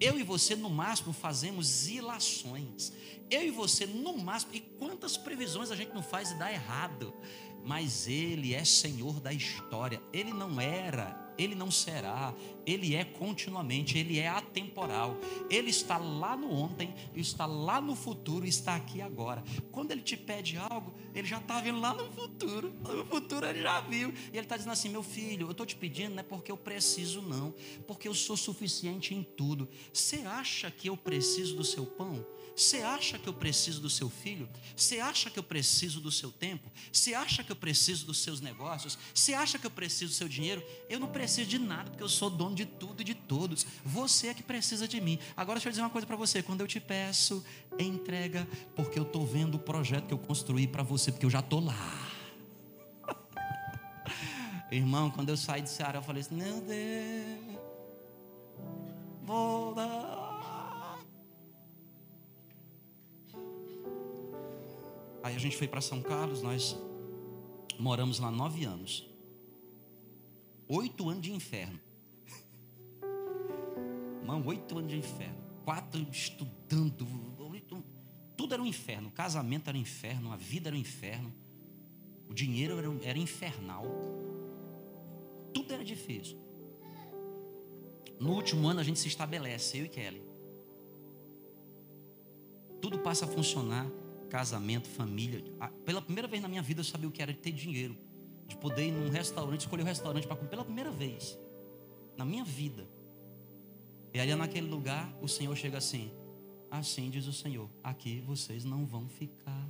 Eu 0.00 0.18
e 0.18 0.22
você, 0.22 0.54
no 0.54 0.70
máximo, 0.70 1.12
fazemos 1.12 1.88
ilações. 1.88 2.92
Eu 3.28 3.42
e 3.42 3.50
você, 3.50 3.84
no 3.86 4.16
máximo, 4.16 4.54
e 4.54 4.60
quantas 4.60 5.16
previsões 5.16 5.70
a 5.70 5.76
gente 5.76 5.92
não 5.92 6.02
faz 6.02 6.30
e 6.30 6.38
dá 6.38 6.52
errado? 6.52 7.12
Mas 7.64 8.06
Ele 8.06 8.54
é 8.54 8.64
Senhor 8.64 9.18
da 9.20 9.32
história. 9.32 10.00
Ele 10.12 10.32
não 10.32 10.60
era 10.60 11.27
ele 11.38 11.54
não 11.54 11.70
será, 11.70 12.34
ele 12.66 12.94
é 12.94 13.04
continuamente, 13.04 13.96
ele 13.96 14.18
é 14.18 14.28
atemporal. 14.28 15.16
Ele 15.48 15.70
está 15.70 15.96
lá 15.96 16.36
no 16.36 16.52
ontem, 16.52 16.92
está 17.14 17.46
lá 17.46 17.80
no 17.80 17.94
futuro, 17.94 18.44
está 18.44 18.74
aqui 18.74 19.00
agora. 19.00 19.42
Quando 19.70 19.92
ele 19.92 20.02
te 20.02 20.16
pede 20.16 20.58
algo, 20.58 20.92
ele 21.14 21.26
já 21.26 21.38
está 21.38 21.60
vendo 21.60 21.80
lá 21.80 21.94
no 21.94 22.10
futuro. 22.12 22.74
No 22.82 23.06
futuro 23.06 23.46
ele 23.46 23.62
já 23.62 23.80
viu. 23.80 24.10
E 24.10 24.36
ele 24.36 24.40
está 24.40 24.56
dizendo 24.56 24.72
assim: 24.72 24.88
meu 24.88 25.02
filho, 25.02 25.46
eu 25.46 25.52
estou 25.52 25.64
te 25.64 25.76
pedindo, 25.76 26.10
não 26.14 26.20
é 26.20 26.24
porque 26.24 26.50
eu 26.50 26.56
preciso, 26.56 27.22
não, 27.22 27.54
porque 27.86 28.08
eu 28.08 28.14
sou 28.14 28.36
suficiente 28.36 29.14
em 29.14 29.22
tudo. 29.22 29.68
Você 29.92 30.16
acha 30.22 30.70
que 30.70 30.88
eu 30.88 30.96
preciso 30.96 31.56
do 31.56 31.64
seu 31.64 31.86
pão? 31.86 32.26
Você 32.56 32.78
acha 32.78 33.20
que 33.20 33.28
eu 33.28 33.32
preciso 33.32 33.80
do 33.80 33.88
seu 33.88 34.10
filho? 34.10 34.48
Você 34.74 34.98
acha 34.98 35.30
que 35.30 35.38
eu 35.38 35.44
preciso 35.44 36.00
do 36.00 36.10
seu 36.10 36.32
tempo? 36.32 36.68
Você 36.92 37.14
acha 37.14 37.44
que 37.44 37.52
eu 37.52 37.56
preciso 37.56 38.04
dos 38.04 38.18
seus 38.18 38.40
negócios? 38.40 38.98
Você 39.14 39.32
acha 39.32 39.60
que 39.60 39.66
eu 39.66 39.70
preciso 39.70 40.10
do 40.10 40.16
seu 40.16 40.28
dinheiro? 40.28 40.60
Eu 40.88 40.98
não 40.98 41.06
preciso 41.06 41.27
preciso 41.28 41.50
de 41.50 41.58
nada, 41.58 41.90
porque 41.90 42.02
eu 42.02 42.08
sou 42.08 42.30
dono 42.30 42.54
de 42.54 42.64
tudo 42.64 43.02
e 43.02 43.04
de 43.04 43.14
todos. 43.14 43.66
Você 43.84 44.28
é 44.28 44.34
que 44.34 44.42
precisa 44.42 44.88
de 44.88 44.98
mim. 44.98 45.18
Agora 45.36 45.58
deixa 45.58 45.68
eu 45.68 45.72
dizer 45.72 45.82
uma 45.82 45.90
coisa 45.90 46.06
para 46.06 46.16
você: 46.16 46.42
quando 46.42 46.62
eu 46.62 46.66
te 46.66 46.80
peço, 46.80 47.44
entrega, 47.78 48.48
porque 48.74 48.98
eu 48.98 49.02
estou 49.02 49.26
vendo 49.26 49.56
o 49.56 49.58
projeto 49.58 50.06
que 50.06 50.14
eu 50.14 50.18
construí 50.18 50.66
para 50.66 50.82
você, 50.82 51.12
porque 51.12 51.26
eu 51.26 51.30
já 51.30 51.40
estou 51.40 51.60
lá. 51.60 51.74
Irmão, 54.72 55.10
quando 55.10 55.28
eu 55.28 55.36
saí 55.36 55.60
de 55.60 55.68
Ceará, 55.68 55.98
eu 55.98 56.02
falei 56.02 56.22
assim: 56.22 56.34
Meu 56.34 56.62
Deus, 56.62 57.60
vou 59.22 59.74
dar. 59.74 60.98
Aí 65.22 65.36
a 65.36 65.38
gente 65.38 65.58
foi 65.58 65.68
para 65.68 65.82
São 65.82 66.00
Carlos, 66.00 66.40
nós 66.40 66.74
moramos 67.78 68.18
lá 68.18 68.30
nove 68.30 68.64
anos. 68.64 69.07
Oito 70.68 71.08
anos 71.08 71.22
de 71.22 71.32
inferno. 71.32 71.80
Irmão, 74.20 74.44
oito 74.46 74.76
anos 74.76 74.90
de 74.90 74.98
inferno. 74.98 75.38
Quatro 75.64 76.00
estudando. 76.10 77.06
Tudo 78.36 78.54
era 78.54 78.62
um 78.62 78.66
inferno. 78.66 79.08
O 79.08 79.12
casamento 79.12 79.68
era 79.68 79.76
um 79.76 79.80
inferno. 79.80 80.30
A 80.30 80.36
vida 80.36 80.68
era 80.68 80.76
um 80.76 80.78
inferno. 80.78 81.32
O 82.28 82.34
dinheiro 82.34 82.78
era, 82.78 82.88
era 83.02 83.18
infernal. 83.18 83.84
Tudo 85.54 85.72
era 85.72 85.82
difícil. 85.82 86.38
No 88.20 88.34
último 88.34 88.68
ano 88.68 88.80
a 88.80 88.82
gente 88.82 88.98
se 88.98 89.08
estabelece, 89.08 89.78
eu 89.78 89.86
e 89.86 89.88
Kelly. 89.88 90.22
Tudo 92.80 92.98
passa 92.98 93.24
a 93.24 93.28
funcionar. 93.28 93.86
Casamento, 94.28 94.86
família. 94.86 95.42
Pela 95.86 96.02
primeira 96.02 96.28
vez 96.28 96.42
na 96.42 96.48
minha 96.48 96.60
vida 96.60 96.80
eu 96.80 96.84
sabia 96.84 97.08
o 97.08 97.12
que 97.12 97.22
era 97.22 97.32
ter 97.32 97.52
dinheiro 97.52 97.96
de 98.48 98.56
poder 98.56 98.88
ir 98.88 98.92
num 98.92 99.10
restaurante, 99.10 99.60
escolher 99.60 99.82
um 99.82 99.86
restaurante 99.86 100.26
para 100.26 100.34
comer 100.34 100.48
pela 100.48 100.64
primeira 100.64 100.90
vez 100.90 101.38
na 102.16 102.24
minha 102.24 102.44
vida. 102.44 102.88
E 104.12 104.18
ali 104.18 104.34
naquele 104.34 104.68
lugar, 104.68 105.14
o 105.20 105.28
Senhor 105.28 105.54
chega 105.54 105.78
assim: 105.78 106.10
Assim 106.70 107.10
diz 107.10 107.26
o 107.26 107.32
Senhor, 107.32 107.68
aqui 107.84 108.20
vocês 108.22 108.64
não 108.64 108.86
vão 108.86 109.06
ficar. 109.08 109.68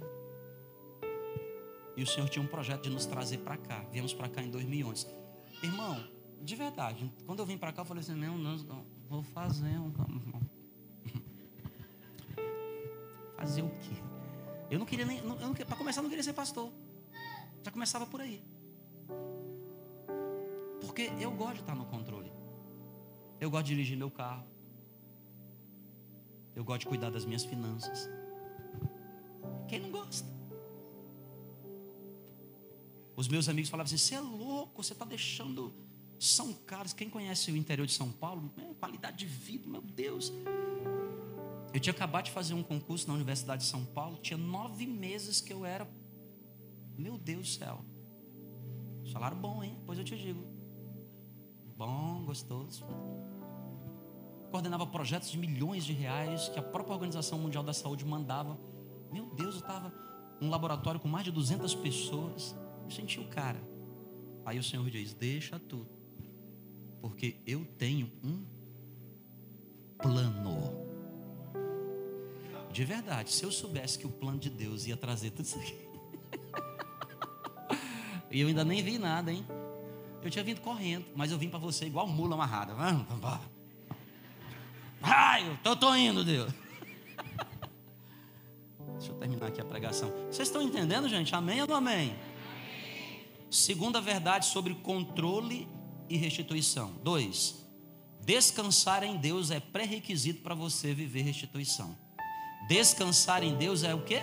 E 1.96 2.02
o 2.02 2.06
Senhor 2.06 2.28
tinha 2.28 2.42
um 2.42 2.46
projeto 2.46 2.84
de 2.84 2.90
nos 2.90 3.04
trazer 3.04 3.38
para 3.38 3.56
cá. 3.56 3.84
Viemos 3.90 4.14
para 4.14 4.28
cá 4.28 4.40
em 4.40 4.50
2011. 4.50 5.08
Irmão, 5.62 6.08
de 6.40 6.54
verdade, 6.54 7.12
quando 7.26 7.40
eu 7.40 7.46
vim 7.46 7.58
para 7.58 7.72
cá, 7.72 7.82
eu 7.82 7.86
falei 7.86 8.00
assim: 8.02 8.14
Não, 8.14 8.38
não, 8.38 8.56
não 8.56 8.86
vou 9.08 9.22
fazer 9.22 9.76
um. 9.78 9.92
Fazer 13.36 13.62
o 13.62 13.70
quê? 13.70 13.94
Eu 14.70 14.78
não 14.78 14.86
queria 14.86 15.04
nem. 15.04 15.20
Para 15.66 15.76
começar, 15.76 16.00
eu 16.00 16.02
não 16.02 16.10
queria 16.10 16.24
ser 16.24 16.32
pastor. 16.32 16.72
Já 17.62 17.70
começava 17.70 18.06
por 18.06 18.20
aí. 18.20 18.42
Porque 20.98 21.12
eu 21.22 21.30
gosto 21.30 21.54
de 21.54 21.60
estar 21.60 21.76
no 21.76 21.84
controle. 21.84 22.32
Eu 23.40 23.48
gosto 23.52 23.66
de 23.66 23.72
dirigir 23.72 23.96
meu 23.96 24.10
carro. 24.10 24.44
Eu 26.56 26.64
gosto 26.64 26.80
de 26.80 26.86
cuidar 26.88 27.08
das 27.08 27.24
minhas 27.24 27.44
finanças. 27.44 28.10
Quem 29.68 29.78
não 29.78 29.92
gosta? 29.92 30.28
Os 33.14 33.28
meus 33.28 33.48
amigos 33.48 33.70
falavam 33.70 33.86
assim: 33.86 33.96
você 33.96 34.16
é 34.16 34.20
louco, 34.20 34.82
você 34.82 34.92
está 34.92 35.04
deixando 35.04 35.72
São 36.18 36.52
Carlos. 36.52 36.92
Quem 36.92 37.08
conhece 37.08 37.52
o 37.52 37.56
interior 37.56 37.86
de 37.86 37.92
São 37.92 38.10
Paulo? 38.10 38.52
É, 38.56 38.74
qualidade 38.74 39.18
de 39.18 39.26
vida, 39.26 39.68
meu 39.68 39.82
Deus. 39.82 40.32
Eu 41.72 41.78
tinha 41.78 41.92
acabado 41.92 42.24
de 42.24 42.32
fazer 42.32 42.54
um 42.54 42.62
concurso 42.64 43.06
na 43.06 43.14
Universidade 43.14 43.62
de 43.62 43.68
São 43.68 43.84
Paulo. 43.84 44.18
Tinha 44.20 44.36
nove 44.36 44.84
meses 44.84 45.40
que 45.40 45.52
eu 45.52 45.64
era. 45.64 45.88
Meu 46.96 47.16
Deus 47.16 47.50
do 47.50 47.64
céu. 47.64 47.84
Salário 49.12 49.36
bom, 49.36 49.62
hein? 49.62 49.76
Depois 49.78 49.96
eu 49.96 50.04
te 50.04 50.16
digo. 50.16 50.57
Bom, 51.78 52.24
gostoso. 52.24 52.84
Coordenava 54.50 54.84
projetos 54.84 55.30
de 55.30 55.38
milhões 55.38 55.84
de 55.84 55.92
reais 55.92 56.48
que 56.48 56.58
a 56.58 56.62
própria 56.62 56.92
Organização 56.92 57.38
Mundial 57.38 57.62
da 57.62 57.72
Saúde 57.72 58.04
mandava. 58.04 58.58
Meu 59.12 59.26
Deus, 59.26 59.54
eu 59.54 59.60
estava 59.60 59.94
num 60.40 60.50
laboratório 60.50 60.98
com 60.98 61.06
mais 61.06 61.24
de 61.24 61.30
200 61.30 61.76
pessoas. 61.76 62.56
Eu 62.82 62.90
senti 62.90 63.20
o 63.20 63.28
cara. 63.28 63.62
Aí 64.44 64.58
o 64.58 64.62
Senhor 64.62 64.90
diz: 64.90 65.14
Deixa 65.14 65.56
tudo, 65.56 65.88
porque 67.00 67.36
eu 67.46 67.64
tenho 67.64 68.10
um 68.24 68.44
plano. 69.98 70.84
De 72.72 72.84
verdade, 72.84 73.30
se 73.30 73.44
eu 73.44 73.52
soubesse 73.52 73.96
que 73.96 74.06
o 74.06 74.10
plano 74.10 74.38
de 74.38 74.50
Deus 74.50 74.84
ia 74.84 74.96
trazer 74.96 75.30
tudo 75.30 75.44
isso 75.44 75.58
aqui. 75.60 75.78
e 78.32 78.40
eu 78.40 78.48
ainda 78.48 78.64
nem 78.64 78.82
vi 78.82 78.98
nada, 78.98 79.30
hein? 79.32 79.46
Eu 80.22 80.30
tinha 80.30 80.44
vindo 80.44 80.60
correndo, 80.60 81.06
mas 81.14 81.30
eu 81.30 81.38
vim 81.38 81.48
para 81.48 81.58
você 81.58 81.86
igual 81.86 82.06
mula 82.06 82.34
amarrada. 82.34 82.74
Vamos. 82.74 83.06
Ai, 85.00 85.48
eu 85.48 85.56
tô, 85.58 85.76
tô 85.76 85.94
indo, 85.94 86.24
Deus. 86.24 86.52
Deixa 88.98 89.12
eu 89.12 89.14
terminar 89.16 89.46
aqui 89.46 89.60
a 89.60 89.64
pregação. 89.64 90.10
Vocês 90.30 90.48
estão 90.48 90.60
entendendo, 90.60 91.08
gente? 91.08 91.34
Amém 91.34 91.62
ou 91.62 91.68
não 91.68 91.76
amém? 91.76 92.10
amém? 92.10 92.16
Segunda 93.50 94.00
verdade 94.00 94.46
sobre 94.46 94.74
controle 94.74 95.68
e 96.08 96.16
restituição. 96.16 96.92
Dois. 97.02 97.64
Descansar 98.20 99.04
em 99.04 99.16
Deus 99.16 99.50
é 99.50 99.60
pré-requisito 99.60 100.42
para 100.42 100.54
você 100.54 100.92
viver 100.92 101.22
restituição. 101.22 101.96
Descansar 102.68 103.42
em 103.42 103.56
Deus 103.56 103.84
é 103.84 103.94
o 103.94 104.02
quê? 104.02 104.20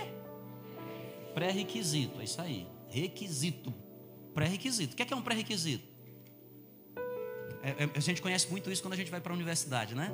Pré-requisito, 1.33 2.19
é 2.19 2.25
isso 2.25 2.39
aí. 2.41 2.67
Requisito 2.89 3.73
Pré-requisito. 4.35 4.93
O 4.93 4.95
que 4.97 5.01
é, 5.01 5.05
que 5.05 5.13
é 5.13 5.17
um 5.17 5.21
pré-requisito? 5.21 5.87
É, 7.63 7.85
é, 7.85 7.89
a 7.95 7.99
gente 7.99 8.21
conhece 8.21 8.47
muito 8.51 8.69
isso 8.69 8.81
quando 8.81 8.93
a 8.93 8.97
gente 8.97 9.09
vai 9.09 9.19
para 9.19 9.33
a 9.33 9.35
universidade, 9.35 9.95
né? 9.95 10.11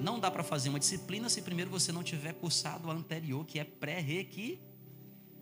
Não 0.00 0.18
dá 0.18 0.30
para 0.30 0.42
fazer 0.42 0.70
uma 0.70 0.78
disciplina 0.78 1.28
se 1.28 1.42
primeiro 1.42 1.70
você 1.70 1.90
não 1.92 2.02
tiver 2.02 2.32
cursado 2.32 2.90
a 2.90 2.94
anterior, 2.94 3.44
que 3.44 3.58
é 3.58 3.64
pré-requisito. 3.64 4.62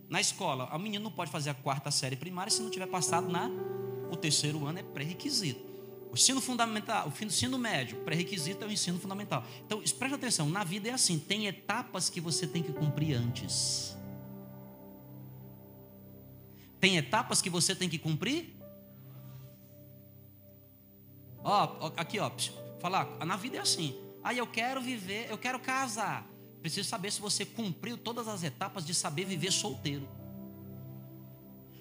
Na 0.08 0.20
escola, 0.20 0.68
a 0.70 0.78
menina 0.78 1.04
não 1.04 1.10
pode 1.10 1.30
fazer 1.30 1.50
a 1.50 1.54
quarta 1.54 1.90
série 1.90 2.16
primária 2.16 2.50
se 2.50 2.62
não 2.62 2.70
tiver 2.70 2.86
passado 2.86 3.30
na 3.30 3.50
o 4.10 4.16
terceiro 4.16 4.64
ano 4.66 4.78
é 4.78 4.82
pré-requisito. 4.82 5.74
O 6.10 6.14
ensino 6.14 6.40
fundamental, 6.40 7.08
o 7.08 7.24
ensino 7.24 7.58
médio, 7.58 7.98
pré-requisito 8.04 8.64
é 8.64 8.68
o 8.68 8.70
ensino 8.70 8.98
fundamental. 8.98 9.44
Então, 9.66 9.82
preste 9.98 10.14
atenção, 10.14 10.48
na 10.48 10.62
vida 10.62 10.88
é 10.88 10.92
assim, 10.92 11.18
tem 11.18 11.46
etapas 11.46 12.08
que 12.08 12.20
você 12.20 12.46
tem 12.46 12.62
que 12.62 12.72
cumprir 12.72 13.16
antes. 13.16 13.96
Tem 16.84 16.98
etapas 16.98 17.40
que 17.40 17.48
você 17.48 17.74
tem 17.74 17.88
que 17.88 17.98
cumprir? 17.98 18.54
Ó, 21.42 21.90
aqui, 21.96 22.18
ó, 22.18 22.30
falar, 22.78 23.24
na 23.24 23.36
vida 23.36 23.56
é 23.56 23.60
assim. 23.60 23.98
Aí 24.22 24.36
eu 24.36 24.46
quero 24.46 24.82
viver, 24.82 25.30
eu 25.30 25.38
quero 25.38 25.58
casar. 25.58 26.28
Preciso 26.60 26.86
saber 26.86 27.10
se 27.10 27.22
você 27.22 27.46
cumpriu 27.46 27.96
todas 27.96 28.28
as 28.28 28.42
etapas 28.42 28.84
de 28.84 28.94
saber 28.94 29.24
viver 29.24 29.50
solteiro. 29.50 30.06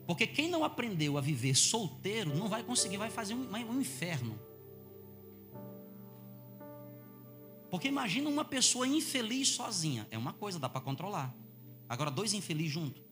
Porque 0.07 0.25
quem 0.25 0.49
não 0.49 0.63
aprendeu 0.63 1.17
a 1.17 1.21
viver 1.21 1.53
solteiro 1.53 2.33
não 2.33 2.47
vai 2.47 2.63
conseguir, 2.63 2.95
vai 2.95 3.09
fazer 3.09 3.33
um, 3.33 3.51
um 3.51 3.81
inferno. 3.81 4.39
Porque 7.69 7.89
imagina 7.89 8.29
uma 8.29 8.45
pessoa 8.45 8.87
infeliz 8.87 9.49
sozinha. 9.49 10.07
É 10.09 10.17
uma 10.17 10.31
coisa, 10.31 10.57
dá 10.57 10.69
para 10.69 10.79
controlar. 10.79 11.35
Agora, 11.89 12.09
dois 12.09 12.33
infelizes 12.33 12.71
juntos. 12.71 13.03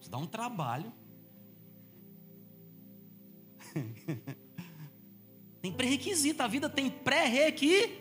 Isso 0.00 0.10
dá 0.10 0.18
um 0.18 0.26
trabalho. 0.26 0.92
tem 5.60 5.72
pré-requisito, 5.72 6.42
a 6.42 6.46
vida 6.46 6.68
tem 6.68 6.90
pré-requisito. 6.90 8.00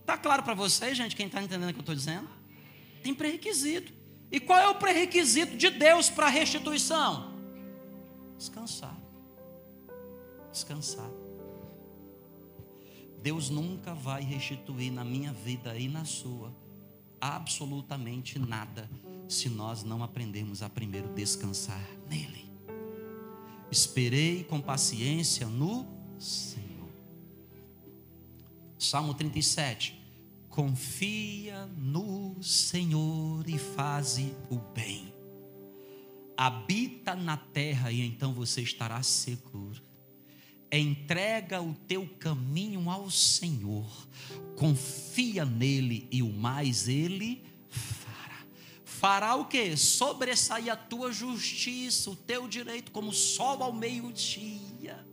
Está 0.00 0.16
claro 0.18 0.42
para 0.42 0.54
vocês, 0.54 0.96
gente, 0.96 1.16
quem 1.16 1.26
está 1.26 1.42
entendendo 1.42 1.70
o 1.70 1.72
que 1.72 1.78
eu 1.78 1.80
estou 1.80 1.94
dizendo? 1.94 2.28
Tem 3.02 3.14
pré-requisito. 3.14 3.92
E 4.30 4.38
qual 4.38 4.58
é 4.58 4.68
o 4.68 4.74
pré-requisito 4.74 5.56
de 5.56 5.70
Deus 5.70 6.10
para 6.10 6.26
a 6.26 6.30
restituição? 6.30 7.34
Descansar. 8.36 8.96
Descansar. 10.52 11.10
Deus 13.22 13.50
nunca 13.50 13.94
vai 13.94 14.22
restituir 14.22 14.92
na 14.92 15.04
minha 15.04 15.32
vida 15.32 15.76
e 15.76 15.88
na 15.88 16.04
sua 16.04 16.54
absolutamente 17.20 18.38
nada 18.38 18.88
se 19.28 19.48
nós 19.48 19.82
não 19.82 20.02
aprendermos 20.02 20.62
a 20.62 20.68
primeiro 20.68 21.12
descansar 21.14 21.84
nele. 22.08 22.46
Esperei 23.70 24.44
com 24.44 24.60
paciência 24.60 25.46
no 25.46 25.86
Senhor. 26.18 26.88
Salmo 28.78 29.14
37. 29.14 29.98
Confia 30.48 31.66
no 31.76 32.42
Senhor 32.42 33.48
e 33.48 33.58
faze 33.58 34.32
o 34.50 34.56
bem. 34.56 35.12
Habita 36.36 37.14
na 37.14 37.36
terra 37.36 37.90
e 37.90 38.00
então 38.00 38.32
você 38.32 38.62
estará 38.62 39.02
seguro. 39.02 39.82
Entrega 40.70 41.60
o 41.62 41.74
teu 41.74 42.06
caminho 42.18 42.90
ao 42.90 43.10
Senhor. 43.10 44.08
Confia 44.56 45.44
nele 45.44 46.06
e 46.10 46.22
o 46.22 46.32
mais 46.32 46.88
ele 46.88 47.44
fará 49.06 49.36
o 49.36 49.44
que? 49.44 49.76
Sobressair 49.76 50.68
a 50.68 50.74
tua 50.74 51.12
justiça, 51.12 52.10
o 52.10 52.16
teu 52.16 52.48
direito, 52.48 52.90
como 52.90 53.12
sol 53.12 53.62
ao 53.62 53.72
meio-dia. 53.72 55.06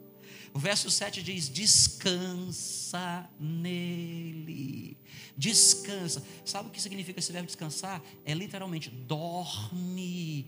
O 0.52 0.58
verso 0.58 0.90
7 0.90 1.22
diz: 1.22 1.48
descansa 1.48 3.30
nele. 3.40 4.98
Descansa. 5.38 6.26
Sabe 6.44 6.70
o 6.70 6.72
que 6.72 6.82
significa 6.82 7.20
esse 7.20 7.32
verbo 7.32 7.46
descansar? 7.46 8.02
É 8.26 8.34
literalmente 8.34 8.90
dorme, 8.90 10.48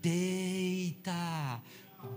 deita, 0.00 1.62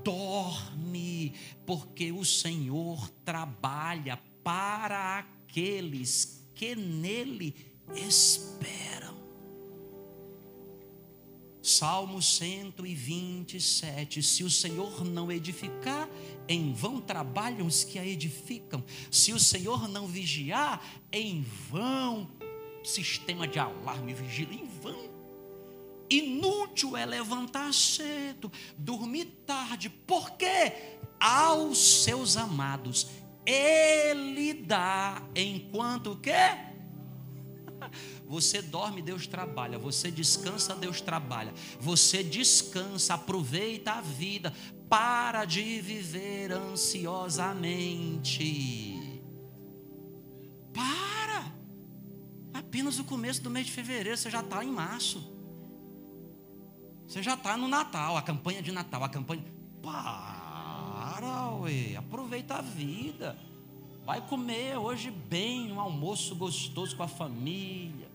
dorme, 0.02 1.34
porque 1.65 2.13
o 2.13 2.24
Senhor 2.24 3.10
trabalha 3.26 4.18
para 4.42 5.20
aqueles 5.20 6.50
que 6.56 6.74
nele 6.74 7.54
esperam. 7.94 9.19
Salmo 11.62 12.22
127: 12.22 14.24
Se 14.24 14.43
o 14.43 14.50
Senhor 14.50 15.04
não 15.04 15.32
edificar, 15.32 16.10
em 16.48 16.74
vão 16.74 17.02
trabalham 17.02 17.67
os 17.67 17.84
que 17.84 18.00
a 18.00 18.06
edificam. 18.06 18.84
Se 19.12 19.34
o 19.34 19.39
Senhor 19.39 19.88
não 19.88 20.08
vigiar, 20.08 20.84
em 21.12 21.45
vão 21.69 22.30
sistema 22.84 23.48
de 23.48 23.60
alarme 23.60 24.13
vigila, 24.13 24.54
em 24.54 24.65
vão. 24.82 25.10
Inútil 26.10 26.98
é 26.98 27.06
levantar 27.06 27.74
cedo, 27.74 28.52
dormir 28.78 29.26
tarde, 29.45 29.89
porque 29.89 30.74
aos 31.19 32.04
seus 32.04 32.36
amados 32.36 33.08
ele 33.45 34.54
dá 34.54 35.22
enquanto 35.36 36.15
quer 36.15 36.69
você 38.30 38.62
dorme, 38.62 39.02
Deus 39.02 39.26
trabalha. 39.26 39.80
Você 39.80 40.12
descansa, 40.12 40.76
Deus 40.76 41.02
trabalha. 41.02 41.52
Você 41.80 42.24
descansa, 42.24 43.15
aproveita 43.15 43.94
a 43.94 44.02
vida. 44.02 44.54
Para 44.88 45.46
de 45.46 45.82
viver 45.82 46.52
ansiosamente. 46.52 49.24
Para. 50.72 51.52
Apenas 52.54 53.00
o 53.00 53.04
começo 53.04 53.42
do 53.42 53.50
mês 53.50 53.65
de 53.65 53.72
fevereiro, 53.72 54.15
você 54.15 54.30
já 54.30 54.42
está 54.42 54.63
em 54.63 54.70
março. 54.70 55.36
Você 57.08 57.24
já 57.24 57.34
está 57.34 57.58
no 57.58 57.68
Natal, 57.68 58.15
a 58.15 58.22
campanha 58.22 58.62
de 58.62 58.72
Natal, 58.72 59.04
a 59.04 59.10
campanha. 59.10 59.44
Para, 59.82 61.50
ué, 61.62 61.96
aproveita 61.96 62.58
a 62.58 62.62
vida. 62.62 63.36
Vai 64.06 64.22
comer 64.22 64.78
hoje 64.78 65.10
bem, 65.10 65.72
um 65.72 65.80
almoço 65.80 66.36
gostoso 66.36 66.96
com 66.96 67.02
a 67.02 67.08
família. 67.08 68.09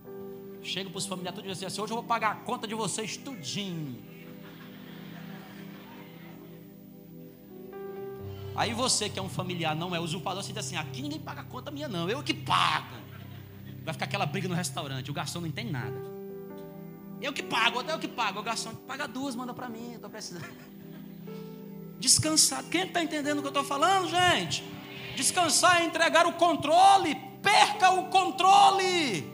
Chega 0.64 0.88
para 0.88 0.98
os 0.98 1.06
familiares 1.06 1.36
tudo 1.36 1.46
e 1.46 1.52
diz 1.52 1.62
assim: 1.62 1.80
hoje 1.80 1.92
eu 1.92 1.96
vou 1.96 2.04
pagar 2.04 2.32
a 2.32 2.34
conta 2.36 2.66
de 2.66 2.74
vocês 2.74 3.16
tudinho. 3.18 4.02
Aí 8.56 8.72
você 8.72 9.10
que 9.10 9.18
é 9.18 9.22
um 9.22 9.28
familiar, 9.28 9.76
não 9.76 9.94
é 9.94 10.00
usurpador, 10.00 10.42
você 10.42 10.52
diz 10.52 10.64
assim: 10.64 10.76
aqui 10.76 11.02
ninguém 11.02 11.20
paga 11.20 11.42
a 11.42 11.44
conta 11.44 11.70
minha, 11.70 11.86
não, 11.86 12.08
eu 12.08 12.22
que 12.22 12.32
pago. 12.32 12.96
Vai 13.84 13.92
ficar 13.92 14.06
aquela 14.06 14.24
briga 14.24 14.48
no 14.48 14.54
restaurante, 14.54 15.10
o 15.10 15.14
garçom 15.14 15.40
não 15.40 15.48
entende 15.48 15.70
nada. 15.70 16.14
Eu 17.20 17.32
que 17.32 17.42
pago, 17.42 17.82
eu 17.82 17.98
que 17.98 18.08
pago. 18.08 18.40
O 18.40 18.42
garçom 18.42 18.74
paga 18.74 19.06
duas, 19.06 19.36
manda 19.36 19.52
para 19.52 19.68
mim, 19.68 19.94
estou 19.94 20.08
precisando. 20.08 20.48
Descansado. 22.00 22.68
Quem 22.68 22.84
está 22.84 23.02
entendendo 23.02 23.38
o 23.38 23.40
que 23.42 23.48
eu 23.48 23.50
estou 23.50 23.64
falando, 23.64 24.08
gente? 24.08 24.64
Descansar 25.14 25.82
é 25.82 25.84
entregar 25.84 26.26
o 26.26 26.32
controle. 26.32 27.14
Perca 27.42 27.90
o 27.90 28.08
controle. 28.08 29.33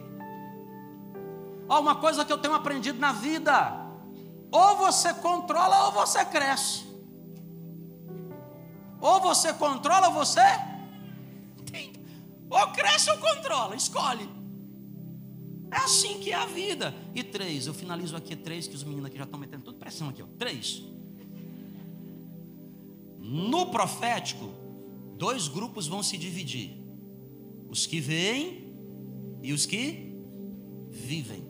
Ó, 1.70 1.80
uma 1.80 1.94
coisa 1.94 2.24
que 2.24 2.32
eu 2.32 2.38
tenho 2.38 2.52
aprendido 2.52 2.98
na 2.98 3.12
vida: 3.12 3.72
ou 4.50 4.76
você 4.76 5.14
controla 5.14 5.86
ou 5.86 5.92
você 5.92 6.24
cresce. 6.24 6.84
Ou 9.00 9.20
você 9.20 9.52
controla 9.52 10.08
ou 10.08 10.14
você. 10.14 10.42
Ou 12.50 12.66
cresce 12.72 13.08
ou 13.12 13.18
controla, 13.18 13.76
escolhe. 13.76 14.28
É 15.70 15.76
assim 15.76 16.18
que 16.18 16.32
é 16.32 16.34
a 16.34 16.46
vida. 16.46 16.92
E 17.14 17.22
três, 17.22 17.68
eu 17.68 17.72
finalizo 17.72 18.16
aqui 18.16 18.34
três, 18.34 18.66
que 18.66 18.74
os 18.74 18.82
meninos 18.82 19.06
aqui 19.06 19.16
já 19.16 19.22
estão 19.22 19.38
metendo 19.38 19.62
toda 19.62 19.78
pressão 19.78 20.08
aqui. 20.08 20.20
Ó. 20.20 20.26
Três. 20.36 20.82
No 23.16 23.66
profético, 23.66 24.52
dois 25.16 25.46
grupos 25.46 25.86
vão 25.86 26.02
se 26.02 26.18
dividir: 26.18 26.76
os 27.68 27.86
que 27.86 28.00
veem 28.00 28.74
e 29.40 29.52
os 29.52 29.64
que 29.64 30.12
vivem. 30.90 31.49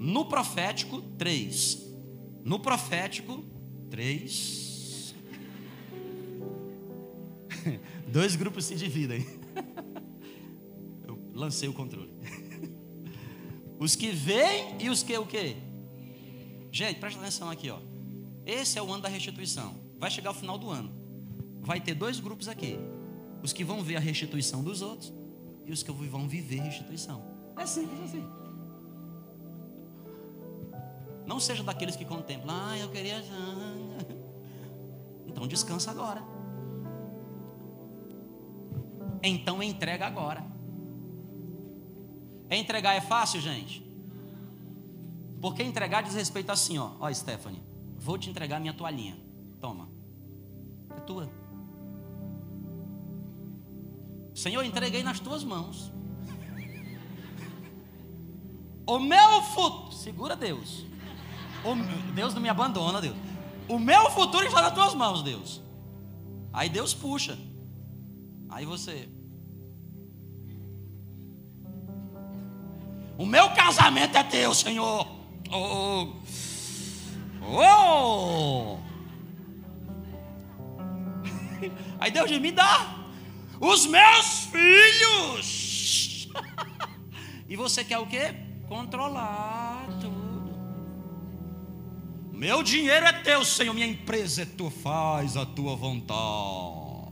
No 0.00 0.24
profético, 0.24 1.02
três. 1.18 1.86
No 2.42 2.58
profético, 2.58 3.44
três. 3.90 5.14
Dois 8.08 8.34
grupos 8.34 8.64
se 8.64 8.76
dividem. 8.76 9.26
Eu 11.06 11.20
lancei 11.34 11.68
o 11.68 11.74
controle. 11.74 12.10
Os 13.78 13.94
que 13.94 14.10
veem 14.10 14.76
e 14.80 14.88
os 14.88 15.02
que 15.02 15.16
o 15.16 15.26
quê? 15.26 15.56
Gente, 16.72 16.98
presta 16.98 17.20
atenção 17.20 17.50
aqui, 17.50 17.68
ó. 17.70 17.78
Esse 18.46 18.78
é 18.78 18.82
o 18.82 18.90
ano 18.90 19.02
da 19.02 19.08
restituição. 19.08 19.74
Vai 19.98 20.10
chegar 20.10 20.30
o 20.30 20.34
final 20.34 20.56
do 20.58 20.70
ano. 20.70 20.92
Vai 21.60 21.80
ter 21.80 21.94
dois 21.94 22.20
grupos 22.20 22.48
aqui. 22.48 22.78
Os 23.42 23.52
que 23.52 23.64
vão 23.64 23.82
ver 23.82 23.96
a 23.96 24.00
restituição 24.00 24.62
dos 24.62 24.82
outros 24.82 25.12
e 25.64 25.72
os 25.72 25.82
que 25.82 25.90
vão 25.92 26.28
viver 26.28 26.60
a 26.60 26.64
restituição. 26.64 27.22
É 27.56 27.64
simples 27.64 28.00
assim. 28.00 28.39
Não 31.30 31.38
seja 31.38 31.62
daqueles 31.62 31.94
que 31.94 32.04
contemplam, 32.04 32.52
ah, 32.52 32.76
eu 32.76 32.90
queria. 32.90 33.22
Então 35.28 35.46
descansa 35.46 35.92
agora. 35.92 36.20
Então 39.22 39.62
entrega 39.62 40.04
agora. 40.04 40.44
Entregar 42.50 42.96
é 42.96 43.00
fácil, 43.00 43.40
gente? 43.40 43.80
Porque 45.40 45.62
entregar 45.62 46.02
diz 46.02 46.14
respeito 46.14 46.50
assim, 46.50 46.78
ó. 46.78 46.90
Ó, 46.98 47.14
Stephanie, 47.14 47.62
vou 47.96 48.18
te 48.18 48.28
entregar 48.28 48.58
minha 48.58 48.74
toalhinha. 48.74 49.16
Toma. 49.60 49.88
É 50.96 51.00
tua. 51.00 51.30
Senhor, 54.34 54.64
entreguei 54.64 55.04
nas 55.04 55.20
tuas 55.20 55.44
mãos. 55.44 55.92
O 58.84 58.98
meu 58.98 59.42
futuro. 59.42 59.92
Segura 59.92 60.34
Deus. 60.34 60.90
O, 61.64 62.12
Deus 62.12 62.34
não 62.34 62.40
me 62.40 62.48
abandona, 62.48 63.00
Deus. 63.00 63.16
O 63.68 63.78
meu 63.78 64.10
futuro 64.10 64.44
está 64.46 64.62
nas 64.62 64.74
tuas 64.74 64.94
mãos, 64.94 65.22
Deus. 65.22 65.62
Aí 66.52 66.68
Deus 66.68 66.92
puxa. 66.92 67.38
Aí 68.48 68.64
você. 68.64 69.08
O 73.16 73.26
meu 73.26 73.50
casamento 73.50 74.16
é 74.16 74.24
teu, 74.24 74.54
Senhor. 74.54 75.06
Oh. 75.52 76.14
Oh. 77.42 78.78
Aí 82.00 82.10
Deus 82.10 82.28
diz: 82.28 82.40
me 82.40 82.50
dá 82.50 82.96
os 83.60 83.86
meus 83.86 84.44
filhos. 84.46 86.28
e 87.46 87.54
você 87.56 87.84
quer 87.84 87.98
o 87.98 88.06
quê? 88.06 88.34
Controlar. 88.68 89.86
Meu 92.40 92.62
dinheiro 92.62 93.04
é 93.04 93.12
teu, 93.12 93.44
Senhor, 93.44 93.74
minha 93.74 93.86
empresa 93.86 94.40
é 94.40 94.46
tua, 94.46 94.70
faz 94.70 95.36
a 95.36 95.44
tua 95.44 95.76
vontade. 95.76 97.10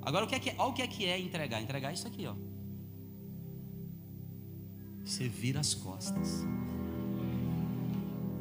Agora 0.00 0.24
o 0.24 0.28
que 0.28 0.36
é 0.36 0.38
que 0.38 0.50
é, 0.50 0.54
olha 0.58 0.68
o 0.70 0.72
que 0.72 0.82
é 0.82 0.86
que 0.86 1.06
é 1.06 1.18
entregar? 1.18 1.60
Entregar 1.60 1.90
é 1.90 1.94
isso 1.94 2.06
aqui, 2.06 2.24
ó. 2.24 2.36
Você 5.04 5.26
vira 5.28 5.58
as 5.58 5.74
costas. 5.74 6.46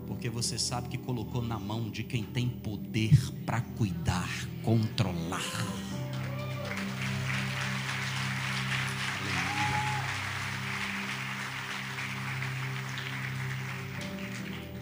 Porque 0.05 0.29
você 0.29 0.59
sabe 0.59 0.87
que 0.87 0.99
colocou 0.99 1.41
na 1.41 1.57
mão 1.57 1.89
de 1.89 2.03
quem 2.03 2.21
tem 2.21 2.47
poder 2.47 3.17
para 3.43 3.59
cuidar, 3.59 4.29
controlar. 4.63 5.41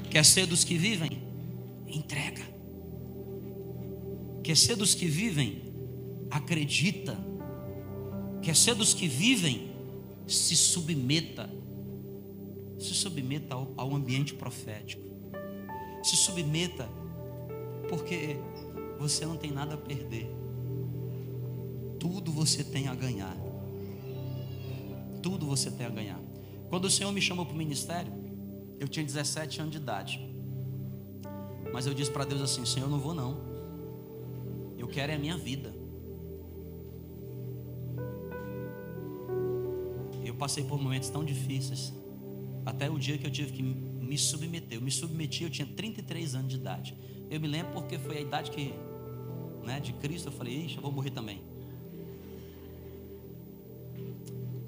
Quer 0.09 0.25
ser 0.25 0.45
dos 0.45 0.63
que 0.63 0.77
vivem? 0.77 1.21
Entrega. 1.87 2.43
Quer 4.43 4.57
ser 4.57 4.75
dos 4.75 4.95
que 4.95 5.05
vivem? 5.05 5.61
Acredita. 6.31 7.17
Quer 8.41 8.55
ser 8.55 8.73
dos 8.73 8.93
que 8.93 9.07
vivem? 9.07 9.71
Se 10.27 10.55
submeta. 10.55 11.49
Se 12.79 12.93
submeta 12.93 13.53
ao, 13.53 13.71
ao 13.77 13.95
ambiente 13.95 14.33
profético. 14.33 15.03
Se 16.01 16.15
submeta, 16.15 16.89
porque 17.89 18.37
você 18.97 19.25
não 19.25 19.37
tem 19.37 19.51
nada 19.51 19.75
a 19.75 19.77
perder. 19.77 20.27
Tudo 21.99 22.31
você 22.31 22.63
tem 22.63 22.87
a 22.87 22.95
ganhar. 22.95 23.35
Tudo 25.21 25.45
você 25.45 25.69
tem 25.69 25.85
a 25.85 25.89
ganhar. 25.89 26.19
Quando 26.69 26.85
o 26.85 26.89
Senhor 26.89 27.11
me 27.11 27.21
chamou 27.21 27.45
para 27.45 27.53
o 27.53 27.57
ministério, 27.57 28.11
eu 28.79 28.87
tinha 28.87 29.05
17 29.05 29.61
anos 29.61 29.71
de 29.71 29.77
idade. 29.77 30.19
Mas 31.73 31.85
eu 31.85 31.93
disse 31.93 32.11
para 32.11 32.25
Deus 32.25 32.41
assim: 32.41 32.65
Senhor, 32.65 32.85
eu 32.85 32.89
não 32.89 32.99
vou 32.99 33.13
não. 33.13 33.37
Eu 34.77 34.87
quero 34.87 35.11
é 35.11 35.15
a 35.15 35.19
minha 35.19 35.37
vida. 35.37 35.73
Eu 40.23 40.35
passei 40.35 40.63
por 40.63 40.81
momentos 40.81 41.09
tão 41.09 41.23
difíceis. 41.23 41.93
Até 42.65 42.89
o 42.89 42.97
dia 42.97 43.17
que 43.17 43.25
eu 43.25 43.31
tive 43.31 43.51
que 43.51 43.63
me 43.63 44.17
submeter. 44.17 44.77
Eu 44.77 44.81
me 44.81 44.91
submeti, 44.91 45.43
eu 45.43 45.49
tinha 45.49 45.67
33 45.67 46.35
anos 46.35 46.49
de 46.49 46.55
idade. 46.55 46.97
Eu 47.29 47.39
me 47.39 47.47
lembro 47.47 47.73
porque 47.73 47.97
foi 47.97 48.17
a 48.17 48.21
idade 48.21 48.49
que, 48.51 48.73
né, 49.63 49.79
de 49.79 49.93
Cristo, 49.93 50.29
eu 50.29 50.31
falei, 50.31 50.65
ixi, 50.65 50.77
eu 50.77 50.81
vou 50.81 50.91
morrer 50.91 51.11
também. 51.11 51.41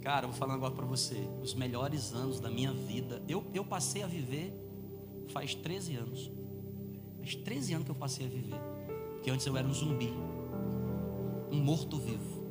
Cara, 0.02 0.26
eu 0.26 0.30
vou 0.30 0.38
falar 0.38 0.56
agora 0.56 0.74
para 0.74 0.86
você. 0.86 1.18
Os 1.42 1.54
melhores 1.54 2.14
anos 2.14 2.40
da 2.40 2.50
minha 2.50 2.74
vida. 2.74 3.22
Eu, 3.28 3.46
eu 3.54 3.64
passei 3.64 4.02
a 4.02 4.08
viver 4.08 4.52
faz 5.30 5.54
13 5.54 5.96
anos. 5.96 6.32
Faz 7.20 7.36
13 7.36 7.74
anos 7.74 7.86
que 7.86 7.92
eu 7.92 7.96
passei 7.96 8.26
a 8.26 8.30
viver. 8.30 8.60
Porque 9.14 9.30
antes 9.30 9.46
eu 9.46 9.56
era 9.56 9.68
um 9.68 9.74
zumbi. 9.74 10.12
Um 11.52 11.62
morto-vivo. 11.64 12.42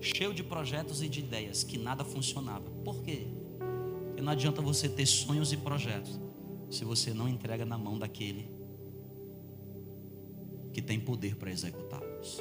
Cheio 0.00 0.34
de 0.34 0.42
projetos 0.42 1.02
e 1.02 1.08
de 1.08 1.20
ideias 1.20 1.62
que 1.62 1.78
nada 1.78 2.04
funcionava. 2.04 2.68
Por 2.84 3.02
quê? 3.02 3.28
Porque 4.06 4.22
não 4.22 4.32
adianta 4.32 4.60
você 4.60 4.88
ter 4.88 5.06
sonhos 5.06 5.52
e 5.52 5.56
projetos 5.56 6.18
se 6.68 6.84
você 6.84 7.12
não 7.12 7.28
entrega 7.28 7.64
na 7.64 7.76
mão 7.76 7.98
daquele 7.98 8.50
que 10.72 10.80
tem 10.80 10.98
poder 10.98 11.36
para 11.36 11.50
executá-los. 11.50 12.38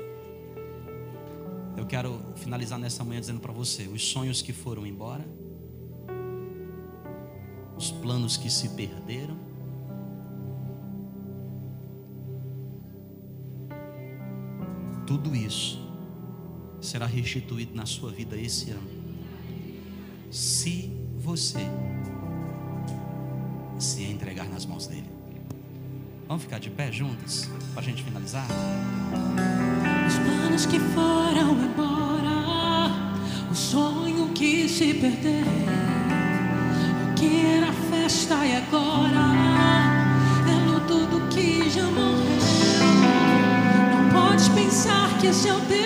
Eu 1.79 1.85
quero 1.85 2.21
finalizar 2.35 2.77
nessa 2.77 3.05
manhã 3.05 3.21
dizendo 3.21 3.39
para 3.39 3.53
você: 3.53 3.87
os 3.87 4.05
sonhos 4.05 4.41
que 4.41 4.51
foram 4.51 4.85
embora, 4.85 5.25
os 7.77 7.89
planos 7.89 8.35
que 8.35 8.49
se 8.49 8.67
perderam, 8.75 9.37
tudo 15.07 15.33
isso 15.33 15.79
será 16.81 17.05
restituído 17.05 17.73
na 17.73 17.85
sua 17.85 18.11
vida 18.11 18.35
esse 18.35 18.71
ano. 18.71 18.89
Se 20.29 20.91
você 21.15 21.65
se 23.79 24.03
entregar 24.03 24.49
nas 24.49 24.65
mãos 24.65 24.85
dele. 24.85 25.09
Vamos 26.27 26.43
ficar 26.43 26.59
de 26.59 26.69
pé 26.69 26.91
juntas 26.91 27.49
para 27.73 27.81
a 27.81 27.83
gente 27.83 28.03
finalizar? 28.03 28.45
Os 30.09 30.17
planos 30.17 30.65
que 30.65 30.79
foram 30.79 31.51
embora, 31.51 32.91
o 33.51 33.53
sonho 33.53 34.29
que 34.29 34.67
se 34.67 34.91
perdeu, 34.95 35.45
o 37.03 37.13
que 37.13 37.45
era 37.45 37.71
festa 37.91 38.43
e 38.43 38.55
agora 38.55 39.35
é 40.47 40.65
luto 40.67 41.05
do 41.05 41.27
que 41.27 41.69
já 41.69 41.83
morreu. 41.83 42.39
Não 43.91 44.09
podes 44.09 44.47
pensar 44.47 45.15
que 45.19 45.27
esse 45.27 45.47
é 45.47 45.53
o 45.53 45.59
teu 45.61 45.78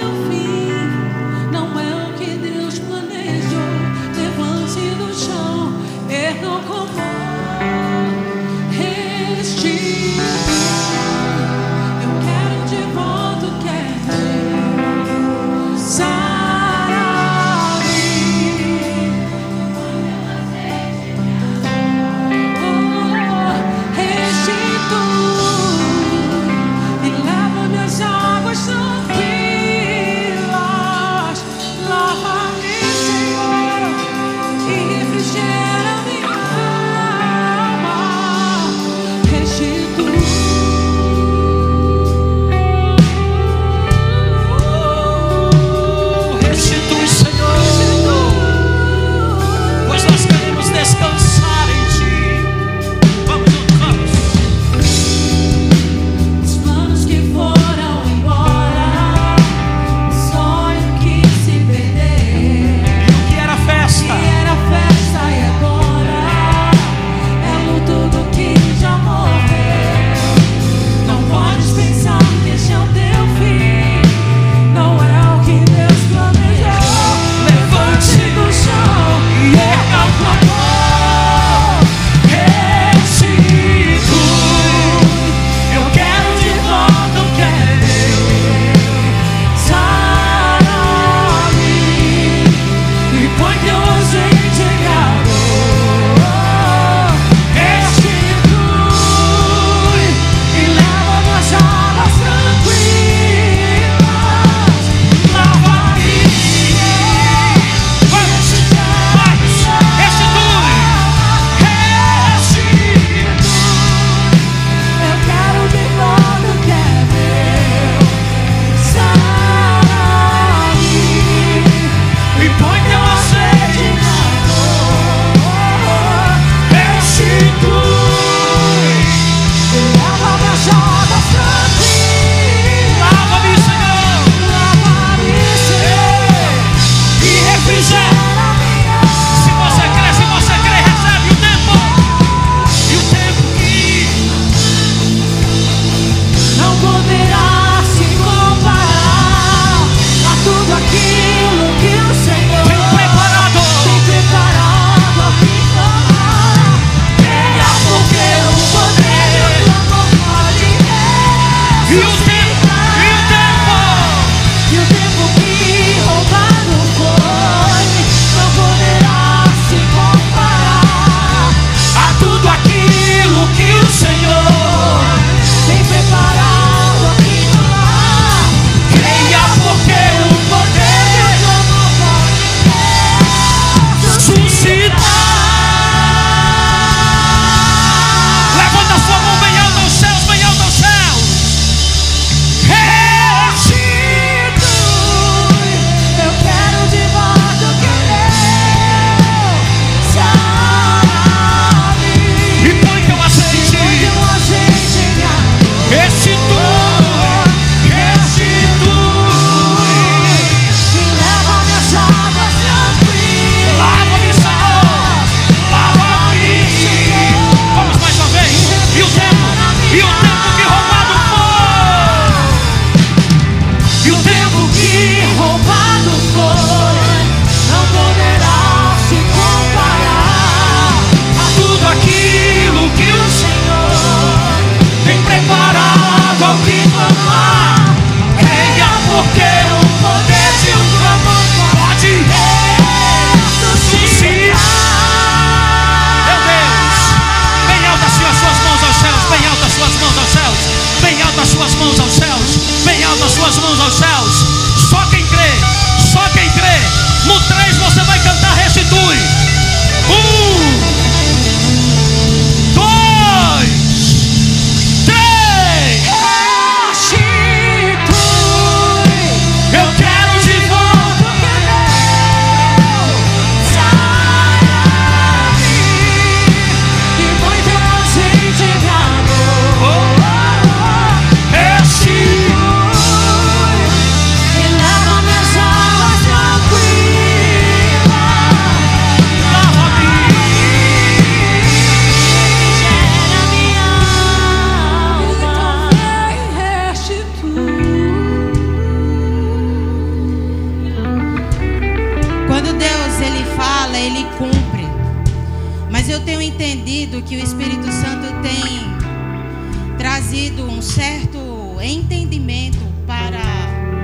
trazido 310.33 310.63
um 310.63 310.81
certo 310.81 311.37
entendimento 311.79 312.79
para 313.05 313.39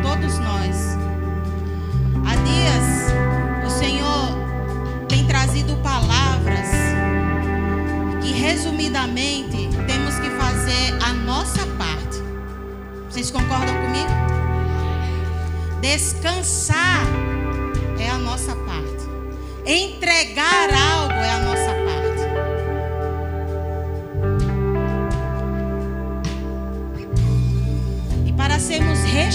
todos 0.04 0.38
nós. 0.38 0.96
Há 2.24 2.36
dias, 2.36 3.66
o 3.66 3.70
Senhor 3.72 5.08
tem 5.08 5.26
trazido 5.26 5.76
palavras 5.78 6.70
que, 8.22 8.32
resumidamente, 8.32 9.70
temos 9.88 10.20
que 10.20 10.30
fazer 10.38 11.00
a 11.04 11.14
nossa 11.14 11.66
parte. 11.80 12.20
Vocês 13.10 13.32
concordam 13.32 13.74
comigo? 13.74 14.12
Descansar 15.82 17.08
é 17.98 18.08
a 18.08 18.20
nossa 18.20 18.56
parte. 18.56 19.10
Entregar 19.66 20.70
algo 20.92 21.14
é 21.14 21.32
a 21.32 21.40
nossa 21.40 21.70
parte. 21.70 21.79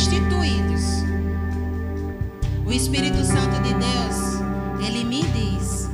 constituídos. 0.04 1.02
O 2.66 2.72
Espírito 2.72 3.24
Santo 3.24 3.62
de 3.62 3.72
Deus, 3.72 4.86
ele 4.86 5.02
me 5.04 5.22
diz 5.22 5.88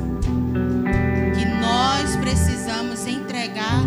que 1.34 1.44
nós 1.60 2.16
precisamos 2.16 3.06
entregar 3.06 3.84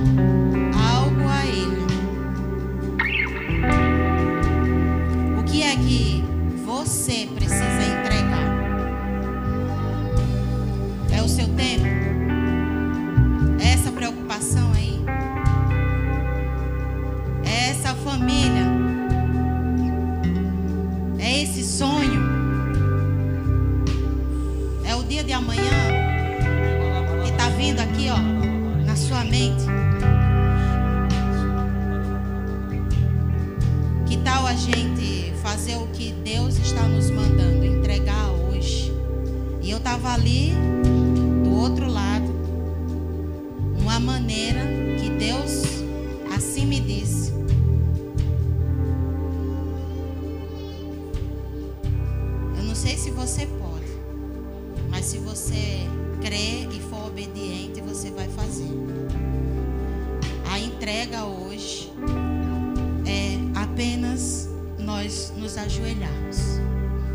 sei 52.84 52.98
se 52.98 53.12
você 53.12 53.46
pode, 53.46 53.88
mas 54.90 55.06
se 55.06 55.18
você 55.18 55.88
crer 56.22 56.68
e 56.70 56.82
for 56.82 57.08
obediente, 57.08 57.80
você 57.80 58.12
vai 58.12 58.28
fazer. 58.28 58.68
A 60.52 60.60
entrega 60.60 61.24
hoje 61.24 61.94
é 63.06 63.38
apenas 63.58 64.50
nós 64.78 65.32
nos 65.38 65.58
ajoelharmos. 65.58 66.60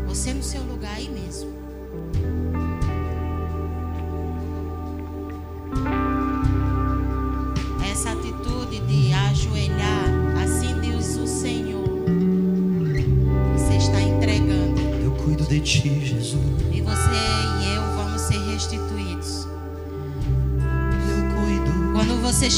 Você 0.07 0.33
no 0.33 0.41
seu 0.41 0.63
lugar 0.63 0.95
aí 0.95 1.07
mesmo. 1.07 1.51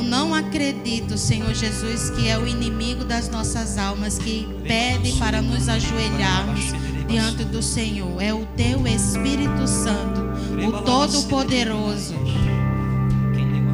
Eu 0.00 0.04
não 0.04 0.34
acredito, 0.34 1.18
Senhor 1.18 1.52
Jesus, 1.52 2.08
que 2.08 2.26
é 2.26 2.38
o 2.38 2.46
inimigo 2.46 3.04
das 3.04 3.28
nossas 3.28 3.76
almas 3.76 4.16
que 4.16 4.48
pede 4.66 5.12
para 5.18 5.42
nos 5.42 5.68
ajoelharmos 5.68 6.72
diante 7.06 7.44
do 7.44 7.62
Senhor. 7.62 8.18
É 8.18 8.32
o 8.32 8.46
Teu 8.56 8.86
Espírito 8.86 9.66
Santo, 9.68 10.22
o 10.66 10.80
Todo-Poderoso, 10.80 12.14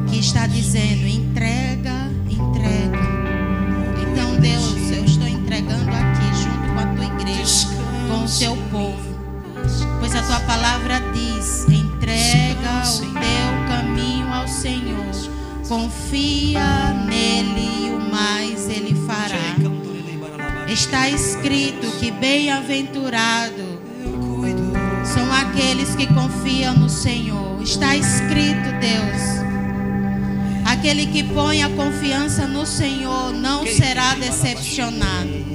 que 0.09 0.19
está 0.19 0.47
dizendo: 0.47 1.07
entrega, 1.07 2.11
entrega. 2.29 2.99
Então, 4.01 4.37
Deus 4.41 4.67
o 8.25 8.27
seu 8.27 8.57
povo. 8.69 9.17
Pois 10.01 10.13
a 10.13 10.21
tua 10.23 10.41
palavra 10.41 10.99
diz: 11.13 11.76
confia 15.67 16.93
nele 17.05 17.87
e 17.87 17.89
o 17.91 17.99
mais 18.11 18.69
ele 18.69 18.95
fará. 19.05 19.55
Está 20.71 21.09
escrito 21.09 21.87
que 21.99 22.11
bem-aventurado 22.11 23.81
são 25.03 25.31
aqueles 25.33 25.95
que 25.95 26.07
confiam 26.07 26.75
no 26.75 26.89
Senhor. 26.89 27.61
Está 27.61 27.95
escrito, 27.95 28.71
Deus. 28.79 29.37
Aquele 30.65 31.07
que 31.07 31.23
põe 31.23 31.63
a 31.63 31.69
confiança 31.69 32.45
no 32.45 32.65
Senhor 32.65 33.33
não 33.33 33.65
será 33.65 34.15
decepcionado. 34.15 35.47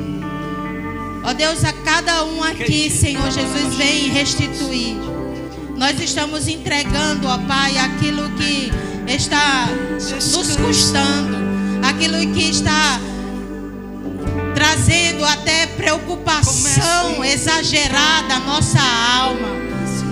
Ó 1.25 1.31
oh 1.31 1.35
Deus, 1.35 1.65
a 1.65 1.73
cada 1.73 2.25
um 2.25 2.43
aqui, 2.43 2.91
Senhor 2.91 3.31
Jesus, 3.31 3.77
vem 3.77 4.09
restituir. 4.09 4.97
Nós 5.77 6.01
estamos 6.01 6.49
entregando, 6.49 7.29
ó 7.29 7.39
Pai, 7.39 7.79
aquilo 7.79 8.29
que 8.31 8.73
está 9.15 9.69
nos 10.09 10.57
custando, 10.57 11.37
aquilo 11.83 12.19
que 12.33 12.51
está 12.51 12.99
trazendo 14.55 15.25
até 15.25 15.67
preocupação 15.67 17.25
exagerada 17.25 18.35
à 18.37 18.41
nossa 18.41 18.81
alma. 18.81 19.49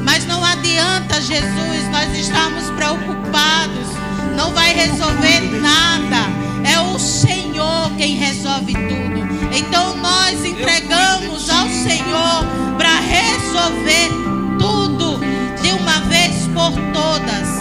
Mas 0.05 0.27
não 0.27 0.45
adianta, 0.45 1.21
Jesus, 1.21 1.89
nós 1.91 2.15
estamos 2.17 2.71
preocupados, 2.71 3.89
não 4.37 4.53
vai 4.53 4.75
resolver 4.75 5.41
nada. 5.61 6.31
É 6.65 6.79
o 6.81 6.99
Senhor 6.99 7.91
quem 7.97 8.17
resolve 8.17 8.75
tudo. 8.75 9.21
Então 9.57 9.97
nós 9.97 10.45
entregamos 10.45 11.49
ao 11.49 11.69
Senhor 11.69 12.45
para 12.77 13.01
resolver 13.01 14.11
tudo 14.59 15.21
de 15.63 15.73
uma 15.73 16.01
vez 16.01 16.47
por 16.55 16.73
todas. 16.93 17.60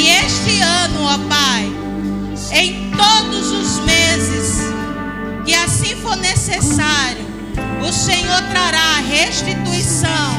E 0.00 0.08
este 0.08 0.62
ano, 0.62 1.04
ó 1.04 1.18
Pai, 1.28 1.70
em 2.52 2.90
todos 2.96 3.52
os 3.52 3.80
meses 3.80 4.72
que 5.44 5.54
assim 5.54 5.94
for 5.96 6.16
necessário, 6.16 7.22
o 7.86 7.92
Senhor 7.92 8.40
trará 8.50 8.94
restituição 9.06 10.32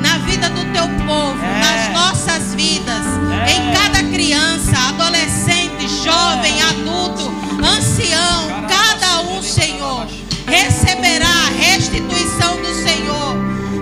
na 0.00 0.18
vida 0.18 0.50
do 0.50 0.72
teu 0.72 0.88
povo, 1.06 1.38
é. 1.40 1.60
nas 1.60 1.92
nossas 1.92 2.52
vidas, 2.56 3.06
é. 3.46 3.52
em 3.52 3.72
cada 3.72 4.02
criança, 4.12 4.76
adolescente, 4.88 5.86
jovem, 6.02 6.60
é. 6.60 6.64
adulto, 6.64 7.32
ancião, 7.64 8.66
cada 8.68 9.20
um, 9.20 9.40
Senhor, 9.40 10.04
receberá 10.48 11.28
a 11.28 11.50
restituição 11.50 12.60
do 12.60 12.74
Senhor, 12.74 13.36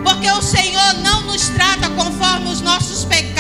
porque 0.05 0.31
o 0.31 0.43
Senhor 0.43 0.93
não 1.03 1.23
nos 1.23 1.49
trata 1.49 1.89
conforme 1.89 2.51
os 2.51 2.61
nossos 2.61 3.07
pecados 3.07 3.34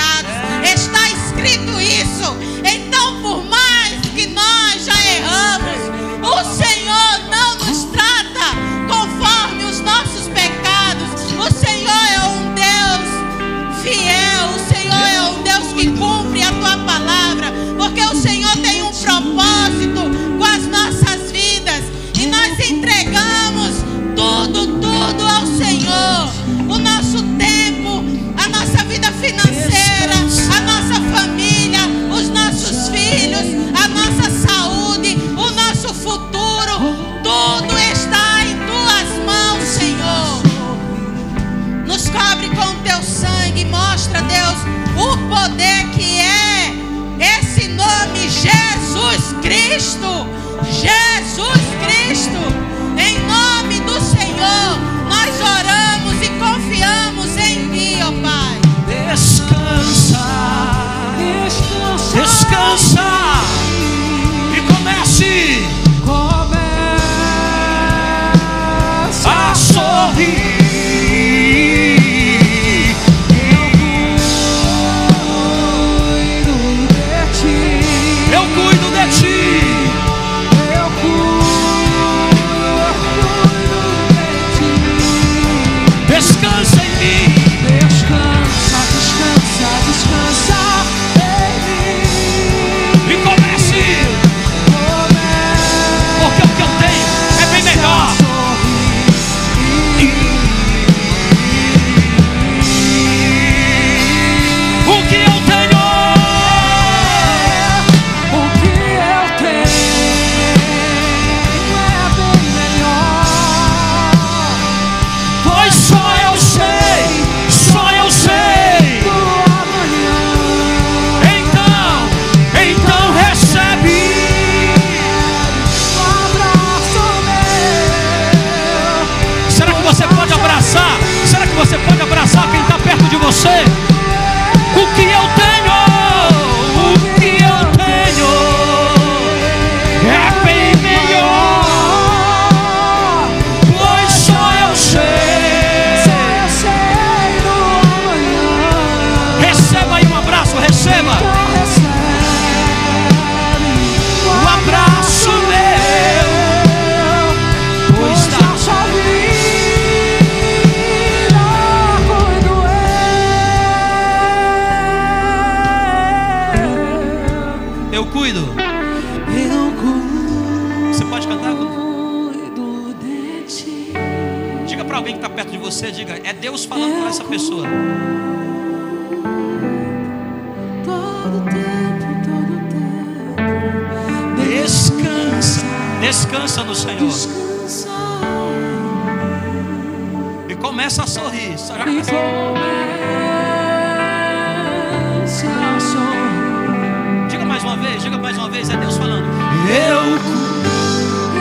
vez 198.55 198.71
é 198.71 198.77
Deus 198.77 198.97
falando: 198.97 199.27
Eu, 199.69 200.03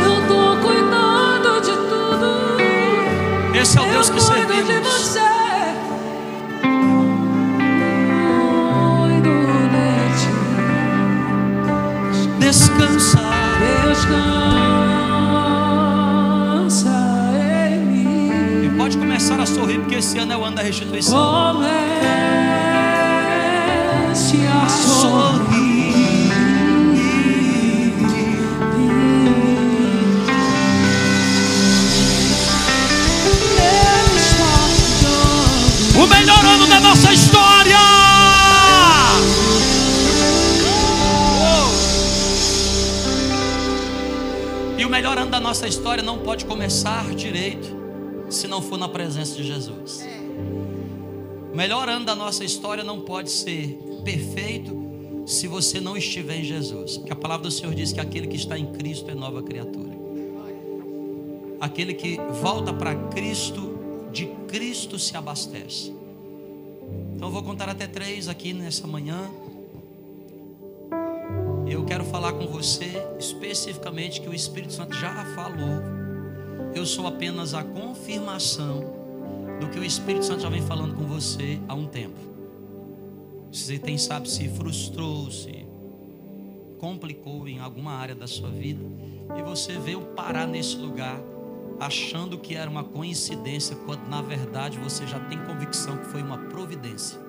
eu 0.02 0.28
tô 0.28 0.58
cuidando 0.66 1.62
de 1.62 1.72
tudo. 1.72 2.28
Esse 3.56 3.78
é 3.78 3.82
o 3.82 3.86
Deus 3.86 4.10
que 4.10 4.20
servimos. 4.20 5.14
De. 5.14 5.20
Descansa, 12.40 13.20
descansa 16.60 16.90
em 17.70 17.80
mim. 17.86 18.66
E 18.66 18.70
pode 18.76 18.98
começar 18.98 19.40
a 19.40 19.46
sorrir 19.46 19.80
porque 19.80 19.96
esse 19.96 20.18
ano 20.18 20.34
é 20.34 20.38
o 20.38 20.44
ano 20.44 20.56
da 20.56 20.64
restituição. 20.64 21.18
Oh. 21.18 21.33
Pode 46.34 46.46
começar 46.46 47.14
direito 47.14 47.68
se 48.28 48.48
não 48.48 48.60
for 48.60 48.76
na 48.76 48.90
presença 48.90 49.36
de 49.36 49.44
Jesus. 49.44 50.04
O 51.52 51.56
melhor 51.56 51.88
ano 51.88 52.06
da 52.06 52.16
nossa 52.16 52.44
história 52.44 52.84
não 52.84 53.02
pode 53.02 53.30
ser 53.30 53.78
perfeito 54.04 55.24
se 55.28 55.48
você 55.48 55.80
não 55.80 55.96
estiver 55.96 56.38
em 56.38 56.44
Jesus. 56.44 56.98
Porque 56.98 57.14
a 57.14 57.16
palavra 57.16 57.44
do 57.44 57.52
Senhor 57.52 57.76
diz 57.76 57.94
que 57.94 58.00
aquele 58.00 58.26
que 58.26 58.36
está 58.36 58.58
em 58.58 58.66
Cristo 58.66 59.12
é 59.12 59.14
nova 59.14 59.44
criatura. 59.44 59.96
Aquele 61.62 61.94
que 61.94 62.20
volta 62.42 62.74
para 62.74 62.96
Cristo, 63.10 63.78
de 64.12 64.26
Cristo 64.48 64.98
se 64.98 65.16
abastece. 65.16 65.94
Então 67.16 67.28
eu 67.28 67.32
vou 67.32 67.44
contar 67.44 67.70
até 67.70 67.86
três 67.86 68.28
aqui 68.28 68.54
nessa 68.54 68.88
manhã. 68.88 69.30
Eu 71.68 71.86
quero 71.86 72.04
falar 72.04 72.34
com 72.34 72.48
você 72.48 72.92
especificamente 73.20 74.20
que 74.20 74.28
o 74.28 74.34
Espírito 74.34 74.74
Santo 74.74 74.96
já 74.96 75.24
falou. 75.36 76.03
Eu 76.76 76.86
sou 76.86 77.06
apenas 77.06 77.54
a 77.54 77.64
confirmação 77.64 78.84
do 79.60 79.70
que 79.70 79.80
o 79.80 79.84
Espírito 79.84 80.26
Santo 80.26 80.42
já 80.42 80.50
vem 80.50 80.62
falando 80.62 80.96
com 80.96 81.06
você 81.06 81.60
há 81.68 81.76
um 81.76 81.86
tempo. 81.86 82.20
Você 83.52 83.78
tem, 83.78 83.98
sabe, 83.98 84.28
se 84.30 84.50
frustrou, 84.50 85.30
se 85.30 85.68
complicou 86.80 87.48
em 87.48 87.60
alguma 87.60 87.94
área 87.94 88.16
da 88.16 88.26
sua 88.26 88.50
vida 88.50 88.84
e 89.38 89.44
você 89.44 89.78
veio 89.78 90.02
parar 90.16 90.48
nesse 90.48 90.76
lugar 90.76 91.22
achando 91.80 92.38
que 92.38 92.56
era 92.56 92.70
uma 92.70 92.84
coincidência, 92.84 93.76
quando 93.86 94.08
na 94.08 94.22
verdade 94.22 94.78
você 94.80 95.06
já 95.06 95.20
tem 95.20 95.38
convicção 95.46 95.98
que 95.98 96.06
foi 96.06 96.22
uma 96.22 96.38
providência. 96.38 97.20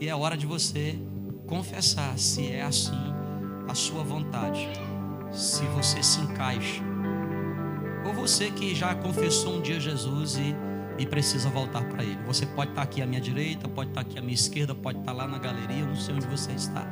E 0.00 0.08
é 0.08 0.14
hora 0.14 0.36
de 0.36 0.46
você 0.46 0.98
confessar 1.46 2.18
se 2.18 2.50
é 2.50 2.62
assim 2.62 2.96
a 3.68 3.74
sua 3.74 4.02
vontade, 4.02 4.68
se 5.30 5.64
você 5.66 6.02
se 6.02 6.20
encaixa. 6.20 6.91
Você 8.22 8.52
que 8.52 8.72
já 8.72 8.94
confessou 8.94 9.56
um 9.56 9.60
dia 9.60 9.80
Jesus 9.80 10.36
e, 10.36 10.54
e 10.96 11.04
precisa 11.04 11.50
voltar 11.50 11.82
para 11.82 12.04
Ele. 12.04 12.20
Você 12.24 12.46
pode 12.46 12.70
estar 12.70 12.82
aqui 12.82 13.02
à 13.02 13.06
minha 13.06 13.20
direita, 13.20 13.68
pode 13.68 13.90
estar 13.90 14.02
aqui 14.02 14.16
à 14.16 14.22
minha 14.22 14.32
esquerda, 14.32 14.76
pode 14.76 15.00
estar 15.00 15.12
lá 15.12 15.26
na 15.26 15.38
galeria, 15.38 15.84
não 15.84 15.96
sei 15.96 16.14
onde 16.14 16.28
você 16.28 16.52
está. 16.52 16.86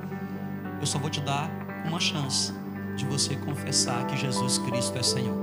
Eu 0.80 0.86
só 0.88 0.98
vou 0.98 1.08
te 1.08 1.20
dar 1.20 1.48
uma 1.86 2.00
chance 2.00 2.52
de 2.96 3.04
você 3.04 3.36
confessar 3.36 4.08
que 4.08 4.16
Jesus 4.16 4.58
Cristo 4.58 4.98
é 4.98 5.04
Senhor. 5.04 5.36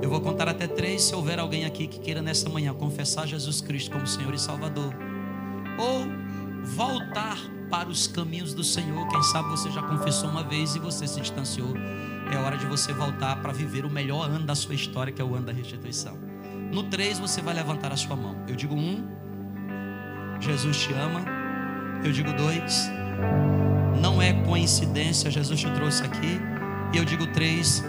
Eu 0.00 0.08
vou 0.08 0.20
contar 0.20 0.48
até 0.48 0.68
três 0.68 1.02
se 1.02 1.12
houver 1.12 1.40
alguém 1.40 1.64
aqui 1.64 1.88
que 1.88 1.98
queira 1.98 2.22
nessa 2.22 2.48
manhã 2.48 2.72
confessar 2.72 3.26
Jesus 3.26 3.60
Cristo 3.60 3.90
como 3.90 4.06
Senhor 4.06 4.32
e 4.32 4.38
Salvador. 4.38 4.94
Ou 5.76 6.06
voltar 6.76 7.36
para 7.68 7.88
os 7.88 8.06
caminhos 8.06 8.54
do 8.54 8.62
Senhor. 8.62 9.08
Quem 9.08 9.22
sabe 9.24 9.48
você 9.48 9.72
já 9.72 9.82
confessou 9.82 10.30
uma 10.30 10.44
vez 10.44 10.76
e 10.76 10.78
você 10.78 11.04
se 11.08 11.20
distanciou. 11.20 11.74
É 12.32 12.38
hora 12.38 12.56
de 12.56 12.64
você 12.64 12.94
voltar 12.94 13.36
para 13.36 13.52
viver 13.52 13.84
o 13.84 13.90
melhor 13.90 14.24
ano 14.24 14.46
da 14.46 14.54
sua 14.54 14.74
história, 14.74 15.12
que 15.12 15.20
é 15.20 15.24
o 15.24 15.34
ano 15.34 15.44
da 15.44 15.52
restituição. 15.52 16.18
No 16.72 16.84
três 16.84 17.18
você 17.18 17.42
vai 17.42 17.52
levantar 17.52 17.92
a 17.92 17.96
sua 17.96 18.16
mão. 18.16 18.34
Eu 18.48 18.56
digo 18.56 18.74
um, 18.74 19.06
Jesus 20.40 20.78
te 20.78 20.94
ama. 20.94 21.22
Eu 22.02 22.10
digo 22.10 22.32
dois, 22.32 22.90
não 24.00 24.20
é 24.20 24.32
coincidência, 24.32 25.30
Jesus 25.30 25.60
te 25.60 25.70
trouxe 25.72 26.02
aqui. 26.02 26.40
E 26.92 26.96
eu 26.96 27.04
digo 27.04 27.26
três, 27.28 27.84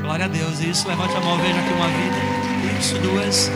glória 0.00 0.24
a 0.24 0.28
Deus. 0.28 0.60
Isso, 0.60 0.88
levante 0.88 1.14
a 1.14 1.20
mão, 1.20 1.36
veja 1.36 1.60
aqui 1.60 1.72
uma 1.74 1.88
vida. 1.88 2.80
Isso, 2.80 2.98
duas. 2.98 3.50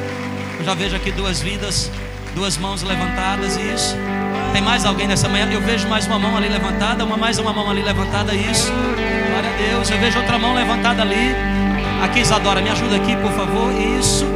Eu 0.58 0.64
já 0.64 0.74
vejo 0.74 0.94
aqui 0.94 1.10
duas 1.10 1.40
vidas, 1.40 1.90
duas 2.34 2.58
mãos 2.58 2.82
levantadas. 2.82 3.56
Isso. 3.56 3.96
Tem 4.52 4.60
mais 4.60 4.84
alguém 4.84 5.08
nessa 5.08 5.28
manhã? 5.28 5.50
Eu 5.50 5.62
vejo 5.62 5.88
mais 5.88 6.06
uma 6.06 6.18
mão 6.18 6.36
ali 6.36 6.48
levantada, 6.48 7.02
uma 7.02 7.16
mais 7.16 7.38
uma 7.38 7.52
mão 7.52 7.70
ali 7.70 7.82
levantada. 7.82 8.34
Isso. 8.34 8.70
Deus. 9.56 9.90
Eu 9.90 9.98
vejo 9.98 10.18
outra 10.18 10.38
mão 10.38 10.54
levantada 10.54 11.02
ali. 11.02 11.34
Aqui, 12.02 12.20
Isadora, 12.20 12.60
me 12.60 12.70
ajuda 12.70 12.96
aqui, 12.96 13.16
por 13.16 13.32
favor. 13.32 13.72
Isso. 13.72 14.26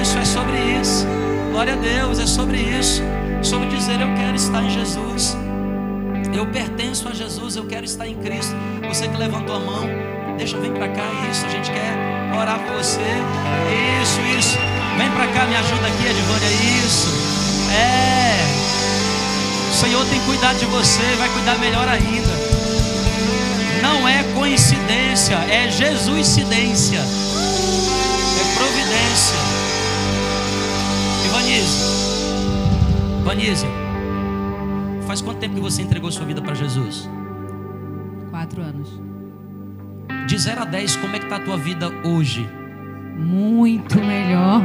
Isso 0.00 0.18
é 0.18 0.24
sobre 0.24 0.56
isso. 0.80 1.06
Glória 1.50 1.74
a 1.74 1.76
Deus, 1.76 2.18
é 2.18 2.26
sobre 2.26 2.58
isso. 2.58 3.02
Sobre 3.42 3.68
dizer 3.68 4.00
eu 4.00 4.14
quero 4.14 4.36
estar 4.36 4.62
em 4.62 4.70
Jesus. 4.70 5.36
Eu 6.32 6.46
pertenço 6.46 7.08
a 7.08 7.12
Jesus, 7.12 7.56
eu 7.56 7.64
quero 7.66 7.84
estar 7.84 8.06
em 8.06 8.14
Cristo. 8.14 8.54
Você 8.88 9.08
que 9.08 9.16
levantou 9.16 9.56
a 9.56 9.58
mão, 9.58 9.88
deixa, 10.36 10.58
vem 10.58 10.72
para 10.72 10.88
cá, 10.88 11.02
isso, 11.30 11.44
a 11.44 11.48
gente 11.48 11.70
quer 11.70 12.36
orar 12.38 12.58
por 12.60 12.76
você. 12.76 13.00
Isso, 14.02 14.20
isso. 14.38 14.58
Vem 14.96 15.10
para 15.10 15.26
cá, 15.28 15.46
me 15.46 15.56
ajuda 15.56 15.86
aqui, 15.86 16.06
Edvânia, 16.06 16.48
isso. 16.84 17.08
É. 17.72 18.40
O 19.70 19.74
Senhor 19.74 20.04
tem 20.06 20.20
cuidado 20.20 20.58
de 20.58 20.66
você, 20.66 21.02
vai 21.18 21.28
cuidar 21.30 21.58
melhor 21.58 21.88
ainda. 21.88 22.49
Não 23.82 24.06
é 24.08 24.22
coincidência, 24.34 25.36
é 25.36 25.70
Jesuscidência. 25.70 26.98
É 26.98 28.54
providência. 28.56 29.36
Ivanise. 31.26 31.90
Vanise. 33.24 33.66
Faz 35.06 35.20
quanto 35.20 35.38
tempo 35.38 35.54
que 35.54 35.60
você 35.60 35.82
entregou 35.82 36.10
sua 36.10 36.24
vida 36.24 36.40
para 36.40 36.54
Jesus? 36.54 37.08
Quatro 38.30 38.62
anos. 38.62 38.88
De 40.26 40.38
0 40.38 40.62
a 40.62 40.64
10, 40.64 40.96
como 40.96 41.16
é 41.16 41.18
que 41.18 41.24
está 41.24 41.36
a 41.36 41.40
tua 41.40 41.56
vida 41.56 41.90
hoje? 42.04 42.48
Muito 43.16 43.98
melhor. 43.98 44.62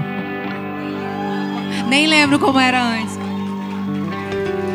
Nem 1.88 2.07
lembro 2.07 2.39
como 2.39 2.59
era 2.59 2.82
antes. 2.82 3.18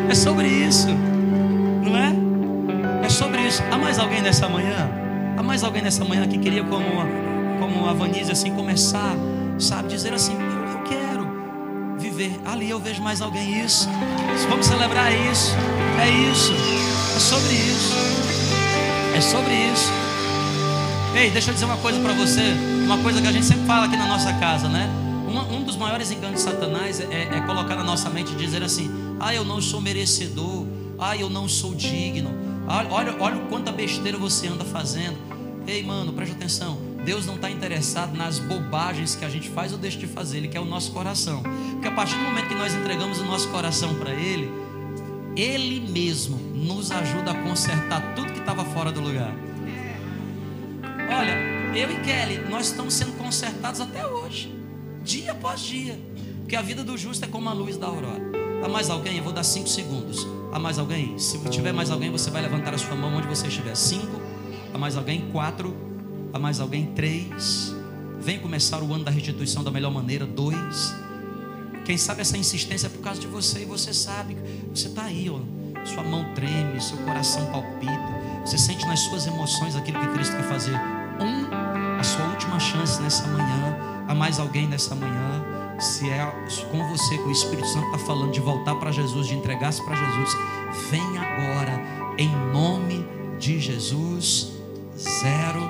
É 0.09 0.15
sobre 0.15 0.47
isso, 0.47 0.87
não 1.83 1.97
é? 1.97 2.20
É 3.51 3.53
isso. 3.53 3.63
Há 3.69 3.77
mais 3.77 3.99
alguém 3.99 4.21
nessa 4.21 4.47
manhã? 4.47 4.89
Há 5.35 5.43
mais 5.43 5.61
alguém 5.61 5.81
nessa 5.81 6.05
manhã 6.05 6.25
que 6.25 6.37
queria, 6.37 6.63
como 6.63 6.85
como 7.59 7.85
a 7.85 7.93
Vanise, 7.93 8.31
assim, 8.31 8.51
começar, 8.55 9.13
sabe, 9.59 9.89
dizer 9.89 10.13
assim: 10.13 10.33
eu, 10.33 10.63
eu 10.71 10.83
quero 10.83 11.99
viver. 11.99 12.39
Ali 12.45 12.69
eu 12.69 12.79
vejo 12.79 13.01
mais 13.01 13.21
alguém. 13.21 13.63
Isso. 13.63 13.89
Vamos 14.49 14.65
celebrar 14.65 15.11
isso. 15.11 15.53
É 15.99 16.09
isso. 16.31 16.53
É 17.15 17.19
sobre 17.19 17.53
isso. 17.53 17.93
É 19.17 19.21
sobre 19.21 19.53
isso. 19.53 19.91
Ei, 21.13 21.29
deixa 21.29 21.49
eu 21.49 21.53
dizer 21.53 21.65
uma 21.65 21.77
coisa 21.77 21.99
para 21.99 22.13
você. 22.13 22.53
Uma 22.85 22.99
coisa 22.99 23.21
que 23.21 23.27
a 23.27 23.31
gente 23.33 23.45
sempre 23.45 23.65
fala 23.65 23.85
aqui 23.85 23.97
na 23.97 24.07
nossa 24.07 24.31
casa, 24.33 24.69
né? 24.69 24.89
Um 25.51 25.63
dos 25.63 25.75
maiores 25.75 26.09
enganos 26.11 26.37
de 26.37 26.49
Satanás 26.49 26.99
é, 27.01 27.37
é, 27.37 27.41
colocar 27.41 27.75
na 27.75 27.83
nossa 27.83 28.09
mente 28.09 28.33
dizer 28.35 28.63
assim: 28.63 28.89
ah, 29.19 29.35
eu 29.35 29.43
não 29.43 29.61
sou 29.61 29.81
merecedor. 29.81 30.65
Ah, 30.97 31.17
eu 31.17 31.29
não 31.29 31.49
sou 31.49 31.75
digno. 31.75 32.50
Olha, 32.89 33.15
olha 33.19 33.37
quanta 33.49 33.69
besteira 33.69 34.17
você 34.17 34.47
anda 34.47 34.63
fazendo. 34.63 35.17
Ei, 35.67 35.83
mano, 35.83 36.13
preste 36.13 36.35
atenção. 36.35 36.77
Deus 37.03 37.25
não 37.25 37.35
está 37.35 37.51
interessado 37.51 38.15
nas 38.15 38.39
bobagens 38.39 39.13
que 39.13 39.25
a 39.25 39.29
gente 39.29 39.49
faz 39.49 39.73
ou 39.73 39.77
deixa 39.77 39.97
de 39.97 40.07
fazer. 40.07 40.37
Ele 40.37 40.47
quer 40.47 40.61
o 40.61 40.65
nosso 40.65 40.91
coração. 40.93 41.43
Porque 41.73 41.87
a 41.89 41.91
partir 41.91 42.15
do 42.15 42.23
momento 42.23 42.47
que 42.47 42.55
nós 42.55 42.73
entregamos 42.73 43.19
o 43.19 43.25
nosso 43.25 43.49
coração 43.49 43.93
para 43.95 44.13
Ele, 44.13 44.49
Ele 45.35 45.81
mesmo 45.91 46.37
nos 46.37 46.91
ajuda 46.91 47.31
a 47.31 47.43
consertar 47.43 48.15
tudo 48.15 48.31
que 48.31 48.39
estava 48.39 48.63
fora 48.63 48.89
do 48.89 49.01
lugar. 49.01 49.35
Olha, 51.09 51.77
eu 51.77 51.91
e 51.91 51.99
Kelly, 52.01 52.49
nós 52.49 52.67
estamos 52.67 52.93
sendo 52.93 53.17
consertados 53.17 53.81
até 53.81 54.05
hoje, 54.07 54.55
dia 55.03 55.33
após 55.33 55.59
dia. 55.59 55.99
Porque 56.39 56.55
a 56.55 56.61
vida 56.61 56.85
do 56.85 56.97
justo 56.97 57.25
é 57.25 57.27
como 57.27 57.49
a 57.49 57.53
luz 57.53 57.75
da 57.75 57.87
aurora. 57.87 58.40
Há 58.63 58.69
mais 58.69 58.89
alguém? 58.89 59.17
Eu 59.17 59.23
vou 59.23 59.33
dar 59.33 59.43
cinco 59.43 59.67
segundos. 59.67 60.27
Há 60.51 60.59
mais 60.59 60.77
alguém? 60.77 61.17
Se 61.17 61.39
tiver 61.49 61.71
mais 61.71 61.89
alguém, 61.89 62.11
você 62.11 62.29
vai 62.29 62.41
levantar 62.41 62.73
a 62.73 62.77
sua 62.77 62.95
mão 62.95 63.15
onde 63.15 63.27
você 63.27 63.47
estiver. 63.47 63.75
Cinco. 63.75 64.21
Há 64.73 64.77
mais 64.77 64.95
alguém? 64.95 65.29
Quatro. 65.31 65.75
Há 66.33 66.39
mais 66.39 66.59
alguém? 66.59 66.87
Três. 66.87 67.73
Vem 68.19 68.39
começar 68.39 68.83
o 68.83 68.93
ano 68.93 69.03
da 69.03 69.11
restituição 69.11 69.63
da 69.63 69.71
melhor 69.71 69.91
maneira. 69.91 70.25
Dois. 70.25 70.93
Quem 71.85 71.97
sabe 71.97 72.21
essa 72.21 72.37
insistência 72.37 72.87
é 72.87 72.89
por 72.89 73.01
causa 73.01 73.19
de 73.19 73.27
você 73.27 73.63
e 73.63 73.65
você 73.65 73.93
sabe. 73.93 74.37
Você 74.73 74.87
está 74.87 75.03
aí, 75.05 75.29
ó. 75.29 75.39
Sua 75.83 76.03
mão 76.03 76.23
treme, 76.35 76.79
seu 76.79 76.97
coração 76.99 77.43
palpita. 77.47 78.21
Você 78.45 78.57
sente 78.57 78.85
nas 78.85 78.99
suas 78.99 79.25
emoções 79.25 79.75
aquilo 79.75 79.99
que 79.99 80.07
Cristo 80.09 80.35
quer 80.35 80.43
fazer. 80.43 80.75
Um, 81.19 81.99
a 81.99 82.03
sua 82.03 82.25
última 82.27 82.59
chance 82.59 83.01
nessa 83.01 83.25
manhã. 83.27 83.75
Há 84.07 84.13
mais 84.13 84.39
alguém 84.39 84.67
nessa 84.67 84.93
manhã? 84.93 85.30
Se 85.81 86.07
é 86.07 86.25
com 86.69 86.87
você 86.89 87.17
que 87.17 87.23
o 87.23 87.31
Espírito 87.31 87.67
Santo 87.67 87.87
está 87.87 87.97
falando 87.97 88.31
de 88.31 88.39
voltar 88.39 88.75
para 88.75 88.91
Jesus, 88.91 89.27
de 89.27 89.33
entregar-se 89.33 89.83
para 89.83 89.95
Jesus, 89.95 90.37
vem 90.91 91.17
agora, 91.17 91.81
em 92.19 92.29
nome 92.53 93.03
de 93.39 93.59
Jesus. 93.59 94.51
Zero. 94.95 95.61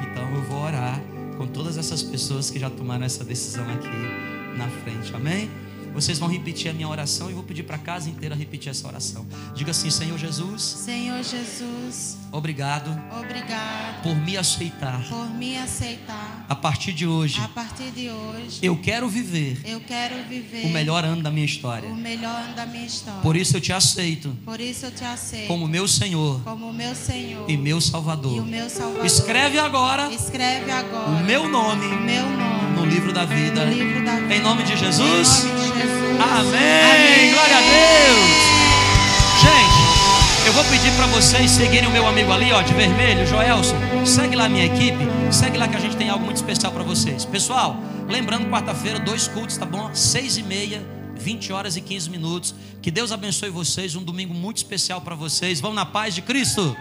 Então 0.00 0.26
eu 0.34 0.42
vou 0.44 0.62
orar 0.62 0.98
com 1.36 1.46
todas 1.46 1.76
essas 1.76 2.02
pessoas 2.02 2.48
que 2.48 2.58
já 2.58 2.70
tomaram 2.70 3.04
essa 3.04 3.24
decisão 3.24 3.64
aqui 3.70 4.56
na 4.56 4.68
frente. 4.68 5.14
Amém? 5.14 5.50
Vocês 5.92 6.18
vão 6.18 6.28
repetir 6.28 6.70
a 6.70 6.74
minha 6.74 6.88
oração 6.88 7.30
e 7.30 7.34
vou 7.34 7.42
pedir 7.42 7.62
para 7.64 7.76
a 7.76 7.78
casa 7.78 8.08
inteira 8.08 8.34
repetir 8.34 8.70
essa 8.70 8.86
oração. 8.86 9.26
Diga 9.54 9.70
assim: 9.70 9.90
Senhor 9.90 10.18
Jesus, 10.18 10.62
Senhor 10.62 11.22
Jesus, 11.22 12.16
obrigado 12.30 12.90
obrigado 13.18 14.02
por 14.02 14.16
me 14.16 14.36
aceitar. 14.36 15.02
por 15.08 15.30
me 15.30 15.56
aceitar. 15.58 16.46
A 16.48 16.54
partir 16.54 16.92
de 16.92 17.06
hoje, 17.06 17.40
A 17.40 17.48
partir 17.48 17.90
de 17.90 18.10
hoje, 18.10 18.58
eu 18.62 18.76
quero 18.78 19.08
viver 19.08 19.60
eu 19.64 19.80
quero 19.80 20.16
viver 20.28 20.66
o 20.66 20.70
melhor 20.70 21.04
ano 21.04 21.22
da 21.22 21.30
minha 21.30 21.46
história. 21.46 21.88
o 21.88 21.94
melhor 21.94 22.34
ano 22.42 22.54
da 22.54 22.66
minha 22.66 22.86
história. 22.86 23.20
Por 23.20 23.36
isso 23.36 23.56
eu 23.56 23.60
te 23.60 23.72
aceito 23.72 24.36
Por 24.44 24.60
isso 24.60 24.86
eu 24.86 24.90
te 24.90 25.04
aceito 25.04 25.48
como 25.48 25.66
meu 25.68 25.86
Senhor 25.86 26.40
como 26.42 26.72
meu 26.72 26.94
Senhor 26.94 27.48
e 27.48 27.56
meu 27.56 27.76
e 27.76 27.78
o 27.78 27.80
Salvador. 27.80 28.46
meu 28.46 28.68
Salvador. 28.68 29.06
Escreve 29.06 29.58
agora 29.58 30.12
Escreve 30.12 30.70
agora 30.70 31.10
o 31.10 31.24
meu 31.24 31.44
o 31.44 31.48
nome 31.48 31.86
meu 31.86 32.28
nome 32.28 32.71
no 32.82 32.90
livro 32.90 33.12
da 33.12 33.24
vida. 33.24 33.64
no 33.64 33.72
livro 33.72 34.04
da 34.04 34.16
vida. 34.16 34.34
Em 34.34 34.40
nome 34.40 34.64
de 34.64 34.76
Jesus. 34.76 35.44
Em 35.44 35.48
nome 35.48 35.60
de 35.60 35.78
Jesus. 35.80 36.20
Amém. 36.20 37.32
Glória 37.32 37.56
a 37.56 37.60
Deus. 37.60 38.52
Gente, 39.40 40.46
eu 40.46 40.52
vou 40.52 40.64
pedir 40.64 40.90
para 40.96 41.06
vocês 41.06 41.50
seguirem 41.50 41.88
o 41.88 41.92
meu 41.92 42.06
amigo 42.06 42.32
ali, 42.32 42.52
ó, 42.52 42.60
de 42.60 42.74
vermelho, 42.74 43.24
Joelson. 43.26 43.76
Segue 44.04 44.34
lá 44.34 44.46
a 44.46 44.48
minha 44.48 44.66
equipe. 44.66 44.98
Segue 45.30 45.56
lá 45.56 45.68
que 45.68 45.76
a 45.76 45.80
gente 45.80 45.96
tem 45.96 46.08
algo 46.08 46.24
muito 46.24 46.36
especial 46.36 46.72
para 46.72 46.82
vocês. 46.82 47.24
Pessoal, 47.24 47.76
lembrando, 48.08 48.50
quarta-feira, 48.50 48.98
dois 48.98 49.28
cultos, 49.28 49.56
tá 49.56 49.64
bom? 49.64 49.90
Seis 49.94 50.36
e 50.36 50.42
meia, 50.42 50.84
20 51.16 51.52
horas 51.52 51.76
e 51.76 51.80
15 51.80 52.10
minutos. 52.10 52.52
Que 52.80 52.90
Deus 52.90 53.12
abençoe 53.12 53.48
vocês. 53.50 53.94
Um 53.94 54.02
domingo 54.02 54.34
muito 54.34 54.56
especial 54.56 55.00
para 55.00 55.14
vocês. 55.14 55.60
Vamos 55.60 55.76
na 55.76 55.86
paz 55.86 56.16
de 56.16 56.22
Cristo. 56.22 56.76